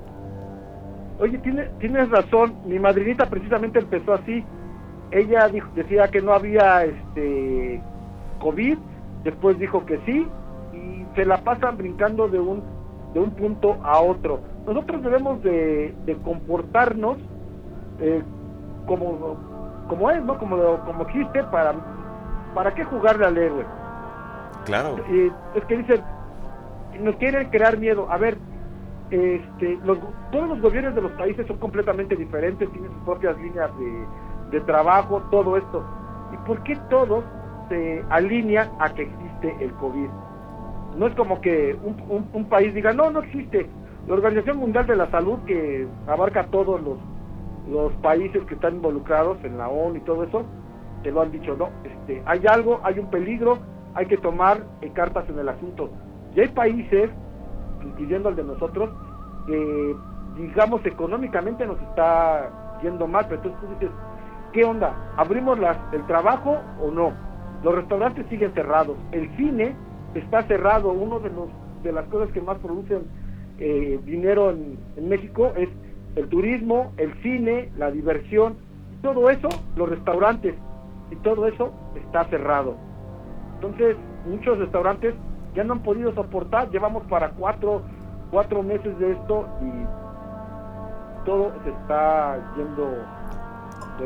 Oye, 1.20 1.38
tienes 1.38 2.08
razón, 2.10 2.54
mi 2.64 2.78
madrinita 2.78 3.28
precisamente 3.28 3.80
empezó 3.80 4.14
así. 4.14 4.44
Ella 5.10 5.48
dijo, 5.48 5.68
decía 5.74 6.08
que 6.08 6.22
no 6.22 6.32
había 6.32 6.84
este 6.84 7.82
COVID 8.40 8.78
después 9.24 9.58
dijo 9.58 9.84
que 9.86 9.98
sí 10.06 10.26
y 10.72 11.06
se 11.14 11.24
la 11.24 11.38
pasan 11.38 11.76
brincando 11.76 12.28
de 12.28 12.38
un 12.38 12.62
de 13.14 13.20
un 13.20 13.30
punto 13.30 13.78
a 13.82 14.00
otro. 14.00 14.40
Nosotros 14.66 15.02
debemos 15.02 15.42
de, 15.42 15.94
comportarnos 16.24 17.16
eh, 18.00 18.22
como 18.86 19.36
como 19.88 20.10
es, 20.10 20.22
¿no? 20.24 20.38
Como 20.38 20.56
como 20.84 21.02
existe 21.04 21.42
para 21.44 21.74
para 22.54 22.74
qué 22.74 22.84
jugarle 22.84 23.26
al 23.26 23.38
héroe. 23.38 23.64
Claro. 24.64 24.96
es 25.54 25.64
que 25.64 25.78
dicen 25.78 26.02
nos 27.00 27.16
quieren 27.16 27.48
crear 27.50 27.78
miedo. 27.78 28.06
A 28.10 28.18
ver, 28.18 28.38
este, 29.10 29.78
los, 29.84 29.98
todos 30.32 30.48
los 30.48 30.60
gobiernos 30.60 30.94
de 30.94 31.02
los 31.02 31.12
países 31.12 31.46
son 31.46 31.58
completamente 31.58 32.16
diferentes, 32.16 32.70
tienen 32.70 32.90
sus 32.92 33.02
propias 33.04 33.38
líneas 33.38 33.70
de, 33.78 34.58
de 34.58 34.60
trabajo, 34.64 35.22
todo 35.30 35.56
esto. 35.56 35.84
¿Y 36.32 36.36
por 36.46 36.62
qué 36.62 36.76
todos 36.90 37.24
se 37.68 38.04
alinean 38.10 38.70
a 38.78 38.92
que 38.94 39.02
existe 39.02 39.64
el 39.64 39.72
COVID? 39.74 40.08
No 40.96 41.06
es 41.06 41.14
como 41.14 41.40
que 41.40 41.76
un 41.82 42.48
país 42.48 42.74
diga, 42.74 42.92
no, 42.92 43.10
no 43.10 43.20
existe. 43.20 43.68
La 44.08 44.14
Organización 44.14 44.56
Mundial 44.56 44.86
de 44.86 44.96
la 44.96 45.10
Salud, 45.10 45.38
que 45.46 45.86
abarca 46.06 46.44
todos 46.44 46.80
los, 46.80 46.96
los 47.70 47.92
países 48.00 48.42
que 48.44 48.54
están 48.54 48.76
involucrados 48.76 49.36
en 49.44 49.58
la 49.58 49.68
ONU 49.68 49.96
y 49.96 50.00
todo 50.00 50.24
eso, 50.24 50.46
te 51.02 51.10
lo 51.12 51.20
han 51.20 51.30
dicho, 51.30 51.54
no, 51.56 51.68
este, 51.84 52.22
hay 52.24 52.40
algo, 52.48 52.80
hay 52.82 52.98
un 52.98 53.10
peligro, 53.10 53.58
hay 53.94 54.06
que 54.06 54.16
tomar 54.16 54.62
eh, 54.80 54.90
cartas 54.94 55.28
en 55.28 55.38
el 55.38 55.48
asunto. 55.48 55.90
Y 56.34 56.40
hay 56.40 56.48
países, 56.48 57.10
incluyendo 57.84 58.30
el 58.30 58.36
de 58.36 58.44
nosotros, 58.44 58.90
que 59.46 59.94
digamos 60.36 60.84
económicamente 60.86 61.66
nos 61.66 61.78
está 61.82 62.50
yendo 62.82 63.06
mal, 63.06 63.26
pero 63.28 63.42
entonces 63.42 63.60
tú 63.60 63.74
dices, 63.74 63.90
¿qué 64.52 64.64
onda? 64.64 64.94
¿Abrimos 65.18 65.58
las, 65.58 65.76
el 65.92 66.06
trabajo 66.06 66.56
o 66.80 66.90
no? 66.90 67.12
Los 67.62 67.74
restaurantes 67.74 68.26
siguen 68.28 68.52
cerrados, 68.54 68.96
el 69.12 69.28
cine 69.36 69.74
está 70.14 70.42
cerrado, 70.44 70.90
uno 70.90 71.18
de 71.20 71.30
los 71.30 71.48
de 71.82 71.92
las 71.92 72.06
cosas 72.06 72.30
que 72.32 72.40
más 72.40 72.58
producen 72.58 73.02
eh, 73.58 74.00
dinero 74.04 74.50
en, 74.50 74.78
en 74.96 75.08
México 75.08 75.52
es 75.56 75.68
el 76.16 76.28
turismo, 76.28 76.92
el 76.96 77.14
cine, 77.22 77.70
la 77.76 77.90
diversión, 77.90 78.56
todo 79.02 79.30
eso, 79.30 79.48
los 79.76 79.88
restaurantes, 79.88 80.54
y 81.10 81.16
todo 81.16 81.46
eso 81.46 81.72
está 81.94 82.24
cerrado. 82.26 82.76
Entonces, 83.54 83.96
muchos 84.26 84.58
restaurantes 84.58 85.14
ya 85.54 85.64
no 85.64 85.74
han 85.74 85.82
podido 85.82 86.14
soportar, 86.14 86.70
llevamos 86.70 87.04
para 87.04 87.30
cuatro, 87.30 87.82
cuatro 88.30 88.62
meses 88.62 88.98
de 88.98 89.12
esto 89.12 89.48
y 89.62 91.26
todo 91.26 91.52
se 91.64 91.70
está 91.70 92.38
yendo. 92.56 92.88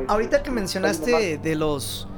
Ahorita 0.08 0.42
que 0.42 0.50
mencionaste 0.50 1.38
de 1.38 1.54
los 1.56 2.08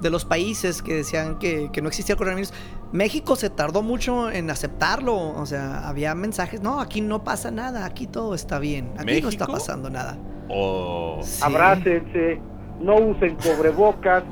de 0.00 0.10
los 0.10 0.24
países 0.24 0.82
que 0.82 0.94
decían 0.94 1.38
que, 1.38 1.70
que 1.72 1.82
no 1.82 1.88
existía 1.88 2.14
el 2.14 2.18
coronavirus, 2.18 2.52
México 2.92 3.36
se 3.36 3.50
tardó 3.50 3.82
mucho 3.82 4.30
en 4.30 4.50
aceptarlo. 4.50 5.16
O 5.16 5.46
sea, 5.46 5.88
había 5.88 6.14
mensajes, 6.14 6.60
no, 6.60 6.80
aquí 6.80 7.00
no 7.00 7.24
pasa 7.24 7.50
nada, 7.50 7.84
aquí 7.84 8.06
todo 8.06 8.34
está 8.34 8.58
bien, 8.58 8.92
aquí 8.98 9.20
no 9.20 9.28
está 9.28 9.46
pasando 9.46 9.90
nada. 9.90 10.18
O 10.48 11.20
Sí. 11.22 11.42
Abrácense, 11.42 12.40
no 12.80 12.96
usen 12.96 13.36
cubrebocas. 13.36 14.24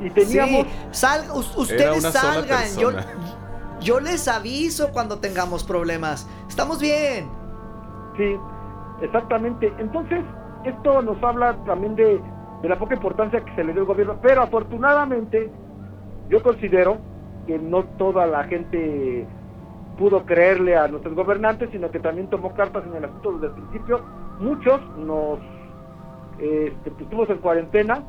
Y 0.00 0.10
teníamos. 0.10 0.66
Sí, 0.66 0.72
sal, 0.92 1.24
ustedes 1.56 2.02
salgan. 2.04 2.76
Yo, 2.78 2.90
yo 3.80 4.00
les 4.00 4.28
aviso 4.28 4.90
cuando 4.92 5.18
tengamos 5.18 5.64
problemas. 5.64 6.28
Estamos 6.48 6.80
bien. 6.80 7.28
Sí, 8.16 8.36
exactamente. 9.02 9.72
Entonces, 9.78 10.24
esto 10.64 11.02
nos 11.02 11.20
habla 11.22 11.56
también 11.64 11.96
de, 11.96 12.20
de 12.62 12.68
la 12.68 12.78
poca 12.78 12.94
importancia 12.94 13.40
que 13.40 13.54
se 13.54 13.64
le 13.64 13.72
dio 13.72 13.82
al 13.82 13.86
gobierno, 13.86 14.18
pero 14.20 14.42
afortunadamente 14.42 15.50
yo 16.28 16.42
considero 16.42 16.98
que 17.46 17.58
no 17.58 17.84
toda 17.84 18.26
la 18.26 18.44
gente 18.44 19.26
pudo 19.98 20.24
creerle 20.24 20.76
a 20.76 20.86
nuestros 20.88 21.14
gobernantes, 21.14 21.70
sino 21.72 21.90
que 21.90 21.98
también 21.98 22.28
tomó 22.28 22.54
cartas 22.54 22.84
en 22.86 22.96
el 22.96 23.04
asunto 23.04 23.32
desde 23.32 23.46
el 23.46 23.52
principio. 23.52 24.00
Muchos 24.38 24.80
nos 24.96 25.40
este, 26.38 26.90
estuvimos 26.90 27.28
en 27.30 27.38
cuarentena. 27.38 28.02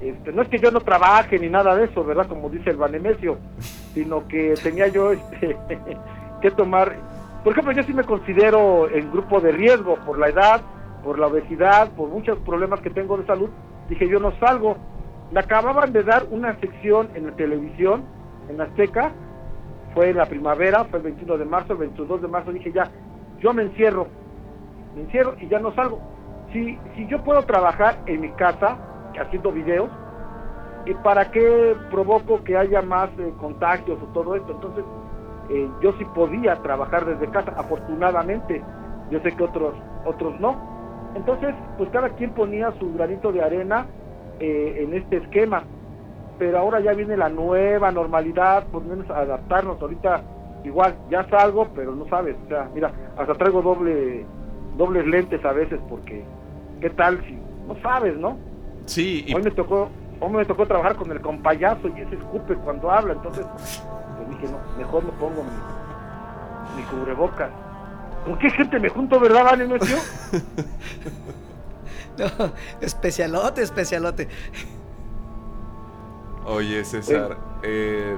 Este, 0.00 0.32
no 0.32 0.42
es 0.42 0.48
que 0.48 0.58
yo 0.58 0.70
no 0.70 0.80
trabaje 0.80 1.38
ni 1.38 1.48
nada 1.48 1.74
de 1.74 1.84
eso, 1.84 2.04
¿verdad? 2.04 2.26
Como 2.28 2.48
dice 2.48 2.70
el 2.70 2.76
Banemesio, 2.76 3.38
sino 3.94 4.26
que 4.28 4.54
tenía 4.62 4.88
yo 4.88 5.12
este, 5.12 5.56
que 6.40 6.50
tomar. 6.52 6.96
Por 7.42 7.52
ejemplo, 7.52 7.72
yo 7.72 7.82
sí 7.82 7.92
me 7.92 8.04
considero 8.04 8.88
en 8.88 9.10
grupo 9.10 9.40
de 9.40 9.52
riesgo 9.52 9.96
por 10.06 10.18
la 10.18 10.28
edad, 10.28 10.60
por 11.02 11.18
la 11.18 11.26
obesidad, 11.26 11.90
por 11.92 12.08
muchos 12.08 12.38
problemas 12.40 12.80
que 12.80 12.90
tengo 12.90 13.16
de 13.16 13.26
salud. 13.26 13.50
Dije, 13.88 14.08
yo 14.08 14.20
no 14.20 14.32
salgo. 14.38 14.76
Me 15.30 15.40
acababan 15.40 15.92
de 15.92 16.02
dar 16.02 16.26
una 16.30 16.58
sección 16.60 17.08
en 17.14 17.26
la 17.26 17.32
televisión, 17.32 18.04
en 18.48 18.60
Azteca, 18.60 19.12
fue 19.94 20.10
en 20.10 20.16
la 20.16 20.26
primavera, 20.26 20.84
fue 20.84 20.98
el 20.98 21.04
21 21.04 21.38
de 21.38 21.44
marzo, 21.44 21.72
el 21.72 21.78
22 21.80 22.22
de 22.22 22.28
marzo, 22.28 22.52
dije 22.52 22.72
ya, 22.72 22.90
yo 23.40 23.52
me 23.52 23.62
encierro, 23.62 24.06
me 24.94 25.02
encierro 25.02 25.34
y 25.40 25.48
ya 25.48 25.58
no 25.58 25.74
salgo. 25.74 26.00
Si, 26.52 26.78
si 26.94 27.06
yo 27.08 27.22
puedo 27.24 27.42
trabajar 27.42 27.98
en 28.06 28.20
mi 28.20 28.30
casa, 28.32 28.76
haciendo 29.18 29.52
videos, 29.52 29.90
¿y 30.86 30.94
para 30.94 31.30
qué 31.30 31.76
provoco 31.90 32.42
que 32.44 32.56
haya 32.56 32.82
más 32.82 33.10
eh, 33.18 33.32
contagios 33.40 33.98
o 34.02 34.06
todo 34.12 34.34
esto? 34.36 34.52
Entonces, 34.52 34.84
eh, 35.50 35.68
yo 35.82 35.92
sí 35.98 36.04
podía 36.14 36.56
trabajar 36.62 37.04
desde 37.04 37.30
casa, 37.30 37.52
afortunadamente, 37.56 38.62
yo 39.10 39.20
sé 39.20 39.32
que 39.32 39.42
otros, 39.42 39.74
otros 40.04 40.38
no. 40.40 40.71
Entonces, 41.14 41.54
pues 41.78 41.90
cada 41.90 42.08
quien 42.10 42.30
ponía 42.30 42.72
su 42.78 42.92
granito 42.94 43.32
de 43.32 43.42
arena 43.42 43.86
eh, 44.40 44.84
en 44.84 44.94
este 44.94 45.18
esquema 45.18 45.64
pero 46.38 46.58
ahora 46.58 46.80
ya 46.80 46.92
viene 46.92 47.16
la 47.16 47.28
nueva 47.28 47.92
normalidad, 47.92 48.66
por 48.66 48.82
lo 48.82 48.96
menos 48.96 49.10
adaptarnos. 49.10 49.80
Ahorita 49.80 50.22
igual, 50.64 50.96
ya 51.08 51.24
salgo, 51.28 51.68
pero 51.72 51.94
no 51.94 52.04
sabes, 52.08 52.36
o 52.46 52.48
sea, 52.48 52.68
mira, 52.74 52.90
hasta 53.16 53.34
traigo 53.34 53.62
doble 53.62 54.26
dobles 54.76 55.06
lentes 55.06 55.44
a 55.44 55.52
veces 55.52 55.78
porque 55.88 56.24
qué 56.80 56.90
tal 56.90 57.22
si 57.26 57.38
no 57.68 57.80
sabes, 57.80 58.16
¿no? 58.16 58.38
Sí, 58.86 59.24
y 59.26 59.34
Hoy 59.34 59.42
me 59.42 59.52
tocó 59.52 59.88
hoy 60.18 60.30
me 60.30 60.44
tocó 60.44 60.66
trabajar 60.66 60.96
con 60.96 61.12
el 61.12 61.20
compayazo 61.20 61.88
y 61.96 62.00
ese 62.00 62.16
escupe 62.16 62.56
cuando 62.56 62.90
habla, 62.90 63.12
entonces 63.12 63.46
pues 64.16 64.28
dije, 64.30 64.52
no, 64.52 64.58
mejor 64.78 65.04
me 65.04 65.12
pongo 65.12 65.44
mi, 65.44 66.76
mi 66.76 66.82
cubrebocas. 66.88 67.50
¿Con 68.24 68.38
qué 68.38 68.50
gente 68.50 68.78
me 68.78 68.88
junto, 68.88 69.18
verdad, 69.20 69.44
Vale, 69.44 69.66
Necio? 69.68 69.96
No, 72.18 72.52
especialote, 72.82 73.62
especialote. 73.62 74.28
oye, 76.44 76.84
César, 76.84 77.36
eh... 77.62 78.16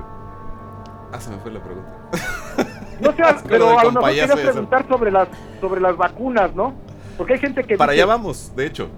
Ah, 1.13 1.21
se 1.21 1.31
me 1.31 1.39
fue 1.39 1.53
la 1.53 1.63
pregunta. 1.63 1.91
No 3.01 3.11
sé, 3.13 3.23
pero 3.49 3.77
a 3.79 3.85
lo 3.85 3.93
mejor 3.93 4.11
quería 4.11 4.35
preguntar 4.35 4.87
sobre 4.89 5.11
las 5.11 5.29
sobre 5.61 5.81
las 5.81 5.97
vacunas, 5.97 6.55
¿no? 6.55 6.75
Porque 7.19 7.33
hay 7.35 7.39
gente 7.41 7.65
que 7.65 7.77
Para 7.77 7.91
dice- 7.93 8.03
allá 8.03 8.13
vamos, 8.13 8.55
de 8.55 8.67
hecho. 8.67 8.89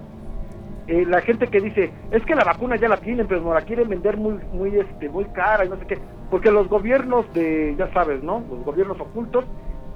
eh, 0.87 1.03
la 1.07 1.19
gente 1.21 1.47
que 1.47 1.59
dice 1.59 1.91
es 2.11 2.23
que 2.23 2.35
la 2.35 2.43
vacuna 2.43 2.75
ya 2.75 2.89
la 2.89 2.97
tienen 2.97 3.27
pero 3.27 3.41
nos 3.41 3.55
la 3.55 3.61
quieren 3.61 3.89
vender 3.89 4.15
muy 4.17 4.35
muy 4.53 4.77
este 4.79 5.09
muy 5.09 5.25
cara 5.25 5.65
y 5.65 5.69
no 5.69 5.77
sé 5.77 5.85
qué 5.87 5.99
porque 6.29 6.51
los 6.51 6.67
gobiernos 6.69 7.25
de 7.33 7.75
ya 7.77 7.91
sabes 7.91 8.21
no 8.23 8.43
los 8.49 8.63
gobiernos 8.63 8.99
ocultos 9.01 9.45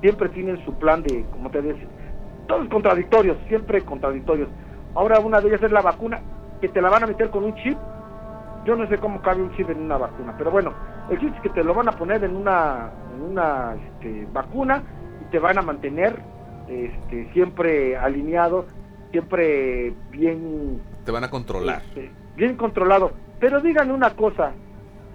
siempre 0.02 0.30
tienen 0.30 0.64
su 0.66 0.74
plan 0.74 1.04
de 1.04 1.26
como 1.32 1.50
te 1.50 1.62
decía 1.62 1.88
todos 2.48 2.68
contradictorios 2.70 3.38
siempre 3.48 3.82
contradictorios 3.82 4.50
ahora 4.96 5.20
una 5.20 5.40
de 5.40 5.50
ellas 5.50 5.64
es 5.64 5.72
la 5.72 5.82
vacuna 5.82 6.22
que 6.60 6.70
te 6.70 6.82
la 6.82 6.90
van 6.90 7.04
a 7.04 7.08
meter 7.08 7.30
con 7.30 7.44
un 7.44 7.56
chip 7.56 7.78
yo 8.66 8.76
no 8.76 8.88
sé 8.88 8.98
cómo 8.98 9.22
cabe 9.22 9.42
un 9.42 9.56
chip 9.56 9.70
en 9.70 9.82
una 9.82 9.98
vacuna 9.98 10.36
pero 10.38 10.52
bueno 10.52 10.74
el 11.10 11.20
chip 11.20 11.34
es 11.36 11.42
que 11.42 11.50
te 11.50 11.64
lo 11.64 11.74
van 11.74 11.88
a 11.90 11.94
poner 11.94 12.24
en 12.24 12.36
una 12.36 12.92
en 13.16 13.22
una 13.22 13.76
este, 13.76 14.28
vacuna 14.32 14.84
y 15.22 15.32
te 15.32 15.40
van 15.40 15.58
a 15.58 15.62
mantener 15.62 16.20
este, 16.68 17.32
siempre 17.34 17.98
alineado 17.98 18.66
siempre 19.12 19.94
bien 20.10 20.82
Te 21.06 21.12
van 21.12 21.24
a 21.24 21.30
controlar. 21.30 21.82
este, 21.90 22.12
bien 22.36 22.56
controlado. 22.56 23.12
Pero 23.40 23.62
díganme 23.62 23.94
una 23.94 24.12
cosa, 24.12 24.52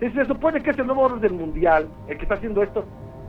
si 0.00 0.10
se 0.10 0.24
supone 0.26 0.62
que 0.62 0.70
es 0.70 0.78
el 0.78 0.86
nuevo 0.86 1.02
orden 1.02 1.36
mundial, 1.36 1.88
el 2.08 2.16
que 2.16 2.22
está 2.24 2.34
haciendo 2.34 2.62
esto, 2.62 2.84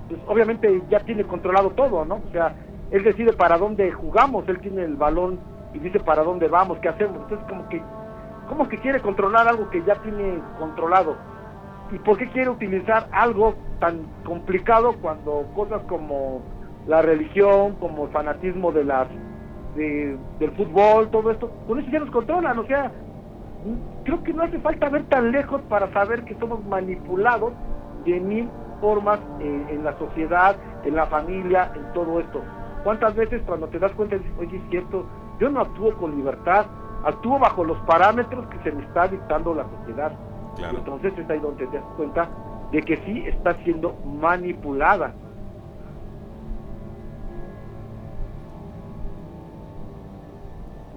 pues 0.07 0.21
obviamente 0.27 0.81
ya 0.89 0.99
tiene 1.01 1.23
controlado 1.25 1.71
todo, 1.71 2.05
¿no? 2.05 2.15
O 2.15 2.31
sea, 2.31 2.55
él 2.91 3.03
decide 3.03 3.33
para 3.33 3.57
dónde 3.57 3.91
jugamos, 3.91 4.47
él 4.47 4.59
tiene 4.59 4.83
el 4.83 4.95
balón 4.95 5.39
y 5.73 5.79
dice 5.79 5.99
para 5.99 6.23
dónde 6.23 6.47
vamos, 6.47 6.79
qué 6.79 6.89
hacemos. 6.89 7.17
Entonces 7.21 7.45
como 7.47 7.67
que, 7.69 7.81
¿cómo 8.47 8.69
que 8.69 8.77
quiere 8.79 9.01
controlar 9.01 9.47
algo 9.47 9.69
que 9.69 9.83
ya 9.83 9.95
tiene 9.95 10.39
controlado? 10.59 11.15
¿Y 11.91 11.99
por 11.99 12.17
qué 12.17 12.29
quiere 12.29 12.49
utilizar 12.49 13.07
algo 13.11 13.55
tan 13.79 14.07
complicado 14.25 14.95
cuando 15.01 15.45
cosas 15.55 15.81
como 15.83 16.41
la 16.85 17.01
religión, 17.01 17.75
como 17.75 18.05
el 18.05 18.11
fanatismo 18.11 18.71
de 18.71 18.83
las 18.85 19.07
de- 19.75 20.17
del 20.39 20.51
fútbol, 20.51 21.09
todo 21.09 21.29
esto, 21.31 21.51
con 21.67 21.79
eso 21.79 21.89
ya 21.91 21.99
nos 21.99 22.09
controlan, 22.09 22.57
o 22.57 22.65
sea, 22.65 22.91
creo 24.03 24.23
que 24.23 24.33
no 24.33 24.43
hace 24.43 24.59
falta 24.59 24.89
ver 24.89 25.03
tan 25.05 25.31
lejos 25.31 25.61
para 25.69 25.91
saber 25.93 26.23
que 26.23 26.35
somos 26.35 26.63
manipulados 26.65 27.53
de 28.05 28.19
mil 28.19 28.49
formas 28.79 29.19
eh, 29.39 29.67
en 29.69 29.83
la 29.83 29.97
sociedad, 29.97 30.55
en 30.83 30.95
la 30.95 31.05
familia, 31.07 31.71
en 31.75 31.91
todo 31.93 32.19
esto. 32.19 32.41
¿Cuántas 32.83 33.15
veces 33.15 33.41
cuando 33.45 33.67
te 33.67 33.79
das 33.79 33.91
cuenta 33.93 34.17
dices, 34.17 34.31
oye, 34.39 34.57
es 34.57 34.63
cierto, 34.69 35.05
yo 35.39 35.49
no 35.49 35.61
actúo 35.61 35.93
con 35.97 36.15
libertad, 36.15 36.65
actúo 37.03 37.37
bajo 37.39 37.63
los 37.63 37.77
parámetros 37.79 38.45
que 38.47 38.57
se 38.63 38.71
me 38.75 38.83
está 38.83 39.07
dictando 39.07 39.53
la 39.53 39.65
sociedad? 39.79 40.11
Claro. 40.55 40.77
Entonces 40.79 41.13
es 41.17 41.29
ahí 41.29 41.39
donde 41.39 41.67
te 41.67 41.77
das 41.77 41.85
cuenta 41.97 42.29
de 42.71 42.81
que 42.81 42.97
sí 42.97 43.23
está 43.27 43.53
siendo 43.63 43.95
manipulada. 44.19 45.13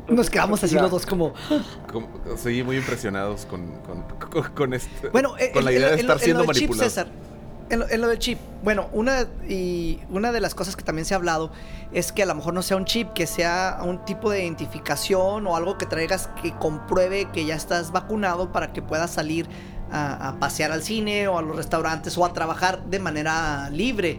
Nos 0.08 0.28
quedamos 0.28 0.62
así 0.64 0.74
los 0.74 0.90
dos 0.90 1.06
como... 1.06 1.32
Como- 1.92 2.08
Sí, 2.36 2.62
muy 2.64 2.76
impresionados 2.78 3.46
con, 3.46 3.66
con, 3.82 4.02
con, 4.18 4.42
con 4.54 4.74
este- 4.74 5.08
Bueno, 5.10 5.34
la 5.36 5.60
el- 5.70 5.76
idea 5.76 5.88
el- 5.90 5.94
de 5.96 6.00
estar 6.00 6.16
en 6.16 6.22
siendo 6.22 6.44
manipulados. 6.44 6.92
César, 6.92 7.06
En 7.70 7.78
lo, 7.78 7.88
en 7.88 8.00
lo 8.00 8.08
del 8.08 8.18
chip, 8.18 8.38
bueno, 8.64 8.88
una, 8.92 9.26
y 9.48 10.00
una 10.10 10.32
de 10.32 10.40
las 10.40 10.54
cosas 10.56 10.74
que 10.74 10.82
también 10.82 11.04
se 11.06 11.14
ha 11.14 11.18
hablado 11.18 11.52
es 11.92 12.10
que 12.10 12.24
a 12.24 12.26
lo 12.26 12.34
mejor 12.34 12.52
no 12.52 12.62
sea 12.62 12.76
un 12.76 12.84
chip, 12.84 13.12
que 13.12 13.26
sea 13.28 13.78
un 13.84 14.04
tipo 14.04 14.28
de 14.30 14.42
identificación 14.42 15.46
o 15.46 15.54
algo 15.56 15.78
que 15.78 15.86
traigas 15.86 16.28
que 16.42 16.52
compruebe 16.56 17.28
que 17.32 17.44
ya 17.46 17.54
estás 17.54 17.92
vacunado 17.92 18.50
para 18.50 18.72
que 18.72 18.82
puedas 18.82 19.12
salir 19.12 19.48
a, 19.92 20.30
a 20.30 20.40
pasear 20.40 20.72
al 20.72 20.82
cine 20.82 21.28
o 21.28 21.38
a 21.38 21.42
los 21.42 21.54
restaurantes 21.56 22.18
o 22.18 22.24
a 22.24 22.32
trabajar 22.32 22.82
de 22.86 22.98
manera 22.98 23.70
libre, 23.70 24.18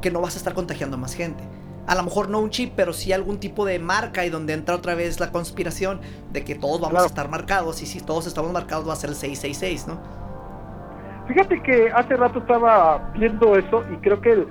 que 0.00 0.10
no 0.12 0.20
vas 0.20 0.34
a 0.34 0.38
estar 0.38 0.54
contagiando 0.54 0.96
a 0.96 1.00
más 1.00 1.14
gente. 1.14 1.42
A 1.88 1.94
lo 1.96 2.02
mejor 2.04 2.28
no 2.28 2.38
un 2.40 2.50
chip, 2.50 2.72
pero 2.76 2.92
sí 2.92 3.12
algún 3.12 3.38
tipo 3.38 3.64
de 3.64 3.78
marca 3.80 4.24
y 4.24 4.30
donde 4.30 4.52
entra 4.54 4.74
otra 4.76 4.94
vez 4.94 5.18
la 5.20 5.30
conspiración 5.32 6.00
de 6.32 6.44
que 6.44 6.54
todos 6.54 6.80
vamos 6.80 6.90
Claro. 6.90 7.04
a 7.04 7.08
estar 7.08 7.28
marcados 7.28 7.82
y 7.82 7.86
si 7.86 8.00
todos 8.00 8.26
estamos 8.26 8.52
marcados 8.52 8.88
va 8.88 8.92
a 8.92 8.96
ser 8.96 9.10
el 9.10 9.16
666, 9.16 9.86
¿no? 9.88 10.15
Fíjate 11.28 11.60
que 11.62 11.90
hace 11.90 12.16
rato 12.16 12.38
estaba 12.38 13.10
viendo 13.14 13.56
eso 13.56 13.82
y 13.92 13.96
creo 13.96 14.20
que 14.20 14.46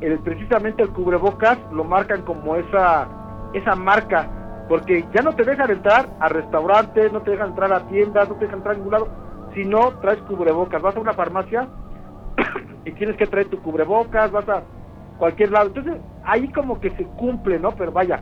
el, 0.00 0.18
precisamente 0.20 0.82
el 0.82 0.90
cubrebocas 0.90 1.58
lo 1.72 1.84
marcan 1.84 2.22
como 2.22 2.56
esa 2.56 3.08
esa 3.52 3.74
marca 3.74 4.28
porque 4.68 5.04
ya 5.12 5.22
no 5.22 5.32
te 5.32 5.44
dejan 5.44 5.70
entrar 5.70 6.08
a 6.20 6.28
restaurantes, 6.28 7.12
no 7.12 7.20
te 7.22 7.32
dejan 7.32 7.50
entrar 7.50 7.72
a 7.72 7.86
tiendas, 7.88 8.28
no 8.28 8.36
te 8.36 8.44
dejan 8.44 8.58
entrar 8.58 8.74
a 8.74 8.78
ningún 8.78 8.92
lado 8.92 9.08
si 9.54 9.64
no 9.64 9.90
traes 10.00 10.18
cubrebocas. 10.22 10.80
Vas 10.82 10.96
a 10.96 11.00
una 11.00 11.12
farmacia 11.12 11.68
y 12.84 12.92
tienes 12.92 13.16
que 13.16 13.26
traer 13.26 13.48
tu 13.48 13.60
cubrebocas, 13.60 14.30
vas 14.30 14.48
a 14.48 14.62
cualquier 15.18 15.50
lado. 15.50 15.66
Entonces 15.66 15.96
ahí 16.24 16.48
como 16.48 16.80
que 16.80 16.90
se 16.90 17.04
cumple, 17.04 17.58
¿no? 17.58 17.72
Pero 17.72 17.92
vaya, 17.92 18.20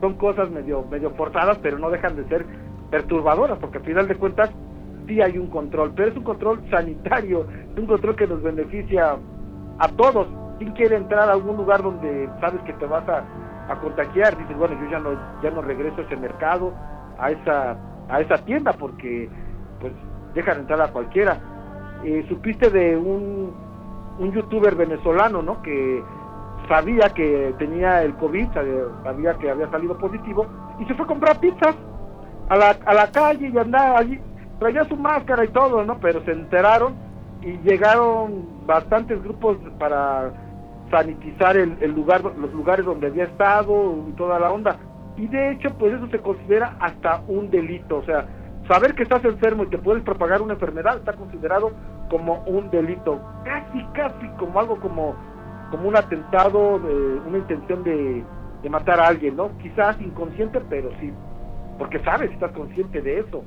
son 0.00 0.14
cosas 0.14 0.50
medio 0.50 0.84
medio 0.90 1.10
forzadas, 1.10 1.58
pero 1.58 1.78
no 1.78 1.90
dejan 1.90 2.16
de 2.16 2.28
ser 2.28 2.44
perturbadoras 2.90 3.58
porque 3.58 3.78
al 3.78 3.84
final 3.84 4.08
de 4.08 4.16
cuentas 4.16 4.50
sí 5.08 5.20
hay 5.20 5.36
un 5.38 5.48
control, 5.48 5.92
pero 5.96 6.10
es 6.10 6.16
un 6.16 6.22
control 6.22 6.62
sanitario, 6.70 7.46
es 7.72 7.78
un 7.78 7.86
control 7.86 8.14
que 8.14 8.26
nos 8.28 8.42
beneficia 8.42 9.16
a 9.78 9.88
todos. 9.88 10.28
¿Quién 10.58 10.72
quiere 10.72 10.96
entrar 10.96 11.28
a 11.28 11.32
algún 11.32 11.56
lugar 11.56 11.82
donde 11.82 12.28
sabes 12.40 12.60
que 12.62 12.72
te 12.74 12.86
vas 12.86 13.08
a, 13.08 13.24
a 13.72 13.80
contagiar? 13.80 14.36
Dices, 14.38 14.56
bueno, 14.56 14.76
yo 14.80 14.90
ya 14.90 14.98
no 15.00 15.10
ya 15.42 15.50
no 15.50 15.62
regreso 15.62 16.00
a 16.00 16.04
ese 16.04 16.16
mercado, 16.16 16.72
a 17.18 17.30
esa 17.30 17.76
a 18.08 18.20
esa 18.20 18.38
tienda 18.44 18.72
porque 18.72 19.28
pues 19.80 19.92
dejan 20.34 20.58
entrar 20.60 20.80
a 20.80 20.88
cualquiera. 20.88 21.38
Eh, 22.04 22.24
supiste 22.28 22.70
de 22.70 22.96
un 22.96 23.52
un 24.18 24.32
youtuber 24.32 24.74
venezolano, 24.74 25.42
¿no? 25.42 25.62
Que 25.62 26.02
sabía 26.68 27.08
que 27.10 27.54
tenía 27.58 28.02
el 28.02 28.14
COVID, 28.16 28.48
sabía- 28.52 29.34
que 29.38 29.50
había 29.50 29.70
salido 29.70 29.96
positivo 29.96 30.44
y 30.80 30.84
se 30.86 30.94
fue 30.94 31.04
a 31.04 31.08
comprar 31.08 31.38
pizzas 31.40 31.76
a 32.48 32.56
la, 32.56 32.76
a 32.84 32.94
la 32.94 33.10
calle 33.12 33.48
y 33.48 33.58
andaba 33.58 33.98
allí, 33.98 34.20
traía 34.58 34.84
su 34.84 34.96
máscara 34.96 35.44
y 35.44 35.48
todo, 35.48 35.84
¿no? 35.84 35.98
Pero 36.00 36.24
se 36.24 36.32
enteraron 36.32 36.94
y 37.42 37.52
llegaron 37.58 38.66
bastantes 38.66 39.22
grupos 39.22 39.56
para 39.78 40.32
sanitizar 40.90 41.56
el, 41.56 41.76
el 41.80 41.92
lugar, 41.92 42.22
los 42.24 42.52
lugares 42.52 42.84
donde 42.84 43.08
había 43.08 43.24
estado 43.24 44.04
y 44.08 44.12
toda 44.12 44.38
la 44.38 44.50
onda. 44.50 44.76
Y 45.16 45.26
de 45.26 45.52
hecho, 45.52 45.70
pues 45.78 45.94
eso 45.94 46.08
se 46.08 46.18
considera 46.20 46.76
hasta 46.80 47.22
un 47.26 47.50
delito, 47.50 47.98
o 47.98 48.04
sea, 48.04 48.26
saber 48.68 48.94
que 48.94 49.02
estás 49.02 49.24
enfermo 49.24 49.64
y 49.64 49.68
que 49.68 49.78
puedes 49.78 50.04
propagar 50.04 50.42
una 50.42 50.54
enfermedad 50.54 50.98
está 50.98 51.14
considerado 51.14 51.72
como 52.10 52.42
un 52.46 52.70
delito, 52.70 53.20
casi, 53.44 53.84
casi 53.94 54.28
como 54.38 54.60
algo 54.60 54.76
como, 54.76 55.14
como 55.70 55.88
un 55.88 55.96
atentado, 55.96 56.78
de, 56.78 57.20
una 57.26 57.38
intención 57.38 57.82
de, 57.82 58.24
de 58.62 58.70
matar 58.70 59.00
a 59.00 59.08
alguien, 59.08 59.36
¿no? 59.36 59.50
Quizás 59.58 60.00
inconsciente, 60.00 60.60
pero 60.68 60.90
sí, 61.00 61.12
porque 61.78 61.98
sabes, 62.00 62.30
estás 62.30 62.52
consciente 62.52 63.00
de 63.00 63.20
eso. 63.20 63.42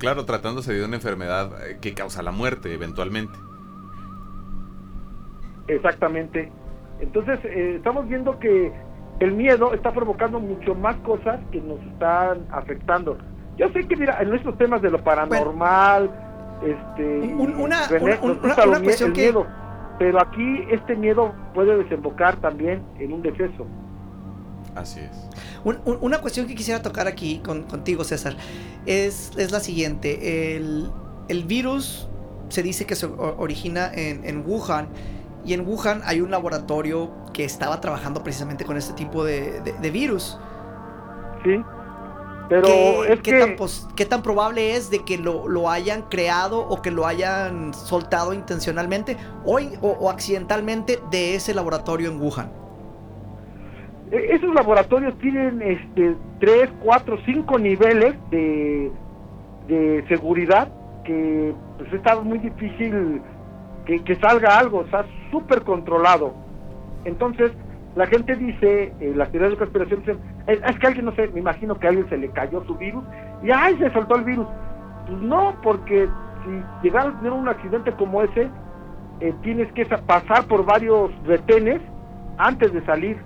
Claro, 0.00 0.24
tratándose 0.24 0.72
de 0.72 0.84
una 0.84 0.96
enfermedad 0.96 1.50
eh, 1.68 1.78
que 1.80 1.94
causa 1.94 2.22
la 2.22 2.32
muerte 2.32 2.72
eventualmente. 2.74 3.38
Exactamente. 5.68 6.50
Entonces, 7.00 7.38
eh, 7.44 7.74
estamos 7.76 8.08
viendo 8.08 8.38
que 8.38 8.72
el 9.20 9.32
miedo 9.32 9.72
está 9.74 9.92
provocando 9.92 10.40
mucho 10.40 10.74
más 10.74 10.96
cosas 10.96 11.38
que 11.52 11.60
nos 11.60 11.80
están 11.82 12.46
afectando. 12.50 13.16
Yo 13.56 13.68
sé 13.70 13.86
que, 13.86 13.96
mira, 13.96 14.20
en 14.20 14.34
estos 14.34 14.56
temas 14.58 14.82
de 14.82 14.90
lo 14.90 15.02
paranormal, 15.04 16.10
este, 16.64 17.18
Un- 17.34 17.56
una- 17.56 17.86
René, 17.88 18.18
una- 18.22 18.80
cuestión 18.82 19.10
el 19.10 19.14
que- 19.14 19.22
miedo, 19.22 19.46
pero 19.98 20.20
aquí 20.20 20.64
este 20.70 20.96
miedo 20.96 21.32
puede 21.54 21.76
desembocar 21.76 22.36
también 22.36 22.82
en 22.98 23.12
un 23.12 23.22
deceso. 23.22 23.66
Así 24.80 25.00
es. 25.00 25.10
Un- 25.64 25.80
un- 25.84 25.98
una 26.00 26.20
cuestión 26.20 26.46
que 26.46 26.54
quisiera 26.54 26.82
tocar 26.82 27.06
aquí 27.06 27.38
con- 27.44 27.62
contigo, 27.64 28.04
César, 28.04 28.36
es, 28.86 29.30
es 29.36 29.50
la 29.52 29.60
siguiente. 29.60 30.56
El, 30.56 30.90
el 31.28 31.44
virus 31.44 32.08
se 32.48 32.62
dice 32.62 32.86
que 32.86 32.96
se 32.96 33.06
origina 33.06 33.90
en, 33.92 34.24
en 34.24 34.44
Wuhan 34.46 34.88
y 35.44 35.52
en 35.54 35.66
Wuhan 35.66 36.02
hay 36.04 36.20
un 36.20 36.30
laboratorio 36.30 37.10
que 37.32 37.44
estaba 37.44 37.80
trabajando 37.80 38.22
precisamente 38.22 38.64
con 38.64 38.76
este 38.76 38.92
tipo 38.94 39.22
de, 39.24 39.60
de- 39.60 39.72
de 39.72 39.90
virus. 39.90 40.38
¿Sí? 41.44 41.60
Pero 42.48 42.66
¿Qué, 42.66 43.12
es 43.12 43.20
qué 43.22 43.30
que... 43.30 43.38
tan 43.40 43.56
pos- 43.56 43.86
qué 43.94 44.04
tan 44.06 44.22
probable 44.22 44.74
es 44.74 44.90
de 44.90 45.04
que 45.04 45.16
lo, 45.18 45.46
lo 45.46 45.70
hayan 45.70 46.02
creado 46.08 46.58
o 46.68 46.82
que 46.82 46.90
lo 46.90 47.06
hayan 47.06 47.72
soltado 47.72 48.32
intencionalmente 48.34 49.16
o, 49.44 49.58
o- 49.80 49.88
o 50.00 50.10
accidentalmente 50.10 51.00
de 51.12 51.36
ese 51.36 51.54
laboratorio 51.54 52.10
en 52.10 52.20
Wuhan? 52.20 52.50
E- 54.10 54.34
Esos 54.34 54.54
laboratorios 54.54 55.16
tienen 55.18 55.62
este, 55.62 56.16
tres, 56.40 56.70
cuatro, 56.82 57.18
cinco 57.24 57.58
niveles 57.58 58.14
de, 58.30 58.90
de 59.68 60.04
seguridad 60.08 60.68
que 61.04 61.54
pues 61.78 61.92
está 61.92 62.20
muy 62.20 62.38
difícil 62.38 63.22
que, 63.86 64.02
que 64.04 64.16
salga 64.16 64.58
algo, 64.58 64.82
está 64.82 65.04
súper 65.30 65.62
controlado. 65.62 66.34
Entonces, 67.04 67.52
la 67.96 68.06
gente 68.06 68.36
dice, 68.36 68.92
eh, 69.00 69.12
las 69.16 69.30
teorías 69.30 69.52
de 69.52 69.58
conspiración 69.58 70.00
dicen, 70.00 70.18
es, 70.46 70.78
que 70.78 70.86
alguien, 70.86 71.06
no 71.06 71.12
sé, 71.14 71.28
me 71.28 71.40
imagino 71.40 71.74
que 71.78 71.86
a 71.86 71.90
alguien 71.90 72.08
se 72.08 72.18
le 72.18 72.28
cayó 72.30 72.62
su 72.64 72.74
virus 72.76 73.04
y 73.42 73.50
¡ay! 73.50 73.76
se 73.78 73.90
soltó 73.92 74.16
el 74.16 74.24
virus. 74.24 74.46
Pues 75.06 75.18
no, 75.22 75.54
porque 75.62 76.08
si 76.44 76.62
llegara 76.82 77.10
a 77.10 77.16
tener 77.16 77.32
un 77.32 77.48
accidente 77.48 77.92
como 77.92 78.22
ese, 78.22 78.48
eh, 79.20 79.34
tienes 79.42 79.72
que 79.72 79.84
sa- 79.86 79.98
pasar 80.02 80.46
por 80.46 80.64
varios 80.64 81.10
retenes 81.24 81.80
antes 82.38 82.72
de 82.72 82.84
salir 82.84 83.18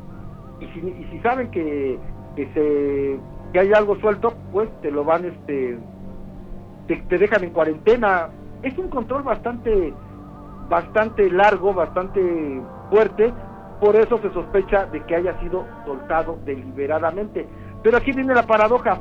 y 0.65 0.81
si, 0.81 0.87
y 0.87 1.09
si 1.11 1.19
saben 1.21 1.51
que, 1.51 1.99
que 2.37 2.47
se 2.55 3.19
que 3.53 3.61
hay 3.61 3.73
algo 3.73 3.97
suelto 4.01 4.35
pues 4.53 4.69
te 4.83 4.91
lo 4.91 5.05
van 5.05 5.25
este 5.25 5.79
te, 6.87 7.19
dejan 7.19 7.45
en 7.45 7.51
cuarentena. 7.51 8.29
Es 8.63 8.77
un 8.79 8.89
control 8.89 9.23
bastante 9.23 9.93
bastante 10.69 11.31
largo 11.31 11.73
bastante 11.73 12.61
fuerte. 12.91 13.33
Por 13.81 13.97
eso 13.97 14.19
se 14.19 14.31
sospecha 14.33 14.87
de 14.87 15.03
que 15.05 15.17
haya 15.17 15.39
sido 15.41 15.65
soltado 15.85 16.39
deliberadamente. 16.45 17.47
Pero 17.83 17.97
aquí 17.97 18.13
viene 18.13 18.35
la 18.35 18.47
paradoja. 18.47 18.99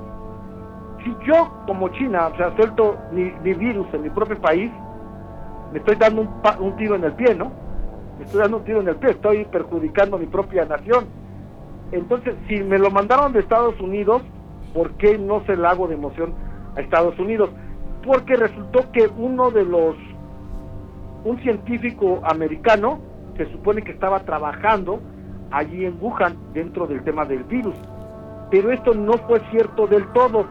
Si 1.04 1.16
yo 1.26 1.64
como 1.66 1.90
China 1.90 2.28
o 2.28 2.38
sea 2.38 2.56
suelto 2.56 2.98
mi, 3.12 3.32
virus 3.54 3.88
en 3.94 4.04
mi 4.04 4.10
propio 4.10 4.40
país 4.40 4.72
me 5.72 5.80
estoy 5.80 5.96
dando 5.96 6.22
un, 6.22 6.30
un 6.60 6.76
tiro 6.78 6.96
en 6.96 7.04
el 7.04 7.14
pie 7.14 7.34
no 7.36 7.52
me 8.18 8.26
estoy 8.26 8.42
dando 8.42 8.58
un 8.58 8.64
tiro 8.64 8.80
en 8.80 8.88
el 8.88 8.96
pie 8.96 9.10
estoy 9.10 9.44
perjudicando 9.46 10.16
a 10.16 10.20
mi 10.20 10.28
propia 10.28 10.64
nación 10.66 11.06
entonces, 11.94 12.34
si 12.48 12.64
me 12.64 12.80
lo 12.80 12.90
mandaron 12.90 13.34
de 13.34 13.40
Estados 13.40 13.80
Unidos, 13.80 14.24
¿por 14.74 14.94
qué 14.94 15.20
no 15.20 15.46
se 15.46 15.56
la 15.56 15.70
hago 15.70 15.88
de 15.88 15.94
emoción 15.94 16.34
a 16.76 16.82
Estados 16.82 17.18
Unidos? 17.20 17.52
Porque 18.04 18.36
resultó 18.36 18.92
que 18.92 19.08
uno 19.16 19.52
de 19.52 19.64
los, 19.64 19.96
un 21.24 21.40
científico 21.44 22.20
americano, 22.26 23.00
se 23.38 23.46
supone 23.52 23.84
que 23.84 23.92
estaba 23.92 24.22
trabajando 24.22 25.02
allí 25.52 25.86
en 25.86 25.98
Wuhan 26.02 26.36
dentro 26.54 26.88
del 26.88 27.04
tema 27.04 27.26
del 27.26 27.44
virus. 27.44 27.76
Pero 28.50 28.72
esto 28.72 28.96
no 28.96 29.14
fue 29.28 29.40
cierto 29.52 29.86
del 29.86 30.08
todo. 30.14 30.48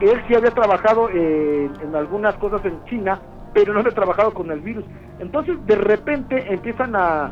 Él 0.00 0.20
sí 0.26 0.34
había 0.34 0.50
trabajado 0.50 1.08
en, 1.08 1.94
algunas 1.94 2.34
cosas 2.34 2.64
en 2.64 2.82
China, 2.86 3.20
pero 3.54 3.72
no 3.72 3.78
había 3.78 3.92
trabajado 3.92 4.34
con 4.34 4.50
el 4.50 4.60
virus. 4.60 4.84
Entonces, 5.20 5.56
de 5.66 5.76
repente 5.76 6.52
empiezan 6.52 6.96
a, 6.96 7.30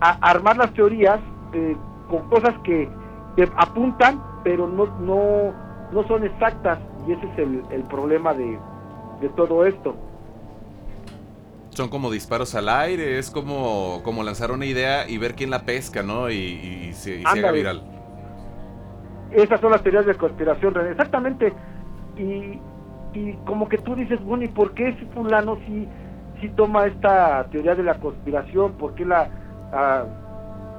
a 0.00 0.10
armar 0.20 0.56
las 0.56 0.72
teorías 0.72 1.20
eh, 1.52 1.76
con 2.18 2.28
cosas 2.28 2.54
que, 2.64 2.88
que 3.36 3.48
apuntan, 3.56 4.22
pero 4.42 4.66
no, 4.66 4.86
no, 5.00 5.52
no 5.92 6.06
son 6.08 6.24
exactas, 6.24 6.78
y 7.06 7.12
ese 7.12 7.26
es 7.26 7.38
el, 7.38 7.62
el 7.70 7.82
problema 7.84 8.32
de, 8.34 8.58
de 9.20 9.28
todo 9.30 9.64
esto. 9.66 9.94
Son 11.70 11.88
como 11.88 12.10
disparos 12.10 12.54
al 12.54 12.68
aire, 12.68 13.18
es 13.18 13.30
como, 13.30 14.00
como 14.04 14.22
lanzar 14.22 14.52
una 14.52 14.64
idea 14.64 15.08
y 15.08 15.18
ver 15.18 15.34
quién 15.34 15.50
la 15.50 15.64
pesca, 15.64 16.02
¿no? 16.04 16.30
Y, 16.30 16.34
y- 16.36 16.86
y 16.88 16.92
se, 16.92 17.16
y 17.16 17.22
se 17.22 17.38
haga 17.40 17.50
viral. 17.50 17.82
Esas 19.32 19.60
son 19.60 19.72
las 19.72 19.82
teorías 19.82 20.06
de 20.06 20.14
conspiración, 20.14 20.72
René. 20.72 20.90
Exactamente. 20.90 21.52
Y, 22.16 22.60
y 23.18 23.32
como 23.44 23.68
que 23.68 23.78
tú 23.78 23.96
dices, 23.96 24.22
bueno, 24.22 24.44
¿y 24.44 24.48
por 24.48 24.72
qué 24.74 24.90
ese 24.90 25.04
fulano 25.06 25.56
sí, 25.66 25.88
sí 26.40 26.48
toma 26.50 26.86
esta 26.86 27.44
teoría 27.50 27.74
de 27.74 27.82
la 27.82 27.94
conspiración? 27.94 28.74
¿Por 28.74 28.94
qué, 28.94 29.04
la, 29.04 29.28
ah, 29.72 30.04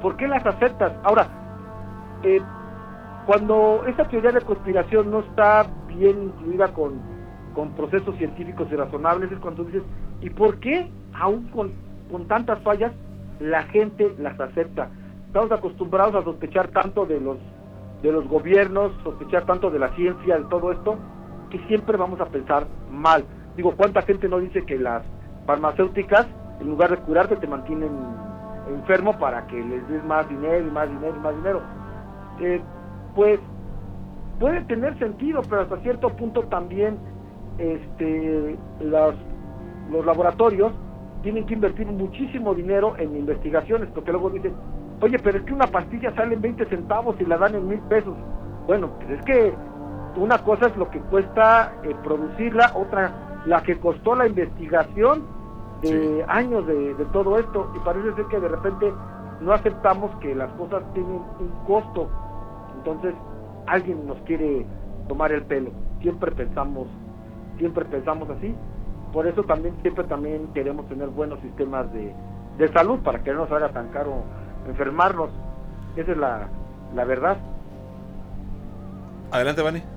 ¿por 0.05 0.17
qué 0.17 0.27
las 0.27 0.45
aceptas? 0.45 0.93
Ahora, 1.03 1.27
eh, 2.21 2.39
cuando 3.25 3.85
esta 3.87 4.07
teoría 4.07 4.31
de 4.31 4.41
conspiración 4.41 5.09
no 5.09 5.21
está 5.21 5.65
bien 5.87 6.25
incluida 6.25 6.71
con, 6.73 7.01
con 7.55 7.71
procesos 7.71 8.15
científicos 8.17 8.67
y 8.71 8.75
razonables, 8.75 9.31
es 9.31 9.39
cuando 9.39 9.63
dices, 9.63 9.81
¿y 10.21 10.29
por 10.29 10.59
qué 10.59 10.91
aún 11.11 11.47
con, 11.47 11.71
con 12.11 12.27
tantas 12.27 12.61
fallas 12.61 12.91
la 13.39 13.63
gente 13.63 14.13
las 14.19 14.39
acepta? 14.39 14.89
Estamos 15.25 15.51
acostumbrados 15.51 16.13
a 16.13 16.23
sospechar 16.23 16.67
tanto 16.67 17.07
de 17.07 17.19
los 17.19 17.37
de 18.03 18.11
los 18.11 18.27
gobiernos, 18.27 18.91
sospechar 19.03 19.47
tanto 19.47 19.71
de 19.71 19.79
la 19.79 19.89
ciencia, 19.95 20.37
de 20.37 20.45
todo 20.51 20.71
esto, 20.71 20.97
que 21.49 21.57
siempre 21.65 21.97
vamos 21.97 22.21
a 22.21 22.27
pensar 22.27 22.67
mal. 22.91 23.25
Digo, 23.57 23.73
¿cuánta 23.75 24.03
gente 24.03 24.29
no 24.29 24.37
dice 24.37 24.67
que 24.67 24.77
las 24.77 25.01
farmacéuticas, 25.47 26.27
en 26.61 26.67
lugar 26.67 26.91
de 26.91 26.97
curarte, 26.97 27.37
te 27.37 27.47
mantienen 27.47 27.89
enfermo 28.67 29.17
para 29.17 29.45
que 29.47 29.61
les 29.61 29.87
des 29.87 30.03
más 30.05 30.27
dinero 30.29 30.67
y 30.67 30.71
más 30.71 30.89
dinero 30.89 31.15
y 31.15 31.19
más 31.19 31.35
dinero? 31.35 31.61
Eh, 32.39 32.61
pues 33.15 33.39
puede 34.39 34.61
tener 34.61 34.97
sentido, 34.99 35.41
pero 35.49 35.61
hasta 35.61 35.77
cierto 35.77 36.09
punto 36.09 36.43
también 36.43 36.97
este, 37.57 38.57
los, 38.81 39.15
los 39.91 40.05
laboratorios 40.05 40.73
tienen 41.21 41.45
que 41.45 41.53
invertir 41.53 41.87
muchísimo 41.87 42.53
dinero 42.53 42.95
en 42.97 43.15
investigaciones, 43.15 43.89
porque 43.93 44.11
luego 44.11 44.29
dicen, 44.29 44.53
oye, 45.01 45.17
pero 45.23 45.39
es 45.39 45.43
que 45.43 45.53
una 45.53 45.67
pastilla 45.67 46.13
sale 46.15 46.35
en 46.35 46.41
20 46.41 46.65
centavos 46.65 47.15
y 47.19 47.25
la 47.25 47.37
dan 47.37 47.55
en 47.55 47.67
mil 47.67 47.79
pesos. 47.81 48.15
Bueno, 48.67 48.91
pues 48.97 49.19
es 49.19 49.25
que 49.25 49.53
una 50.17 50.37
cosa 50.39 50.67
es 50.67 50.77
lo 50.77 50.89
que 50.89 50.99
cuesta 50.99 51.73
eh, 51.83 51.95
producirla, 52.03 52.71
otra 52.75 53.11
la 53.45 53.61
que 53.61 53.77
costó 53.79 54.15
la 54.15 54.27
investigación 54.27 55.23
de 55.89 56.25
años 56.27 56.65
de, 56.67 56.93
de, 56.95 57.05
todo 57.05 57.37
esto 57.39 57.71
y 57.75 57.79
parece 57.79 58.13
ser 58.15 58.25
que 58.25 58.39
de 58.39 58.47
repente 58.47 58.93
no 59.41 59.53
aceptamos 59.53 60.15
que 60.17 60.33
las 60.35 60.51
cosas 60.53 60.83
tienen 60.93 61.21
un 61.39 61.49
costo. 61.65 62.09
Entonces 62.77 63.13
alguien 63.67 64.05
nos 64.07 64.17
quiere 64.19 64.65
tomar 65.07 65.31
el 65.31 65.43
pelo. 65.43 65.71
Siempre 66.01 66.31
pensamos 66.31 66.87
siempre 67.57 67.85
pensamos 67.85 68.29
así. 68.29 68.53
Por 69.13 69.27
eso 69.27 69.43
también 69.43 69.75
siempre 69.81 70.03
también 70.05 70.47
queremos 70.53 70.87
tener 70.87 71.07
buenos 71.09 71.39
sistemas 71.39 71.91
de, 71.93 72.13
de 72.57 72.73
salud 72.73 72.99
para 72.99 73.23
que 73.23 73.31
no 73.31 73.39
nos 73.39 73.51
haga 73.51 73.69
tan 73.69 73.89
caro 73.89 74.23
enfermarnos. 74.67 75.29
Esa 75.95 76.11
es 76.11 76.17
la, 76.17 76.47
la 76.93 77.05
verdad. 77.05 77.37
Adelante 79.31 79.61
Vani 79.61 79.94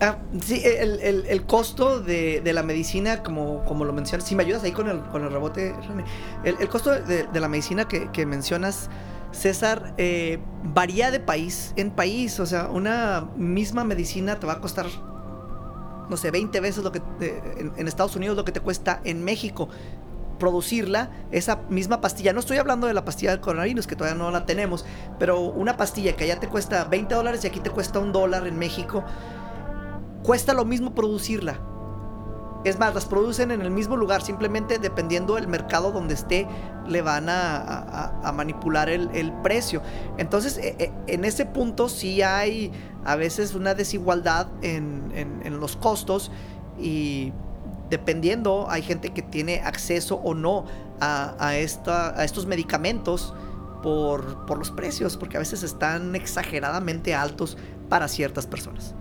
Ah, 0.00 0.18
sí, 0.44 0.60
el, 0.64 1.24
el, 1.28 1.46
costo 1.46 2.00
de, 2.00 2.40
de, 2.40 2.52
la 2.52 2.64
medicina, 2.64 3.22
como, 3.22 3.64
como 3.64 3.84
lo 3.84 3.92
mencionas, 3.92 4.26
si 4.26 4.34
me 4.34 4.42
ayudas 4.42 4.64
ahí 4.64 4.72
con 4.72 4.88
el, 4.88 5.00
con 5.02 5.22
el 5.22 5.30
rebote, 5.30 5.72
René. 5.86 6.04
El, 6.42 6.68
costo 6.68 6.90
de, 6.90 7.26
de, 7.28 7.40
la 7.40 7.48
medicina 7.48 7.86
que, 7.86 8.10
que 8.10 8.26
mencionas, 8.26 8.90
César, 9.30 9.94
eh, 9.96 10.40
varía 10.64 11.12
de 11.12 11.20
país 11.20 11.72
en 11.76 11.92
país. 11.92 12.40
O 12.40 12.46
sea, 12.46 12.68
una 12.68 13.28
misma 13.36 13.84
medicina 13.84 14.40
te 14.40 14.46
va 14.46 14.54
a 14.54 14.60
costar, 14.60 14.86
no 16.08 16.16
sé, 16.16 16.32
20 16.32 16.58
veces 16.58 16.82
lo 16.82 16.90
que 16.90 17.00
en, 17.20 17.72
en 17.76 17.88
Estados 17.88 18.16
Unidos 18.16 18.36
lo 18.36 18.44
que 18.44 18.52
te 18.52 18.60
cuesta 18.60 19.00
en 19.04 19.22
México 19.22 19.68
producirla, 20.40 21.10
esa 21.30 21.60
misma 21.68 22.00
pastilla. 22.00 22.32
No 22.32 22.40
estoy 22.40 22.58
hablando 22.58 22.88
de 22.88 22.94
la 22.94 23.04
pastilla 23.04 23.30
del 23.30 23.40
coronavirus, 23.40 23.86
que 23.86 23.94
todavía 23.94 24.18
no 24.18 24.32
la 24.32 24.44
tenemos, 24.44 24.84
pero 25.20 25.40
una 25.40 25.76
pastilla 25.76 26.16
que 26.16 26.24
allá 26.24 26.40
te 26.40 26.48
cuesta 26.48 26.84
20 26.84 27.14
dólares 27.14 27.44
y 27.44 27.46
aquí 27.46 27.60
te 27.60 27.70
cuesta 27.70 28.00
un 28.00 28.12
dólar 28.12 28.46
en 28.48 28.58
México 28.58 29.04
cuesta 30.24 30.54
lo 30.54 30.64
mismo 30.64 30.94
producirla. 30.94 31.60
Es 32.64 32.78
más, 32.78 32.94
las 32.94 33.04
producen 33.04 33.50
en 33.50 33.60
el 33.60 33.70
mismo 33.70 33.94
lugar, 33.94 34.22
simplemente 34.22 34.78
dependiendo 34.78 35.34
del 35.34 35.46
mercado 35.46 35.92
donde 35.92 36.14
esté, 36.14 36.48
le 36.88 37.02
van 37.02 37.26
a, 37.28 38.32
manipular 38.34 38.88
el, 38.88 39.32
precio. 39.42 39.82
Entonces, 40.16 40.56
e, 40.56 40.90
en 41.06 41.26
ese 41.26 41.44
punto 41.44 41.90
sí 41.90 42.22
hay 42.22 42.72
a 43.04 43.16
veces 43.16 43.54
una 43.54 43.74
desigualdad 43.74 44.48
en, 44.62 45.60
los 45.60 45.76
costos 45.76 46.32
y 46.78 47.34
dependiendo, 47.90 48.66
hay 48.70 48.80
gente 48.80 49.10
que 49.10 49.20
tiene 49.20 49.60
acceso 49.60 50.16
o 50.24 50.32
no 50.32 50.64
a 51.00 51.54
estos 51.58 52.46
medicamentos 52.46 53.34
por, 53.82 54.46
por 54.46 54.56
los 54.56 54.70
precios, 54.70 55.18
porque 55.18 55.36
a 55.36 55.40
veces 55.40 55.62
están 55.62 56.14
exageradamente 56.14 57.14
altos 57.14 57.58
para 57.90 58.08
ciertas 58.08 58.46
personas. 58.46 58.94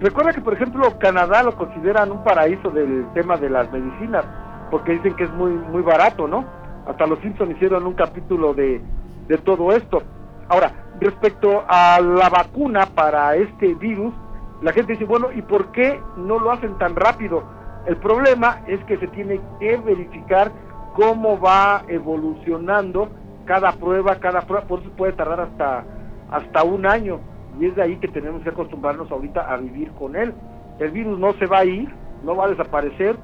Recuerda 0.00 0.32
que, 0.32 0.40
por 0.40 0.54
ejemplo, 0.54 0.98
Canadá 0.98 1.42
lo 1.42 1.56
consideran 1.56 2.12
un 2.12 2.22
paraíso 2.22 2.70
del 2.70 3.06
tema 3.14 3.36
de 3.36 3.50
las 3.50 3.70
medicinas, 3.72 4.24
porque 4.70 4.92
dicen 4.92 5.14
que 5.14 5.24
es 5.24 5.32
muy 5.32 5.50
muy 5.50 5.82
barato, 5.82 6.28
¿no? 6.28 6.44
Hasta 6.86 7.06
los 7.06 7.18
Simpsons 7.20 7.50
hicieron 7.50 7.86
un 7.86 7.94
capítulo 7.94 8.54
de, 8.54 8.80
de 9.26 9.38
todo 9.38 9.72
esto. 9.72 10.02
Ahora, 10.48 10.72
respecto 11.00 11.64
a 11.68 12.00
la 12.00 12.28
vacuna 12.28 12.86
para 12.94 13.34
este 13.36 13.74
virus, 13.74 14.14
la 14.62 14.72
gente 14.72 14.92
dice, 14.92 15.04
bueno, 15.04 15.28
¿y 15.32 15.42
por 15.42 15.72
qué 15.72 16.00
no 16.16 16.38
lo 16.38 16.52
hacen 16.52 16.78
tan 16.78 16.94
rápido? 16.94 17.42
El 17.86 17.96
problema 17.96 18.60
es 18.66 18.82
que 18.84 18.98
se 18.98 19.08
tiene 19.08 19.40
que 19.58 19.76
verificar 19.78 20.52
cómo 20.94 21.40
va 21.40 21.82
evolucionando 21.88 23.08
cada 23.44 23.72
prueba, 23.72 24.16
cada 24.16 24.42
prueba, 24.42 24.66
por 24.66 24.80
eso 24.80 24.90
puede 24.90 25.12
tardar 25.12 25.40
hasta, 25.40 25.84
hasta 26.30 26.62
un 26.62 26.86
año 26.86 27.20
y 27.58 27.66
es 27.66 27.74
de 27.74 27.82
ahí 27.82 27.96
que 27.96 28.08
tenemos 28.08 28.42
que 28.42 28.50
acostumbrarnos 28.50 29.10
ahorita 29.10 29.52
a 29.52 29.56
vivir 29.56 29.90
con 29.92 30.16
él. 30.16 30.32
El 30.78 30.90
virus 30.90 31.18
no 31.18 31.32
se 31.34 31.46
va 31.46 31.58
a 31.58 31.64
ir, 31.64 31.88
no 32.22 32.36
va 32.36 32.46
a 32.46 32.48
desaparecer, 32.48 33.16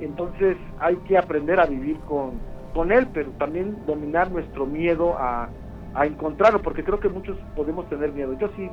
entonces 0.00 0.56
hay 0.78 0.96
que 1.08 1.18
aprender 1.18 1.60
a 1.60 1.66
vivir 1.66 1.98
con, 2.00 2.32
con 2.74 2.92
él, 2.92 3.06
pero 3.12 3.30
también 3.32 3.76
dominar 3.86 4.30
nuestro 4.30 4.66
miedo 4.66 5.16
a, 5.18 5.48
a 5.94 6.06
encontrarlo, 6.06 6.62
porque 6.62 6.84
creo 6.84 7.00
que 7.00 7.08
muchos 7.08 7.36
podemos 7.54 7.88
tener 7.88 8.12
miedo. 8.12 8.32
Yo 8.38 8.48
sí 8.56 8.70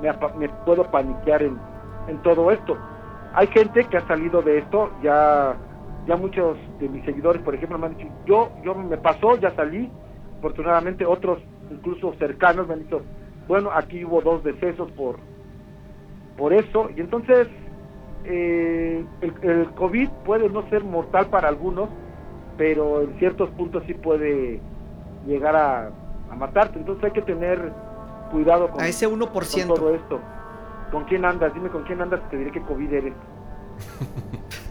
me, 0.00 0.10
me 0.38 0.48
puedo 0.64 0.84
paniquear 0.90 1.42
en, 1.42 1.58
en 2.08 2.18
todo 2.22 2.50
esto. 2.50 2.76
Hay 3.34 3.48
gente 3.48 3.84
que 3.84 3.98
ha 3.98 4.06
salido 4.06 4.40
de 4.42 4.58
esto, 4.58 4.90
ya 5.02 5.56
ya 6.06 6.16
muchos 6.16 6.56
de 6.78 6.88
mis 6.88 7.04
seguidores, 7.04 7.42
por 7.42 7.54
ejemplo, 7.54 7.78
me 7.78 7.86
han 7.86 7.96
dicho, 7.96 8.08
yo, 8.26 8.50
yo 8.64 8.74
me 8.74 8.96
pasó, 8.96 9.36
ya 9.36 9.50
salí, 9.56 9.90
afortunadamente 10.38 11.04
otros 11.04 11.40
incluso 11.70 12.14
cercanos 12.18 12.68
me 12.68 12.74
han 12.74 12.84
dicho, 12.84 13.02
bueno, 13.48 13.70
aquí 13.72 14.04
hubo 14.04 14.20
dos 14.20 14.42
decesos 14.42 14.90
por, 14.92 15.16
por 16.36 16.52
eso, 16.52 16.90
y 16.96 17.00
entonces 17.00 17.48
eh, 18.24 19.04
el, 19.20 19.34
el, 19.42 19.70
COVID 19.70 20.08
puede 20.24 20.48
no 20.48 20.68
ser 20.68 20.84
mortal 20.84 21.26
para 21.26 21.48
algunos, 21.48 21.88
pero 22.56 23.02
en 23.02 23.18
ciertos 23.18 23.50
puntos 23.50 23.82
sí 23.86 23.94
puede 23.94 24.60
llegar 25.26 25.56
a, 25.56 25.90
a 26.30 26.34
matarte, 26.36 26.78
entonces 26.78 27.04
hay 27.04 27.12
que 27.12 27.22
tener 27.22 27.72
cuidado 28.30 28.68
con, 28.68 28.80
a 28.82 28.88
ese 28.88 29.08
1%. 29.08 29.66
con 29.66 29.76
todo 29.76 29.94
esto. 29.94 30.20
¿Con 30.90 31.04
quién 31.04 31.24
andas? 31.24 31.52
Dime 31.54 31.68
con 31.68 31.82
quién 31.84 32.00
andas, 32.00 32.20
te 32.30 32.36
diré 32.36 32.52
que 32.52 32.60
COVID 32.62 32.92
eres. 32.92 33.14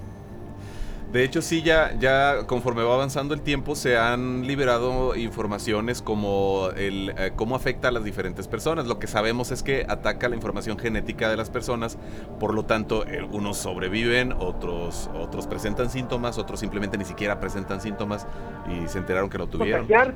De 1.15 1.23
hecho, 1.23 1.41
sí, 1.41 1.61
ya, 1.61 1.93
ya 1.97 2.45
conforme 2.45 2.83
va 2.83 2.93
avanzando 2.93 3.33
el 3.33 3.39
tiempo, 3.39 3.75
se 3.75 3.97
han 3.97 4.45
liberado 4.45 5.15
informaciones 5.15 6.01
como 6.01 6.71
el 6.75 7.13
eh, 7.17 7.31
cómo 7.37 7.55
afecta 7.55 7.87
a 7.87 7.91
las 7.91 8.03
diferentes 8.03 8.49
personas. 8.49 8.85
Lo 8.85 8.99
que 8.99 9.07
sabemos 9.07 9.49
es 9.51 9.63
que 9.63 9.85
ataca 9.87 10.27
la 10.27 10.35
información 10.35 10.77
genética 10.77 11.29
de 11.29 11.37
las 11.37 11.49
personas, 11.49 11.97
por 12.37 12.53
lo 12.53 12.65
tanto, 12.65 13.07
eh, 13.07 13.25
unos 13.31 13.55
sobreviven, 13.55 14.33
otros, 14.37 15.09
otros 15.15 15.47
presentan 15.47 15.89
síntomas, 15.89 16.37
otros 16.37 16.59
simplemente 16.59 16.97
ni 16.97 17.05
siquiera 17.05 17.39
presentan 17.39 17.79
síntomas 17.79 18.27
y 18.67 18.85
se 18.89 18.97
enteraron 18.97 19.29
que 19.29 19.37
lo 19.37 19.47
tuvieron. 19.47 19.87
¿Contagiar? 19.87 20.15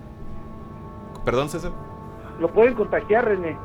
¿Perdón, 1.24 1.48
César? 1.48 1.72
Lo 2.42 2.52
pueden 2.52 2.74
contagiar, 2.74 3.24
René. 3.24 3.58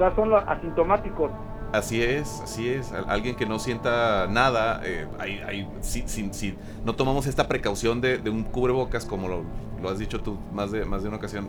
Ya 0.00 0.12
son 0.16 0.30
los 0.30 0.42
asintomáticos. 0.48 1.30
Así 1.72 2.02
es, 2.02 2.40
así 2.42 2.68
es. 2.68 2.92
Alguien 2.92 3.34
que 3.34 3.46
no 3.46 3.58
sienta 3.58 4.26
nada, 4.28 4.82
eh, 4.84 5.06
hay, 5.18 5.38
hay, 5.38 5.68
si, 5.80 6.06
si, 6.06 6.32
si, 6.32 6.58
no 6.84 6.94
tomamos 6.94 7.26
esta 7.26 7.48
precaución 7.48 8.00
de, 8.00 8.20
un 8.28 8.44
cubrebocas, 8.44 9.06
como 9.06 9.28
lo, 9.28 9.88
has 9.88 9.98
dicho 9.98 10.20
tú 10.20 10.38
más 10.52 10.70
de, 10.70 10.84
más 10.84 11.02
de 11.02 11.08
una 11.08 11.16
ocasión, 11.16 11.48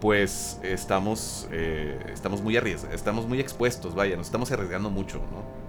pues 0.00 0.60
estamos, 0.62 1.48
eh, 1.52 1.98
estamos 2.12 2.42
muy 2.42 2.56
arriesgados, 2.56 2.94
estamos 2.94 3.26
muy 3.26 3.40
expuestos, 3.40 3.94
vaya, 3.94 4.16
nos 4.16 4.26
estamos 4.26 4.50
arriesgando 4.52 4.88
mucho, 4.88 5.18
¿no? 5.18 5.62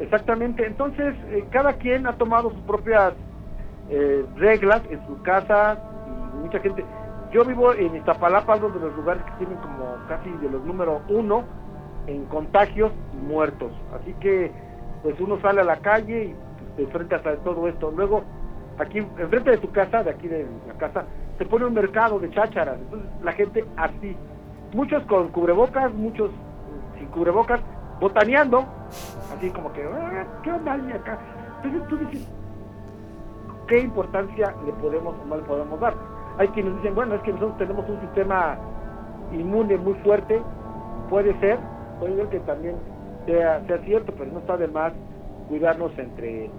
Exactamente, 0.00 0.66
entonces 0.66 1.14
eh, 1.28 1.44
cada 1.50 1.74
quien 1.74 2.06
ha 2.06 2.14
tomado 2.14 2.50
sus 2.50 2.60
propias 2.62 3.12
eh, 3.90 4.24
reglas 4.36 4.82
en 4.90 5.06
su 5.06 5.20
casa 5.22 5.78
y 6.34 6.38
mucha 6.38 6.58
gente. 6.60 6.84
Yo 7.32 7.44
vivo 7.44 7.74
en 7.74 7.94
Iztapalapa, 7.94 8.56
uno 8.56 8.70
de 8.70 8.80
los 8.80 8.96
lugares 8.96 9.22
que 9.24 9.32
tienen 9.44 9.58
como 9.58 9.96
casi 10.08 10.30
de 10.30 10.48
los 10.48 10.64
número 10.64 11.02
uno 11.08 11.44
en 12.10 12.24
contagios 12.26 12.92
y 13.14 13.26
muertos. 13.26 13.72
Así 13.94 14.14
que 14.14 14.50
pues 15.02 15.18
uno 15.20 15.40
sale 15.40 15.60
a 15.60 15.64
la 15.64 15.76
calle 15.76 16.24
y 16.24 16.34
pues, 16.34 16.76
te 16.76 16.82
enfrentas 16.82 17.26
a 17.26 17.36
todo 17.36 17.68
esto. 17.68 17.90
Luego, 17.90 18.22
aquí 18.78 18.98
enfrente 18.98 19.50
de 19.50 19.58
tu 19.58 19.70
casa, 19.70 20.02
de 20.02 20.10
aquí 20.10 20.28
de 20.28 20.46
la 20.66 20.74
casa, 20.74 21.04
se 21.38 21.46
pone 21.46 21.64
un 21.64 21.74
mercado 21.74 22.18
de 22.18 22.30
chácharas. 22.30 22.78
Entonces 22.78 23.08
la 23.22 23.32
gente 23.32 23.64
así, 23.76 24.16
muchos 24.74 25.02
con 25.04 25.28
cubrebocas, 25.28 25.92
muchos 25.94 26.30
sin 26.98 27.06
cubrebocas, 27.08 27.60
botaneando, 28.00 28.64
así 29.36 29.50
como 29.50 29.72
que, 29.72 29.84
ah, 29.84 30.24
¿qué 30.42 30.52
onda 30.52 30.72
hay 30.72 30.92
acá? 30.92 31.18
Entonces 31.62 31.88
tú 31.88 31.96
dices, 31.98 32.28
¿qué 33.68 33.80
importancia 33.80 34.54
le 34.66 34.72
podemos 34.72 35.14
o 35.22 35.26
no 35.26 35.36
le 35.36 35.42
podemos 35.42 35.78
dar? 35.80 35.94
Hay 36.38 36.48
quienes 36.48 36.74
dicen, 36.76 36.94
bueno, 36.94 37.14
es 37.14 37.22
que 37.22 37.32
nosotros 37.32 37.58
tenemos 37.58 37.88
un 37.88 38.00
sistema 38.00 38.56
inmune 39.32 39.76
muy 39.76 39.94
fuerte, 39.94 40.42
puede 41.08 41.38
ser, 41.40 41.58
puede 42.00 42.16
ser 42.16 42.26
que 42.28 42.40
también 42.40 42.74
sea, 43.26 43.62
sea 43.66 43.78
cierto, 43.84 44.12
pero 44.18 44.32
no 44.32 44.40
está 44.40 44.56
de 44.56 44.66
más 44.68 44.92
cuidarnos 45.48 45.96
entre, 45.98 46.50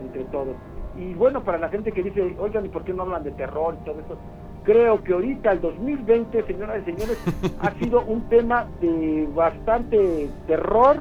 entre 0.00 0.24
todos. 0.24 0.56
Y 0.96 1.14
bueno, 1.14 1.44
para 1.44 1.58
la 1.58 1.68
gente 1.68 1.92
que 1.92 2.02
dice, 2.02 2.34
oigan, 2.38 2.64
¿y 2.64 2.68
por 2.68 2.82
qué 2.84 2.92
no 2.92 3.02
hablan 3.02 3.22
de 3.22 3.32
terror 3.32 3.76
y 3.80 3.84
todo 3.84 4.00
eso? 4.00 4.16
Creo 4.64 5.04
que 5.04 5.12
ahorita, 5.12 5.52
el 5.52 5.60
2020, 5.60 6.42
señoras 6.44 6.82
y 6.82 6.90
señores, 6.90 7.18
ha 7.60 7.70
sido 7.72 8.02
un 8.02 8.28
tema 8.28 8.66
de 8.80 9.28
bastante 9.34 10.28
terror 10.46 10.96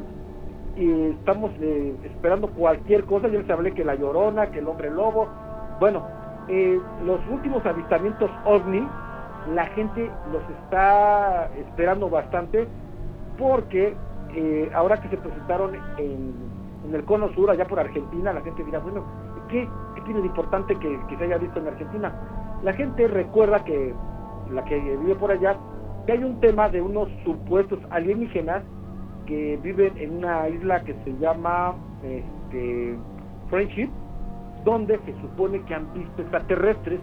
y 0.76 1.12
estamos 1.12 1.52
eh, 1.62 1.96
esperando 2.04 2.50
cualquier 2.50 3.06
cosa. 3.06 3.28
Yo 3.28 3.40
les 3.40 3.50
hablé 3.50 3.74
que 3.74 3.86
la 3.86 3.96
llorona, 3.96 4.52
que 4.52 4.60
el 4.60 4.68
hombre 4.68 4.92
lobo. 4.92 5.28
Bueno, 5.80 6.06
eh, 6.50 6.80
los 7.06 7.20
últimos 7.32 7.66
avistamientos 7.66 8.30
ovni, 8.46 8.86
la 9.54 9.66
gente 9.68 10.12
los 10.32 10.44
está 10.62 11.50
esperando 11.58 12.10
bastante 12.10 12.68
porque 13.38 13.96
eh, 14.34 14.70
ahora 14.74 15.02
que 15.02 15.10
se 15.10 15.18
presentaron 15.18 15.76
en, 15.98 16.56
el 16.94 17.04
cono 17.04 17.34
sur, 17.34 17.50
allá 17.50 17.66
por 17.66 17.80
Argentina, 17.80 18.32
la 18.32 18.42
gente 18.42 18.64
dirá, 18.64 18.80
bueno, 18.80 19.04
¿qué, 19.50 19.68
qué 19.96 20.02
tiene 20.02 20.22
de 20.22 20.28
importante 20.28 20.76
que, 20.76 21.00
que, 21.10 21.18
se 21.18 21.24
haya 21.24 21.38
visto 21.38 21.60
en 21.60 21.68
Argentina? 21.68 22.14
La 22.64 22.74
gente 22.74 23.08
recuerda 23.08 23.64
que, 23.64 23.94
la 24.52 24.64
que 24.66 24.80
vive 24.80 25.16
por 25.16 25.32
allá, 25.32 25.58
que 26.06 26.14
hay 26.14 26.24
un 26.24 26.40
tema 26.40 26.70
de 26.70 26.82
unos 26.82 27.10
supuestos 27.24 27.80
alienígenas 27.90 28.64
que 29.26 29.58
viven 29.64 29.98
en 29.98 30.18
una 30.18 30.48
isla 30.50 30.84
que 30.84 30.94
se 31.04 31.18
llama 31.18 31.76
este, 32.04 32.96
Friendship, 33.50 33.90
donde 34.64 35.00
se 35.06 35.20
supone 35.22 35.62
que 35.64 35.76
han 35.76 35.92
visto 35.94 36.22
extraterrestres 36.22 37.00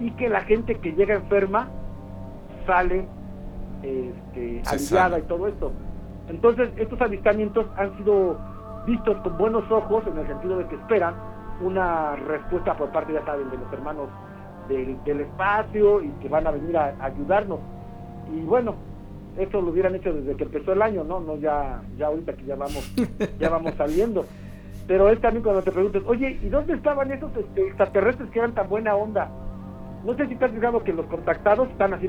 y 0.00 0.10
que 0.12 0.28
la 0.28 0.40
gente 0.42 0.74
que 0.76 0.92
llega 0.92 1.14
enferma 1.14 1.68
sale 2.66 3.06
este, 3.82 4.62
aliviada 4.66 5.18
y 5.18 5.22
todo 5.22 5.46
esto. 5.46 5.72
Entonces, 6.28 6.70
estos 6.76 7.00
avistamientos 7.00 7.66
han 7.76 7.96
sido 7.98 8.38
vistos 8.86 9.16
con 9.18 9.36
buenos 9.38 9.70
ojos 9.70 10.04
en 10.06 10.18
el 10.18 10.26
sentido 10.26 10.58
de 10.58 10.66
que 10.66 10.76
esperan 10.76 11.14
una 11.60 12.16
respuesta 12.16 12.76
por 12.76 12.90
parte, 12.90 13.12
ya 13.12 13.24
saben, 13.24 13.50
de 13.50 13.58
los 13.58 13.72
hermanos 13.72 14.08
del, 14.68 15.02
del 15.04 15.20
espacio 15.20 16.02
y 16.02 16.08
que 16.20 16.28
van 16.28 16.46
a 16.46 16.50
venir 16.50 16.76
a, 16.76 16.94
a, 17.00 17.06
ayudarnos. 17.06 17.60
Y 18.32 18.40
bueno, 18.42 18.74
eso 19.38 19.60
lo 19.60 19.70
hubieran 19.70 19.94
hecho 19.94 20.12
desde 20.12 20.36
que 20.36 20.44
empezó 20.44 20.72
el 20.72 20.82
año, 20.82 21.04
¿no? 21.04 21.20
No 21.20 21.36
ya, 21.36 21.82
ya 21.96 22.06
ahorita 22.06 22.34
que 22.34 22.44
ya 22.44 22.56
vamos, 22.56 22.94
ya 23.38 23.48
vamos 23.48 23.74
saliendo. 23.74 24.24
Pero 24.86 25.08
es 25.08 25.20
también 25.20 25.42
cuando 25.42 25.62
te 25.62 25.70
preguntas, 25.70 26.02
oye, 26.06 26.38
¿y 26.42 26.48
dónde 26.48 26.74
estaban 26.74 27.10
esos 27.12 27.34
este, 27.36 27.68
extraterrestres 27.68 28.30
que 28.30 28.38
eran 28.38 28.52
tan 28.52 28.68
buena 28.68 28.96
onda? 28.96 29.30
No 30.04 30.14
sé 30.14 30.26
si 30.26 30.34
te 30.34 30.44
has 30.44 30.50
fijado 30.50 30.82
que 30.82 30.92
los 30.92 31.06
contactados 31.06 31.68
están 31.70 31.94
así, 31.94 32.06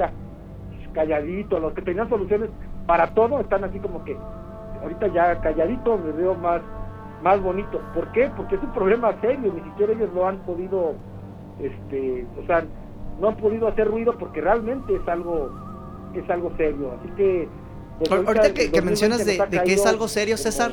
calladitos, 0.94 1.62
los 1.62 1.74
que 1.74 1.82
tenían 1.82 2.10
soluciones 2.10 2.50
para 2.86 3.14
todo 3.14 3.40
están 3.40 3.64
así 3.64 3.80
como 3.80 4.04
que 4.04 4.18
ahorita 4.82 5.08
ya 5.08 5.40
calladitos 5.42 6.00
me 6.04 6.12
veo 6.12 6.36
más 6.36 6.62
más 7.24 7.42
bonito. 7.42 7.80
¿Por 7.94 8.12
qué? 8.12 8.30
Porque 8.36 8.56
es 8.56 8.64
un 8.64 8.74
problema 8.74 9.14
serio, 9.22 9.54
ni 9.54 9.62
siquiera 9.62 9.94
ellos 9.94 10.10
lo 10.14 10.28
han 10.28 10.40
podido 10.40 10.94
este, 11.60 12.26
o 12.42 12.46
sea, 12.46 12.66
no 13.20 13.30
han 13.30 13.38
podido 13.38 13.68
hacer 13.68 13.88
ruido 13.88 14.18
porque 14.18 14.42
realmente 14.42 14.96
es 14.96 15.08
algo 15.08 15.52
es 16.14 16.30
algo 16.30 16.52
serio. 16.58 16.92
Así 17.00 17.10
que 17.16 17.48
pues, 18.00 18.12
ahorita, 18.12 18.32
ahorita 18.32 18.54
que, 18.54 18.72
que 18.72 18.82
mencionas 18.82 19.26
de, 19.26 19.38
de, 19.50 19.64
que 19.64 19.74
es 19.74 19.86
algo 19.86 20.08
serio, 20.08 20.38
César. 20.38 20.72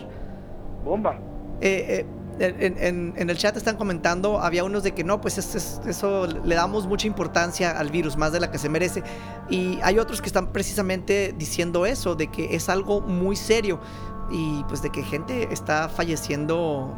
Bomba. 0.84 1.18
Eh, 1.60 2.00
eh, 2.00 2.06
en, 2.40 2.78
en, 2.78 3.14
en, 3.16 3.30
el 3.30 3.36
chat 3.36 3.56
están 3.56 3.76
comentando, 3.76 4.40
había 4.40 4.64
unos 4.64 4.82
de 4.82 4.92
que 4.92 5.04
no, 5.04 5.20
pues 5.20 5.36
es, 5.38 5.54
es, 5.54 5.80
eso 5.86 6.26
le 6.26 6.54
damos 6.54 6.86
mucha 6.86 7.06
importancia 7.06 7.78
al 7.78 7.90
virus, 7.90 8.16
más 8.16 8.32
de 8.32 8.40
la 8.40 8.50
que 8.50 8.58
se 8.58 8.68
merece. 8.68 9.02
Y 9.50 9.78
hay 9.82 9.98
otros 9.98 10.20
que 10.20 10.26
están 10.26 10.52
precisamente 10.52 11.34
diciendo 11.36 11.84
eso, 11.84 12.14
de 12.14 12.28
que 12.28 12.54
es 12.54 12.68
algo 12.68 13.00
muy 13.02 13.36
serio 13.36 13.80
y 14.30 14.64
pues 14.68 14.80
de 14.80 14.90
que 14.90 15.02
gente 15.02 15.48
está 15.52 15.88
falleciendo 15.88 16.94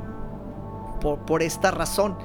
por, 1.01 1.19
por 1.21 1.43
esta 1.43 1.71
razón. 1.71 2.17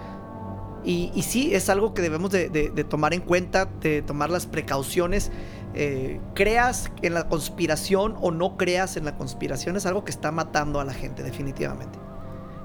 Y, 0.83 1.11
y, 1.15 1.23
sí, 1.23 1.53
es 1.53 1.69
algo 1.69 1.93
que 1.93 2.01
debemos 2.01 2.31
de, 2.31 2.49
de, 2.49 2.69
de, 2.69 2.83
tomar 2.83 3.13
en 3.13 3.21
cuenta, 3.21 3.65
de 3.65 4.01
tomar 4.03 4.29
las 4.29 4.45
precauciones. 4.45 5.31
Eh, 5.73 6.21
creas 6.33 6.91
en 7.01 7.13
la 7.13 7.27
conspiración 7.27 8.15
o 8.21 8.31
no 8.31 8.57
creas 8.57 8.95
en 8.95 9.05
la 9.05 9.17
conspiración, 9.17 9.75
es 9.75 9.85
algo 9.85 10.05
que 10.05 10.11
está 10.11 10.31
matando 10.31 10.79
a 10.79 10.85
la 10.85 10.93
gente 10.93 11.23
definitivamente. 11.23 12.06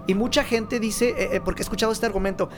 Y 0.06 0.14
mucha 0.14 0.44
gente 0.44 0.80
dice, 0.80 1.10
eh, 1.10 1.28
eh, 1.32 1.40
porque 1.44 1.62
he 1.62 1.64
escuchado 1.64 1.92
este 1.92 2.06
argumento, 2.06 2.48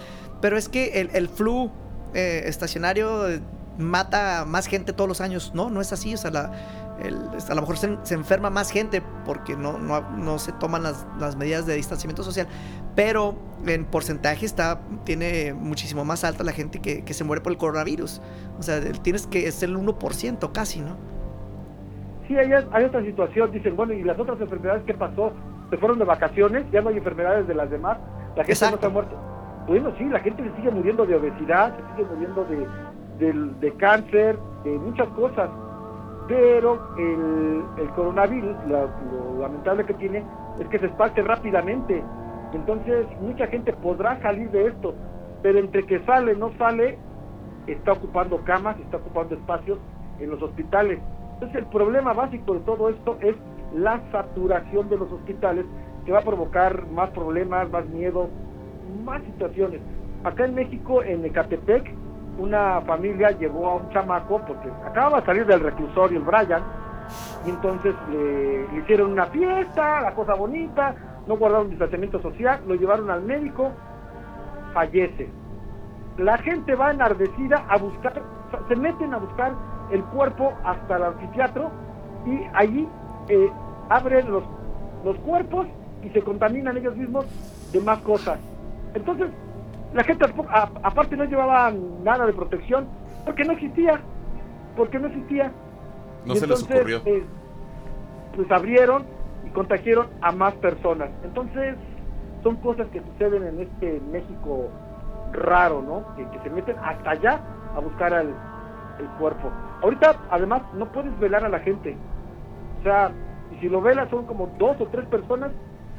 pero 0.40 0.56
es 0.56 0.68
que 0.68 1.08
el, 1.12 1.28
flu 1.28 1.70
eh, 2.14 2.42
estacionario 2.46 3.40
mata 3.78 4.44
más 4.46 4.66
gente 4.66 4.92
todos 4.92 5.08
los 5.08 5.20
años. 5.20 5.52
No, 5.54 5.70
no 5.70 5.80
es 5.80 5.92
así. 5.92 6.14
O 6.14 6.16
sea, 6.16 6.30
la, 6.30 6.52
el, 7.02 7.18
a 7.48 7.54
lo 7.54 7.60
mejor 7.60 7.76
se, 7.76 7.98
se, 8.02 8.14
enferma 8.14 8.50
más 8.50 8.70
gente 8.70 9.02
porque 9.24 9.56
no, 9.56 9.78
no, 9.78 10.00
no 10.12 10.38
se 10.38 10.52
toman 10.52 10.82
las, 10.82 11.06
las, 11.18 11.36
medidas 11.36 11.66
de 11.66 11.74
distanciamiento 11.74 12.22
social, 12.22 12.46
pero 12.94 13.36
en 13.66 13.84
porcentaje 13.84 14.46
está, 14.46 14.80
tiene 15.04 15.52
muchísimo 15.54 16.04
más 16.04 16.24
alta 16.24 16.44
la 16.44 16.52
gente 16.52 16.80
que, 16.80 17.04
que 17.04 17.14
se 17.14 17.24
muere 17.24 17.42
por 17.42 17.52
el 17.52 17.58
coronavirus. 17.58 18.20
O 18.58 18.62
sea, 18.62 18.80
tienes 19.02 19.26
que 19.26 19.48
es 19.48 19.62
el 19.62 19.76
1% 19.76 20.52
casi, 20.52 20.80
¿no? 20.80 20.96
Sí, 22.26 22.36
hay, 22.38 22.50
hay 22.52 22.84
otra 22.84 23.02
situación. 23.02 23.52
Dicen, 23.52 23.76
bueno, 23.76 23.92
¿y 23.92 24.02
las 24.02 24.18
otras 24.18 24.40
enfermedades 24.40 24.82
qué 24.86 24.94
pasó? 24.94 25.32
Se 25.70 25.76
fueron 25.78 25.98
de 25.98 26.04
vacaciones, 26.04 26.64
ya 26.70 26.80
no 26.82 26.90
hay 26.90 26.98
enfermedades 26.98 27.46
de 27.46 27.54
las 27.54 27.70
demás, 27.70 27.98
la 28.36 28.44
gente 28.44 28.52
Exacto. 28.52 28.76
no 28.76 28.80
se 28.80 28.86
ha 28.86 28.90
muerto. 28.90 29.16
Bueno, 29.66 29.92
sí, 29.96 30.04
la 30.04 30.20
gente 30.20 30.42
se 30.42 30.56
sigue 30.56 30.70
muriendo 30.70 31.06
de 31.06 31.16
obesidad, 31.16 31.74
se 31.76 31.96
sigue 31.96 32.08
muriendo 32.14 32.44
de, 32.44 32.66
de, 33.18 33.50
de 33.60 33.72
cáncer, 33.76 34.38
de 34.64 34.70
muchas 34.78 35.08
cosas, 35.08 35.48
pero 36.28 36.88
el, 36.98 37.64
el 37.82 37.88
coronavirus, 37.90 38.56
la, 38.68 38.86
lo 39.10 39.40
lamentable 39.40 39.84
que 39.84 39.94
tiene 39.94 40.24
es 40.60 40.68
que 40.68 40.78
se 40.78 40.86
esparce 40.86 41.22
rápidamente, 41.22 42.02
entonces 42.52 43.06
mucha 43.20 43.46
gente 43.46 43.72
podrá 43.72 44.20
salir 44.22 44.50
de 44.50 44.68
esto, 44.68 44.94
pero 45.42 45.58
entre 45.58 45.84
que 45.84 46.00
sale, 46.04 46.34
no 46.36 46.52
sale, 46.56 46.98
está 47.66 47.92
ocupando 47.92 48.38
camas, 48.44 48.78
está 48.80 48.98
ocupando 48.98 49.34
espacios 49.34 49.78
en 50.20 50.30
los 50.30 50.40
hospitales. 50.42 51.00
Entonces 51.34 51.58
el 51.58 51.66
problema 51.66 52.12
básico 52.12 52.54
de 52.54 52.60
todo 52.60 52.88
esto 52.88 53.16
es 53.20 53.34
la 53.74 54.00
saturación 54.12 54.88
de 54.88 54.96
los 54.96 55.10
hospitales 55.10 55.66
que 56.04 56.12
va 56.12 56.18
a 56.20 56.22
provocar 56.22 56.86
más 56.88 57.10
problemas, 57.10 57.70
más 57.70 57.86
miedo, 57.86 58.28
más 59.04 59.22
situaciones. 59.22 59.80
Acá 60.22 60.44
en 60.44 60.54
México, 60.54 61.02
en 61.02 61.24
Ecatepec, 61.24 61.92
una 62.38 62.80
familia 62.82 63.30
llevó 63.32 63.68
a 63.68 63.74
un 63.76 63.88
chamaco, 63.90 64.40
porque 64.46 64.68
acababa 64.84 65.20
de 65.20 65.26
salir 65.26 65.46
del 65.46 65.60
reclusorio 65.60 66.18
el 66.18 66.24
Brian, 66.24 66.62
y 67.46 67.50
entonces 67.50 67.94
le, 68.10 68.68
le 68.68 68.78
hicieron 68.80 69.12
una 69.12 69.26
fiesta, 69.26 70.00
la 70.00 70.14
cosa 70.14 70.34
bonita, 70.34 70.94
no 71.26 71.36
guardaron 71.36 71.70
distanciamiento 71.70 72.20
social, 72.20 72.60
lo 72.66 72.74
llevaron 72.74 73.10
al 73.10 73.22
médico, 73.22 73.70
fallece. 74.72 75.28
La 76.18 76.38
gente 76.38 76.74
va 76.74 76.90
enardecida 76.92 77.64
a 77.68 77.76
buscar, 77.76 78.22
se 78.68 78.76
meten 78.76 79.14
a 79.14 79.18
buscar 79.18 79.52
el 79.90 80.02
cuerpo 80.04 80.52
hasta 80.64 80.96
el 80.96 81.02
anfiteatro 81.04 81.70
y 82.26 82.40
allí 82.54 82.88
eh, 83.28 83.50
abren 83.88 84.30
los, 84.30 84.44
los 85.04 85.16
cuerpos 85.18 85.66
y 86.02 86.10
se 86.10 86.22
contaminan 86.22 86.76
ellos 86.76 86.96
mismos 86.96 87.26
de 87.72 87.80
más 87.80 87.98
cosas. 88.00 88.38
Entonces, 88.94 89.28
la 89.92 90.04
gente 90.04 90.26
a, 90.48 90.68
aparte 90.82 91.16
no 91.16 91.24
llevaba 91.24 91.72
nada 92.02 92.26
de 92.26 92.32
protección 92.32 92.86
porque 93.24 93.44
no 93.44 93.52
existía, 93.52 94.00
porque 94.76 94.98
no 94.98 95.08
existía. 95.08 95.52
No 96.26 96.34
y 96.34 96.36
se 96.36 96.44
entonces, 96.44 96.68
les 96.68 96.78
ocurrió. 96.78 97.02
Eh, 97.04 97.24
pues 98.36 98.50
abrieron 98.50 99.04
y 99.46 99.50
contagiaron 99.50 100.08
a 100.20 100.32
más 100.32 100.54
personas. 100.54 101.10
Entonces, 101.22 101.76
son 102.42 102.56
cosas 102.56 102.86
que 102.88 103.00
suceden 103.00 103.44
en 103.44 103.60
este 103.60 104.00
México 104.10 104.68
raro, 105.32 105.82
¿no? 105.82 106.14
Que, 106.16 106.28
que 106.30 106.42
se 106.42 106.50
meten 106.50 106.76
hasta 106.82 107.10
allá 107.10 107.40
a 107.76 107.80
buscar 107.80 108.12
al, 108.12 108.34
el 108.98 109.06
cuerpo. 109.18 109.50
Ahorita, 109.82 110.16
además, 110.30 110.62
no 110.74 110.90
puedes 110.92 111.18
velar 111.18 111.44
a 111.44 111.48
la 111.48 111.60
gente. 111.60 111.96
O 112.80 112.82
sea, 112.82 113.10
y 113.54 113.60
si 113.60 113.68
lo 113.68 113.80
velas 113.80 114.08
son 114.10 114.26
como 114.26 114.48
dos 114.58 114.80
o 114.80 114.86
tres 114.86 115.06
personas 115.06 115.50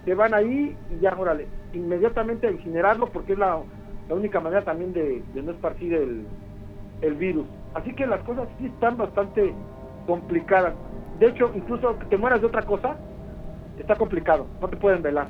que 0.03 0.13
van 0.13 0.33
ahí 0.33 0.77
y 0.91 0.99
ya, 0.99 1.15
órale, 1.17 1.47
inmediatamente 1.73 2.47
a 2.47 2.51
incinerarlo 2.51 3.07
porque 3.07 3.33
es 3.33 3.39
la, 3.39 3.59
la 4.07 4.15
única 4.15 4.39
manera 4.39 4.63
también 4.63 4.93
de, 4.93 5.23
de 5.33 5.41
no 5.41 5.51
esparcir 5.51 5.93
el, 5.93 6.25
el, 7.01 7.13
virus. 7.15 7.47
Así 7.73 7.93
que 7.93 8.05
las 8.05 8.21
cosas 8.21 8.47
sí 8.59 8.67
están 8.67 8.97
bastante 8.97 9.53
complicadas. 10.05 10.73
De 11.19 11.27
hecho, 11.27 11.51
incluso 11.55 11.97
que 11.99 12.05
te 12.05 12.17
mueras 12.17 12.41
de 12.41 12.47
otra 12.47 12.61
cosa, 12.61 12.97
está 13.79 13.95
complicado, 13.95 14.45
no 14.61 14.67
te 14.67 14.77
pueden 14.77 15.01
velar. 15.01 15.27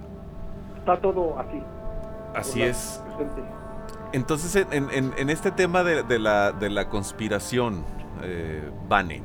Está 0.77 0.97
todo 0.99 1.39
así. 1.39 1.61
Así 2.35 2.61
es. 2.61 3.01
Presente. 3.05 3.41
Entonces, 4.11 4.67
en, 4.71 4.89
en, 4.91 5.13
en, 5.17 5.29
este 5.29 5.51
tema 5.51 5.83
de, 5.83 6.03
de, 6.03 6.19
la, 6.19 6.51
de 6.51 6.69
la 6.69 6.89
conspiración, 6.89 7.83
eh, 8.23 8.69
Vane, 8.87 9.23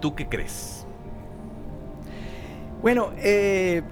¿tú 0.00 0.14
qué 0.14 0.28
crees? 0.28 0.77
Bueno, 2.82 3.10
eh, 3.16 3.82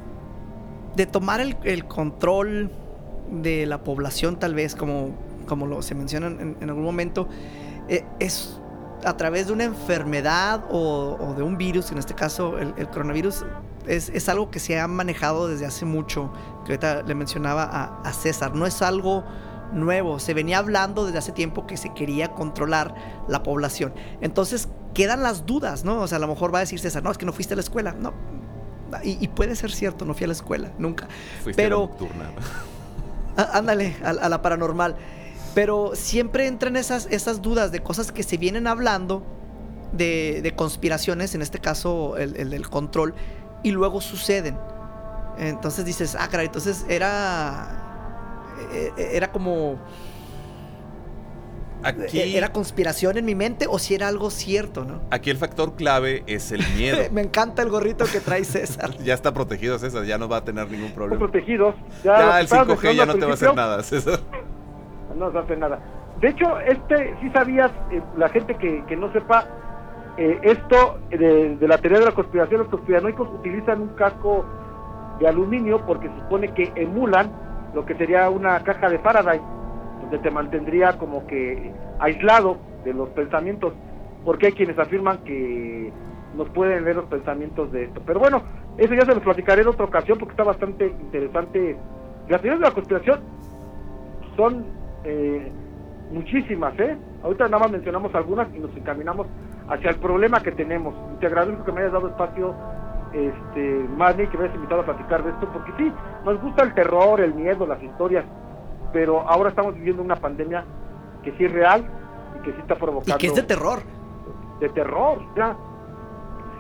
de 0.95 1.07
tomar 1.07 1.41
el, 1.41 1.85
control 1.87 2.71
de 3.31 3.67
la 3.67 3.83
población, 3.83 4.39
tal 4.39 4.55
vez, 4.55 4.77
como, 4.77 5.11
como 5.47 5.67
lo, 5.67 5.83
se 5.83 5.95
menciona 5.95 6.29
en, 6.29 6.57
algún 6.63 6.85
momento, 6.85 7.29
eh, 7.89 8.05
es 8.21 8.61
a 9.05 9.17
través 9.17 9.49
de 9.49 9.53
una 9.53 9.65
enfermedad 9.65 10.65
o, 10.71 11.35
de 11.37 11.43
un 11.43 11.59
virus, 11.59 11.91
en 11.93 11.99
este 11.99 12.15
caso 12.15 12.59
el, 12.59 12.89
coronavirus, 12.89 13.45
es, 13.87 14.09
es 14.09 14.29
algo 14.29 14.51
que 14.51 14.59
se 14.59 14.81
ha 14.81 14.87
manejado 14.89 15.49
desde 15.49 15.67
hace 15.67 15.85
mucho, 15.85 16.33
que 16.65 16.73
ahorita 16.73 17.03
le 17.03 17.15
mencionaba 17.15 17.65
a, 17.65 18.01
a 18.03 18.13
César, 18.13 18.55
no 18.55 18.67
es 18.67 18.83
algo 18.83 19.25
nuevo, 19.73 20.19
se 20.19 20.33
venía 20.33 20.59
hablando 20.59 21.05
desde 21.05 21.19
hace 21.19 21.33
tiempo 21.33 21.67
que 21.67 21.77
se 21.77 21.93
quería 21.93 22.33
controlar 22.33 22.95
la 23.29 23.43
población. 23.43 23.93
Entonces 24.21 24.69
quedan 24.95 25.23
las 25.23 25.45
dudas, 25.45 25.85
¿no? 25.85 26.01
O 26.01 26.07
sea, 26.07 26.17
a 26.17 26.21
lo 26.21 26.29
mejor 26.29 26.55
va 26.55 26.59
a 26.59 26.61
decir 26.61 26.79
César, 26.79 27.03
no, 27.03 27.11
es 27.11 27.19
que 27.19 27.27
no 27.27 27.33
fuiste 27.33 27.55
a 27.55 27.57
la 27.57 27.63
escuela, 27.63 27.93
no. 27.93 28.15
Y, 29.03 29.23
y 29.25 29.29
puede 29.29 29.57
ser 29.57 29.71
cierto, 29.73 30.05
no 30.05 30.15
fui 30.15 30.25
a 30.25 30.27
la 30.29 30.33
escuela, 30.33 30.71
nunca. 30.79 31.09
Fuiste 31.43 31.61
a 31.63 31.65
la 31.65 31.69
Pero, 31.69 31.79
nocturna. 31.89 32.31
á- 33.37 33.51
ándale, 33.59 33.97
a, 34.05 34.11
a 34.11 34.29
la 34.29 34.43
paranormal. 34.43 34.97
Pero 35.55 35.93
siempre 35.95 36.47
entran 36.47 36.77
esas, 36.77 37.07
esas 37.11 37.41
dudas 37.43 37.73
de 37.73 37.81
cosas 37.83 38.13
que 38.13 38.23
se 38.23 38.37
vienen 38.37 38.67
hablando, 38.67 39.23
de, 39.93 40.41
de 40.43 40.55
conspiraciones, 40.55 41.35
en 41.35 41.41
este 41.43 41.59
caso 41.61 42.17
el, 42.19 42.37
el 42.37 42.51
del 42.51 42.69
control, 42.69 43.15
y 43.63 43.71
luego 43.71 44.01
suceden. 44.01 44.59
Entonces 45.39 45.85
dices, 45.85 46.17
ah, 46.19 46.29
caray, 46.29 46.47
entonces 46.47 46.85
era. 46.89 47.69
eh, 48.73 48.93
eh, 48.97 49.11
Era 49.15 49.33
como. 49.33 49.77
Aquí, 51.87 52.19
eh, 52.19 52.37
¿Era 52.37 52.49
conspiración 52.49 53.17
en 53.17 53.25
mi 53.25 53.37
mente 53.37 53.67
o 53.69 53.79
si 53.79 53.95
era 53.95 54.09
algo 54.09 54.31
cierto, 54.31 54.85
no? 54.85 55.01
aquí 55.11 55.31
el 55.31 55.37
factor 55.37 55.77
clave 55.77 56.25
es 56.27 56.51
el 56.51 56.61
miedo. 56.77 56.99
Me 57.13 57.21
encanta 57.21 57.63
el 57.63 57.71
gorrito 57.71 58.05
que 58.11 58.19
trae 58.21 58.43
César. 58.45 58.91
ya 59.05 59.15
está 59.15 59.33
protegido 59.33 59.79
César, 59.79 60.05
ya 60.05 60.19
no 60.19 60.29
va 60.29 60.39
a 60.39 60.45
tener 60.45 60.69
ningún 60.69 60.91
problema. 60.91 61.19
protegidos. 61.21 61.77
Ya 62.03 62.17
que 62.17 62.39
el 62.41 62.45
estabas 62.45 62.69
5G 62.69 62.95
ya 62.95 63.07
no 63.07 63.15
te 63.15 63.25
va 63.25 63.31
a 63.31 63.35
hacer 63.35 63.55
nada, 63.55 63.83
César. 63.85 64.19
No 65.17 65.31
se 65.31 65.39
hace 65.39 65.57
nada. 65.57 65.79
De 66.21 66.29
hecho, 66.29 66.59
este, 66.61 67.15
sí 67.21 67.31
sabías, 67.31 67.71
eh, 67.93 68.03
la 68.17 68.29
gente 68.31 68.57
que, 68.57 68.85
que 68.87 68.97
no 68.97 69.13
sepa, 69.13 69.47
eh, 70.17 70.41
esto 70.43 70.99
de, 71.11 71.57
de 71.57 71.69
la 71.69 71.79
teoría 71.79 72.01
de 72.01 72.07
la 72.07 72.13
conspiración, 72.13 72.63
los 72.63 72.69
conspiranoicos 72.69 73.29
utilizan 73.33 73.83
un 73.83 73.89
casco 73.91 74.45
de 75.21 75.29
aluminio 75.29 75.85
porque 75.87 76.09
se 76.09 76.17
supone 76.21 76.53
que 76.53 76.73
emulan 76.75 77.31
lo 77.75 77.85
que 77.85 77.95
sería 77.95 78.29
una 78.31 78.59
caja 78.65 78.89
de 78.89 78.99
Faraday, 78.99 79.41
donde 80.07 80.19
te 80.19 80.31
mantendría 80.31 80.97
como 80.99 81.27
que 81.27 81.73
aislado 81.99 82.59
de 82.85 82.95
los 82.95 83.09
pensamientos, 83.11 83.73
porque 84.25 84.47
hay 84.47 84.53
quienes 84.53 84.79
afirman 84.79 85.19
que 85.19 85.93
nos 86.37 86.49
pueden 86.51 86.85
leer 86.85 86.97
los 86.97 87.07
pensamientos 87.07 87.73
de 87.73 87.85
esto. 87.85 88.01
Pero 88.07 88.21
bueno, 88.21 88.43
eso 88.79 88.95
ya 88.95 89.05
se 89.05 89.15
los 89.15 89.23
platicaré 89.23 89.63
en 89.63 89.69
otra 89.69 89.85
ocasión 89.85 90.19
porque 90.19 90.33
está 90.33 90.45
bastante 90.45 90.87
interesante. 90.87 91.77
Las 92.29 92.41
teorías 92.41 92.61
de 92.61 92.69
la 92.69 92.75
conspiración 92.75 93.21
son 94.37 94.65
eh, 95.05 95.51
muchísimas, 96.13 96.79
¿eh? 96.79 96.97
Ahorita 97.23 97.45
nada 97.45 97.65
más 97.65 97.73
mencionamos 97.73 98.15
algunas 98.15 98.49
y 98.55 98.59
nos 98.59 98.75
encaminamos 98.77 99.27
hacia 99.69 99.91
el 99.91 99.97
problema 99.97 100.41
que 100.41 100.53
tenemos. 100.53 100.95
Y 101.15 101.21
te 101.21 101.27
agradezco 101.27 101.65
que 101.65 101.73
me 101.73 101.81
hayas 101.81 101.93
dado 101.93 102.09
espacio, 102.09 102.55
este, 103.13 103.87
Manny, 103.97 104.27
que 104.29 104.39
me 104.39 104.45
hayas 104.45 104.57
invitado 104.57 104.83
a 104.83 104.85
platicar 104.85 105.25
de 105.25 105.31
esto, 105.31 105.49
porque 105.53 105.73
sí, 105.79 105.93
nos 106.25 106.41
gusta 106.41 106.63
el 106.65 106.75
terror, 106.75 107.21
el 107.21 107.35
miedo, 107.35 107.67
las 107.67 107.83
historias, 107.83 108.25
pero 108.93 109.21
ahora 109.29 109.51
estamos 109.51 109.75
viviendo 109.75 110.03
una 110.03 110.17
pandemia 110.17 110.65
que 111.23 111.33
sí 111.37 111.45
es 111.45 111.53
real 111.53 111.85
y 112.39 112.43
que 112.45 112.53
sí 112.53 112.59
está 112.61 112.75
Y 112.75 112.79
provocando 112.79 113.19
que 113.19 113.27
es 113.27 113.35
de 113.35 113.43
terror. 113.43 113.83
de 114.61 114.69
terror, 114.71 115.21
ya. 115.37 115.57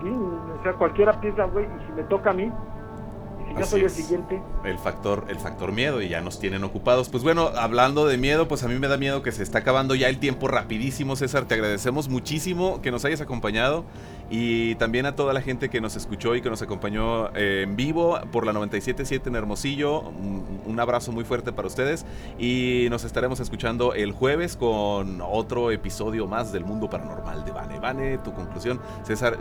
Sí, 0.03 0.09
o 0.11 0.63
sea, 0.63 0.73
cualquiera 0.75 1.19
piensa, 1.21 1.45
güey, 1.45 1.65
y 1.65 1.87
si 1.87 1.93
me 1.93 2.03
toca 2.05 2.31
a 2.31 2.33
mí, 2.35 2.45
y 2.45 3.49
si 3.49 3.55
yo 3.55 3.61
Así 3.61 3.71
soy 3.71 3.81
el 3.81 3.87
es. 3.87 3.93
siguiente, 3.93 4.43
El 4.65 4.79
factor, 4.79 5.25
el 5.29 5.39
factor 5.39 5.73
miedo 5.73 6.03
y 6.03 6.09
ya 6.09 6.21
nos 6.21 6.39
tienen 6.39 6.65
ocupados. 6.65 7.09
Pues 7.09 7.23
bueno, 7.23 7.51
hablando 7.57 8.07
de 8.07 8.19
miedo, 8.19 8.47
pues 8.49 8.63
a 8.65 8.69
mí 8.69 8.79
me 8.79 8.89
da 8.89 8.99
miedo 8.99 9.23
que 9.23 9.33
se 9.33 9.43
está 9.43 9.59
acabando 9.61 9.95
ya 9.95 10.09
el 10.09 10.19
tiempo 10.19 10.49
rapidísimo, 10.49 11.17
César. 11.17 11.47
Te 11.47 11.55
agradecemos 11.55 12.09
muchísimo 12.11 12.83
que 12.83 12.91
nos 12.91 13.05
hayas 13.07 13.21
acompañado 13.23 13.85
y 14.29 14.75
también 14.77 15.07
a 15.07 15.15
toda 15.15 15.33
la 15.33 15.41
gente 15.41 15.69
que 15.69 15.81
nos 15.81 15.97
escuchó 15.97 16.35
y 16.35 16.43
que 16.43 16.51
nos 16.51 16.63
acompañó 16.63 17.29
eh, 17.37 17.63
en 17.63 17.77
vivo 17.77 18.19
por 18.33 18.45
la 18.45 18.53
97.7 18.53 19.29
en 19.29 19.37
Hermosillo. 19.37 20.01
Un, 20.01 20.61
un 20.67 20.81
abrazo 20.81 21.13
muy 21.13 21.25
fuerte 21.25 21.53
para 21.53 21.69
ustedes 21.69 22.05
y 22.39 22.89
nos 22.91 23.05
estaremos 23.05 23.41
escuchando 23.41 23.95
el 23.95 24.13
jueves 24.13 24.57
con 24.57 25.21
otro 25.21 25.71
episodio 25.71 26.27
más 26.27 26.53
del 26.53 26.65
Mundo 26.65 26.91
Paranormal 26.91 27.45
de 27.45 27.53
Vane. 27.53 27.79
Vane, 27.79 28.19
tu 28.19 28.33
conclusión. 28.33 28.81
César, 29.05 29.35
eh, 29.35 29.37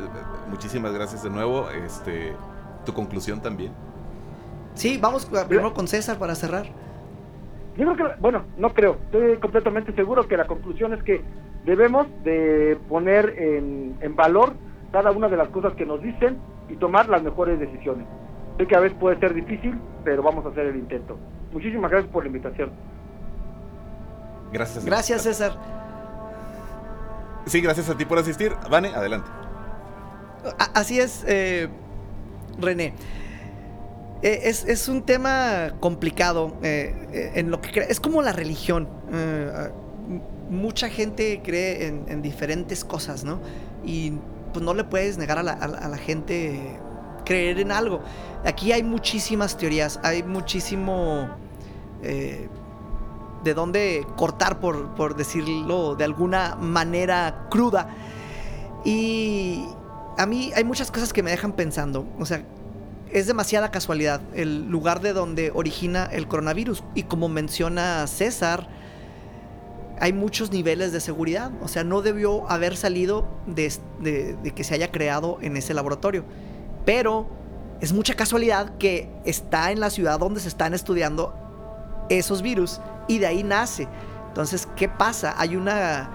muchísimas 0.50 0.94
gracias 0.94 1.24
de 1.24 1.30
nuevo. 1.30 1.70
Este, 1.72 2.34
tu 2.86 2.94
conclusión 2.94 3.42
también. 3.42 3.72
Sí, 4.76 4.98
vamos 5.02 5.26
primero 5.26 5.74
con 5.74 5.88
César 5.88 6.20
para 6.20 6.36
cerrar. 6.36 6.68
Yo 7.78 7.94
creo 7.94 7.96
que, 7.96 8.22
bueno, 8.22 8.44
no 8.58 8.74
creo, 8.74 8.98
estoy 9.06 9.38
completamente 9.38 9.94
seguro 9.94 10.28
que 10.28 10.38
la 10.38 10.48
conclusión 10.48 10.94
es 10.94 11.04
que 11.04 11.22
debemos 11.66 12.08
de 12.24 12.78
poner 12.88 13.36
en, 13.38 13.98
en 14.00 14.16
valor 14.16 14.54
cada 14.92 15.12
una 15.12 15.28
de 15.28 15.38
las 15.38 15.50
cosas 15.50 15.74
que 15.74 15.86
nos 15.86 16.02
dicen 16.02 16.38
y 16.70 16.76
tomar 16.76 17.10
las 17.10 17.22
mejores 17.22 17.60
decisiones. 17.60 18.06
Sé 18.58 18.68
que 18.68 18.76
a 18.76 18.80
veces 18.80 18.98
puede 19.00 19.20
ser 19.20 19.34
difícil, 19.34 19.78
pero 20.04 20.24
vamos 20.24 20.46
a 20.46 20.50
hacer 20.50 20.68
el 20.68 20.78
intento. 20.78 21.18
Muchísimas 21.52 21.92
gracias 21.92 22.12
por 22.12 22.24
la 22.24 22.28
invitación. 22.28 22.72
Gracias. 24.52 24.86
Gracias, 24.86 25.22
César. 25.24 25.54
Sí, 27.46 27.62
gracias 27.62 27.90
a 27.90 27.98
ti 27.98 28.06
por 28.06 28.18
asistir. 28.18 28.54
Vane, 28.70 28.90
adelante. 28.90 29.30
Así 30.74 31.00
es, 31.00 31.26
eh, 31.28 31.68
René. 32.60 32.94
Eh, 34.22 34.42
es, 34.44 34.66
es 34.66 34.88
un 34.88 35.04
tema 35.04 35.74
complicado 35.80 36.58
eh, 36.64 36.96
eh, 37.12 37.32
en 37.36 37.52
lo 37.52 37.62
que 37.62 37.86
es 37.90 38.00
como 38.00 38.22
la 38.22 38.32
religión. 38.32 38.88
Eh, 39.12 39.70
mucha 40.50 40.90
gente 40.90 41.42
cree 41.44 41.88
en, 41.88 42.06
en 42.08 42.22
diferentes 42.22 42.86
cosas, 42.86 43.24
¿no? 43.24 43.40
Y 43.84 44.14
pues 44.56 44.64
no 44.64 44.74
le 44.74 44.86
puedes 44.86 45.18
negar 45.18 45.38
a 45.38 45.43
la, 45.43 45.51
a 45.51 45.89
la- 45.89 45.97
gente 45.97 46.80
creer 47.26 47.60
en 47.60 47.74
algo. 47.74 47.99
Aquí 48.45 48.72
hay 48.72 48.84
muchísimas 48.84 49.58
teorías, 49.58 49.99
hay 50.01 50.24
muchísimo 50.24 51.28
eh, 52.01 52.47
de 53.43 53.53
dónde 53.53 54.08
cortar, 54.16 54.62
por, 54.62 54.95
por 54.95 55.18
decirlo 55.18 55.95
de 55.95 56.06
alguna 56.06 56.56
manera 56.56 57.47
cruda. 57.49 57.89
Y 58.86 59.66
a 60.18 60.26
mí 60.26 60.51
hay 60.56 60.64
muchas 60.64 60.89
cosas 60.89 61.12
que 61.12 61.22
me 61.22 61.32
dejan 61.32 61.51
pensando. 61.51 62.08
O 62.18 62.26
sea, 62.26 62.45
es 63.12 63.28
demasiada 63.28 63.72
casualidad 63.72 64.22
el 64.36 64.70
lugar 64.70 65.01
de 65.01 65.12
donde 65.12 65.51
origina 65.53 66.06
el 66.06 66.30
coronavirus. 66.30 66.82
Y 66.93 67.03
como 67.03 67.28
menciona 67.28 68.08
César, 68.08 68.70
hay 70.00 70.14
muchos 70.14 70.52
niveles 70.52 70.91
de 70.91 71.00
seguridad. 71.00 71.52
O 71.62 71.68
sea, 71.68 71.84
no 71.84 72.02
debió 72.02 72.50
haber 72.50 72.78
salido 72.78 73.28
de, 73.48 73.72
que 74.56 74.64
se 74.64 74.74
haya 74.74 74.91
creado 74.91 75.38
en 75.41 75.58
ese 75.58 75.74
laboratorio. 75.74 76.26
Pero 76.86 77.28
es 77.82 77.93
mucha 77.93 78.14
casualidad 78.14 78.78
que 78.78 79.10
está 79.26 79.72
en 79.72 79.80
la 79.80 79.89
ciudad 79.89 80.20
donde 80.20 80.39
se 80.39 80.48
están 80.48 80.74
estudiando 80.74 81.34
esos 82.10 82.41
virus 82.41 82.80
y 83.08 83.20
de 83.20 83.28
ahí 83.28 83.43
nace. 83.43 83.88
Entonces, 84.28 84.68
¿qué 84.76 84.89
pasa? 84.89 85.36
Hay 85.38 85.56
una... 85.56 86.10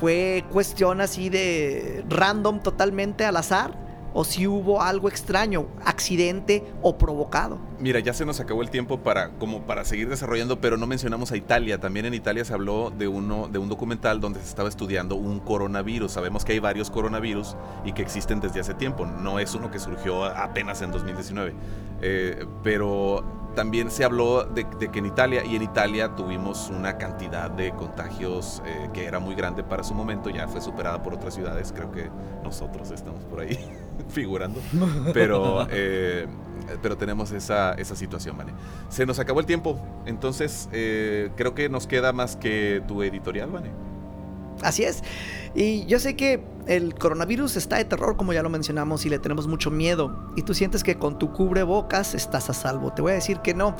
Fue 0.00 0.44
cuestión 0.50 1.00
así 1.00 1.28
de 1.28 2.04
random 2.08 2.60
totalmente 2.60 3.24
al 3.24 3.36
azar 3.36 3.76
o 4.14 4.24
si 4.24 4.46
hubo 4.46 4.82
algo 4.82 5.08
extraño, 5.08 5.66
accidente 5.84 6.64
o 6.82 6.98
provocado. 6.98 7.58
Mira, 7.78 8.00
ya 8.00 8.12
se 8.12 8.24
nos 8.24 8.40
acabó 8.40 8.62
el 8.62 8.70
tiempo 8.70 8.98
para 8.98 9.30
como 9.38 9.62
para 9.62 9.84
seguir 9.84 10.08
desarrollando, 10.08 10.60
pero 10.60 10.76
no 10.76 10.86
mencionamos 10.86 11.32
a 11.32 11.36
Italia. 11.36 11.78
También 11.78 12.06
en 12.06 12.14
Italia 12.14 12.44
se 12.44 12.54
habló 12.54 12.90
de 12.90 13.08
uno 13.08 13.48
de 13.48 13.58
un 13.58 13.68
documental 13.68 14.20
donde 14.20 14.40
se 14.40 14.48
estaba 14.48 14.68
estudiando 14.68 15.16
un 15.16 15.40
coronavirus. 15.40 16.12
Sabemos 16.12 16.44
que 16.44 16.52
hay 16.52 16.58
varios 16.58 16.90
coronavirus 16.90 17.56
y 17.84 17.92
que 17.92 18.02
existen 18.02 18.40
desde 18.40 18.60
hace 18.60 18.74
tiempo. 18.74 19.06
No 19.06 19.38
es 19.38 19.54
uno 19.54 19.70
que 19.70 19.78
surgió 19.78 20.24
apenas 20.24 20.82
en 20.82 20.92
2019, 20.92 21.54
Eh, 22.04 22.46
pero 22.64 23.24
también 23.54 23.90
se 23.90 24.04
habló 24.04 24.44
de, 24.44 24.64
que 24.64 24.98
en 24.98 25.06
Italia 25.06 25.44
y 25.44 25.56
en 25.56 25.62
Italia 25.62 26.14
tuvimos 26.16 26.70
una 26.70 26.96
cantidad 26.96 27.50
de 27.50 27.72
contagios 27.72 28.62
eh, 28.64 28.88
que 28.92 29.04
era 29.04 29.18
muy 29.18 29.34
grande 29.34 29.62
para 29.62 29.82
su 29.82 29.94
momento. 29.94 30.30
Ya 30.30 30.48
fue 30.48 30.60
superada 30.60 31.02
por 31.02 31.14
otras 31.14 31.34
ciudades. 31.34 31.72
Creo 31.72 31.90
que 31.92 32.10
nosotros 32.42 32.90
estamos 32.90 33.24
por 33.24 33.40
ahí 33.40 33.58
figurando, 34.08 34.60
pero 35.12 35.66
eh, 35.70 36.26
pero 36.80 36.96
tenemos 36.96 37.32
esa, 37.32 37.74
esa 37.74 37.96
situación, 37.96 38.36
¿vale? 38.36 38.52
Se 38.88 39.06
nos 39.06 39.18
acabó 39.18 39.40
el 39.40 39.46
tiempo, 39.46 39.80
entonces 40.06 40.68
eh, 40.72 41.30
creo 41.36 41.54
que 41.54 41.68
nos 41.68 41.86
queda 41.86 42.12
más 42.12 42.36
que 42.36 42.82
tu 42.86 43.02
editorial, 43.02 43.50
¿vale? 43.50 43.70
Así 44.62 44.84
es. 44.84 45.02
Y 45.54 45.84
yo 45.86 45.98
sé 45.98 46.14
que 46.14 46.44
el 46.66 46.94
coronavirus 46.94 47.56
está 47.56 47.76
de 47.76 47.84
terror, 47.84 48.16
como 48.16 48.32
ya 48.32 48.42
lo 48.42 48.50
mencionamos, 48.50 49.04
y 49.06 49.08
le 49.08 49.18
tenemos 49.18 49.48
mucho 49.48 49.70
miedo. 49.70 50.32
Y 50.36 50.42
tú 50.42 50.54
sientes 50.54 50.84
que 50.84 50.98
con 50.98 51.18
tu 51.18 51.32
cubrebocas 51.32 52.14
estás 52.14 52.48
a 52.48 52.54
salvo. 52.54 52.92
Te 52.92 53.02
voy 53.02 53.12
a 53.12 53.14
decir 53.16 53.38
que 53.38 53.54
no. 53.54 53.74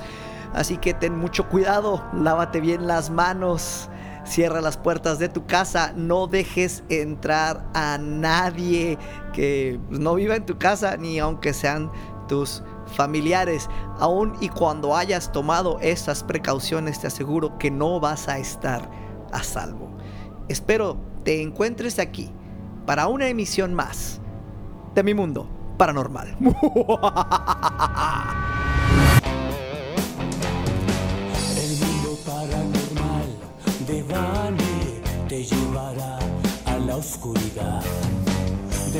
Así 0.55 0.77
que 0.79 0.93
ten 0.93 1.16
mucho 1.16 1.49
cuidado, 1.49 2.05
lávate 2.12 2.61
bien 2.61 2.87
las 2.87 3.11
manos, 3.11 3.89
cierra 4.25 4.61
las 4.61 4.77
puertas 4.77 5.18
de 5.18 5.29
tu 5.29 5.47
casa, 5.47 5.93
no 5.97 6.27
dejes 6.27 6.85
entrar 6.89 7.64
a 7.75 7.99
nadie 7.99 8.99
que 9.33 9.81
no 9.91 10.14
viva 10.14 10.37
en 10.37 10.47
tu 10.47 10.59
casa, 10.59 10.97
ni 10.97 11.18
aunque 11.18 11.53
sean 11.53 11.91
tus 12.29 12.62
familiares. 12.95 13.68
Aún 13.99 14.35
y 14.41 14.49
cuando 14.49 14.97
hayas 14.97 15.33
tomado 15.33 15.79
esas 15.81 16.23
precauciones, 16.23 17.01
te 17.01 17.07
aseguro 17.07 17.59
que 17.59 17.70
no 17.70 18.01
vas 18.01 18.29
a 18.29 18.39
estar 18.39 18.89
a 19.33 19.43
salvo. 19.43 19.91
Espero 20.49 20.99
te 21.25 21.41
encuentres 21.41 21.99
aquí 21.99 22.31
para 22.87 23.07
una 23.07 23.29
emisión 23.29 23.75
más 23.75 24.20
de 24.95 25.03
mi 25.03 25.14
mundo 25.14 25.49
paranormal. 25.79 26.37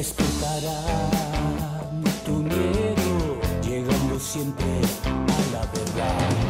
Despertará 0.03 0.83
tu 2.27 2.33
miedo, 2.33 3.39
llegando 3.63 4.19
siempre 4.19 4.81
a 5.07 5.53
la 5.53 5.65
verdad. 5.67 6.42